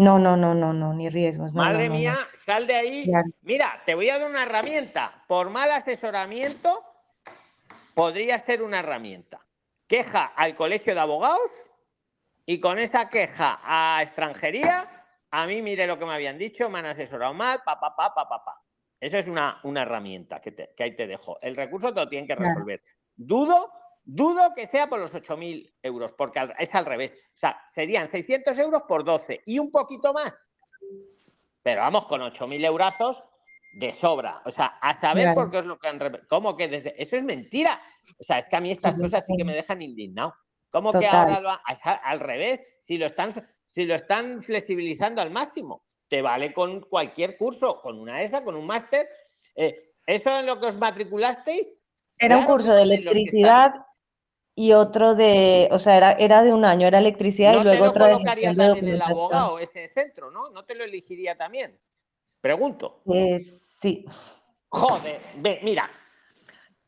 [0.01, 1.52] No, no, no, no, no, ni riesgos.
[1.52, 3.10] No, Madre no, no, mía, sal de ahí.
[3.43, 5.24] Mira, te voy a dar una herramienta.
[5.28, 6.82] Por mal asesoramiento,
[7.93, 9.40] podría ser una herramienta.
[9.86, 11.51] Queja al colegio de abogados
[12.47, 14.89] y con esa queja a extranjería,
[15.31, 18.14] a mí mire lo que me habían dicho, me han asesorado mal, pa, pa, pa,
[18.14, 18.56] pa, pa, pa.
[18.98, 21.39] Eso es una, una herramienta que, te- que ahí te dejo.
[21.43, 22.51] El recurso te lo tienen que Claro.
[22.55, 22.82] resolver.
[23.16, 23.70] Dudo,
[24.05, 27.16] dudo que sea por los 8.000 euros, porque es al revés.
[27.35, 30.35] O sea, serían 600 euros por 12 y un poquito más.
[31.62, 33.22] Pero vamos, con 8.000 eurazos
[33.74, 34.43] de sobra.
[34.44, 35.35] O sea, a saber Claro.
[35.40, 35.98] por qué es lo que han...
[36.28, 36.94] ¿Cómo que desde...?
[37.01, 37.81] Eso es mentira.
[38.18, 40.35] O sea, es que a mí estas cosas sí que me dejan indignado.
[40.70, 41.60] ¿Cómo que ahora lo ha-
[42.05, 42.66] al revés?
[42.81, 43.32] Si lo están,
[43.66, 48.56] si lo están flexibilizando al máximo, te vale con cualquier curso, con una ESA, con
[48.56, 49.09] un máster.
[49.55, 51.77] Eh, ¿Eso en lo que os matriculasteis?
[52.18, 53.74] Era un curso que de electricidad
[54.61, 57.69] y otro de, o sea, era, era de un año, era electricidad y No te
[57.78, 60.51] luego otra de gestión de el abogado, ese centro, ¿no?
[60.51, 61.81] ¿No te lo elegiría también?
[62.43, 63.03] Pregunto.
[63.11, 64.05] Eh, sí.
[64.69, 65.91] Joder, ve, mira,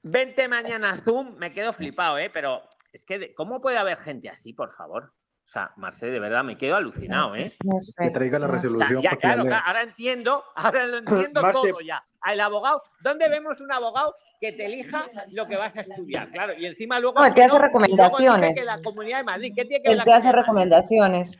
[0.02, 2.28] vente mañana a Zoom, me quedo flipado, ¿eh?
[2.30, 2.60] Pero
[2.92, 5.04] es que, de- ¿cómo puede haber gente así, por favor?
[5.44, 7.50] O sea, Marce, de verdad, me quedo alucinado, ¿eh?
[7.64, 8.52] No sé, Que traiga la sé.
[8.52, 10.96] O sea, resolución ya, claro, claro, ahora entiendo, ahora lo
[11.30, 12.04] entiendo Marce- todo ya.
[12.24, 16.28] El abogado, ¿dónde vemos un abogado que te elija lo que vas a estudiar?
[16.30, 17.18] Claro, y encima luego.
[17.18, 18.58] No, él te que hace dice recomendaciones.
[18.58, 21.36] que la Comunidad de Madrid, ¿qué tiene que la te hace recomendaciones.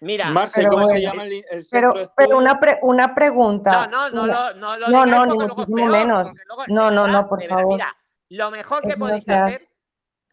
[0.00, 3.86] Mira, Marce, Pero ¿cómo se llama el, el Pero, pero una, pre- una pregunta.
[3.86, 6.32] No, no, no, no no, no, porque ni muchísimo peor, menos.
[6.46, 7.72] luego, No, no, verdad, no, por favor.
[7.74, 7.96] mira,
[8.28, 9.70] lo mejor que Eso no podéis se hacer, hace.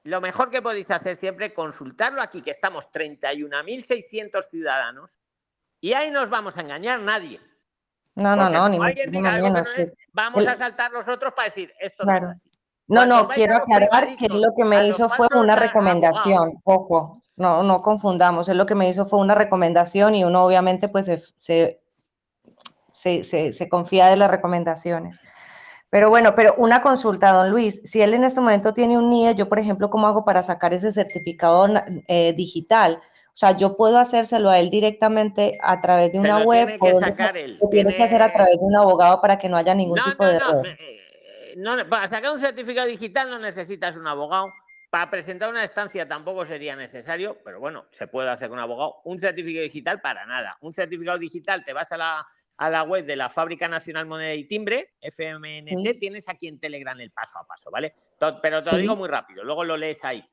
[0.03, 5.17] lo mejor que podéis hacer siempre, consultarlo aquí, que estamos 31.600 ciudadanos,
[5.79, 7.39] y ahí nos vamos a engañar nadie.
[8.15, 9.51] No, no, no, ni muchísimo menos.
[9.75, 12.25] no es, vamos el- a saltar los otros para decir, esto no Claro.
[12.31, 12.49] es así.
[12.87, 16.59] No, no, quiero aclarar que lo que me hizo fue una recomendación.
[16.63, 18.49] Ojo, no, no confundamos.
[18.49, 21.81] Él lo que me hizo fue una recomendación y uno obviamente pues se, se,
[22.91, 25.21] se, se- se confía de las recomendaciones.
[25.89, 27.81] Pero bueno, pero una consulta, don Luis.
[27.85, 30.73] Si él en este momento tiene un NIE, yo por ejemplo, ¿cómo hago para sacar
[30.73, 31.67] ese certificado
[32.07, 32.99] eh, digital?
[33.33, 36.85] O sea, yo puedo hacérselo a él directamente a través de una lo web o
[36.85, 39.49] que dónde- sacar él, o tiene que hacer a través de un abogado para que
[39.49, 40.67] no haya ningún No, tipo no, de error.
[40.67, 44.45] eh, no, Para sacar un certificado digital no necesitas un abogado.
[44.91, 48.97] Para presentar una estancia tampoco sería necesario, pero bueno, se puede hacer con un abogado.
[49.05, 50.55] Un certificado digital para nada.
[50.61, 52.27] Un certificado digital, te vas a la,
[52.57, 55.99] a la web de la Fábrica Nacional Moneda y Timbre, FMNT, Sí.
[55.99, 57.95] tienes aquí en Telegram el paso a paso, ¿vale?
[58.19, 58.77] Pero te lo Sí.
[58.77, 60.23] digo muy rápido, luego lo lees ahí.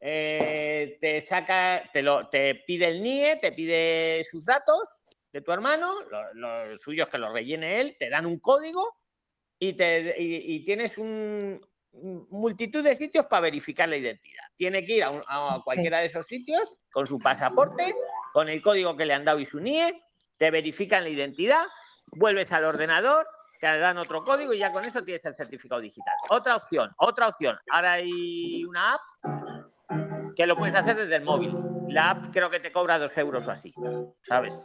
[0.00, 5.02] Eh, te saca, te, lo, te pide el NIE, te pide sus datos
[5.32, 5.94] de tu hermano,
[6.34, 6.34] lo-
[6.68, 8.96] los suyos que los rellene él, te dan un código
[9.58, 11.60] y, te, y, y tienes un
[11.98, 14.44] un- multitud de sitios para verificar la identidad.
[14.54, 17.94] Tiene que ir a, un- a cualquiera de esos sitios con su pasaporte,
[18.34, 20.02] con el código que le han dado y su NIE,
[20.36, 21.64] te verifican la identidad,
[22.08, 23.26] vuelves al ordenador,
[23.60, 26.12] te dan otro código y ya con eso tienes el certificado digital.
[26.28, 27.58] Otra opción, otra opción.
[27.70, 29.00] Ahora hay una app
[30.36, 31.56] que lo puedes hacer desde el móvil.
[31.88, 33.72] La app creo que te cobra dos euros o así,
[34.22, 34.60] ¿sabes?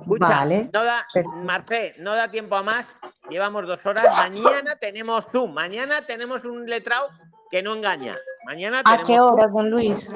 [0.00, 1.06] Escucha, Vale, no da,
[1.42, 2.96] Marce, no da tiempo a más.
[3.28, 4.04] Llevamos dos horas.
[4.14, 5.52] Mañana tenemos Zoom.
[5.52, 7.08] Mañana tenemos un letrado
[7.50, 8.16] que no engaña.
[8.44, 10.12] Mañana ¿A tenemos qué horas, don Luis?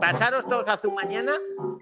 [0.00, 1.32] Pasaros todos a Zoom mañana.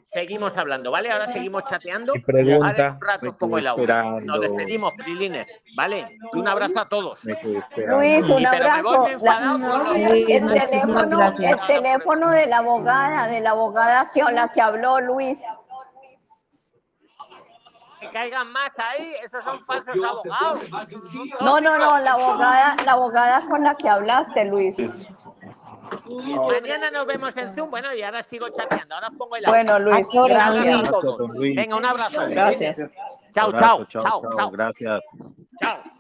[0.05, 1.11] Seguimos hablando, ¿vale?
[1.11, 2.13] Ahora seguimos chateando.
[2.27, 4.21] Pregunta, Ahora un rato pongo el audio.
[4.23, 5.47] Nos despedimos, Prilines,
[5.77, 6.19] ¿vale?
[6.33, 7.23] Un abrazo a todos.
[7.25, 9.07] Luis, un abrazo.
[9.23, 9.41] La-
[10.09, 15.01] Luis, el teléfono, el teléfono de la abogada, de la abogada que, la que habló
[15.01, 15.43] Luis.
[18.01, 20.61] que caigan más ahí, esos son falsos abogados.
[21.41, 25.11] No, no, no, la abogada, la abogada con la que hablaste, Luis.
[26.49, 27.71] Mañana nos vemos en Zoom.
[27.71, 28.95] Bueno, y ahora sigo chateando.
[28.95, 29.79] Ahora os pongo el Bueno.
[29.79, 30.89] Luis, Un abrazo gracias.
[30.89, 31.31] a todos.
[31.39, 32.29] Venga, un abrazo.
[32.29, 32.77] Gracias.
[33.35, 34.51] Chao, Abrazo, chao, chao, chao, chao, chao.
[34.51, 35.01] Gracias.
[35.63, 35.98] Chao.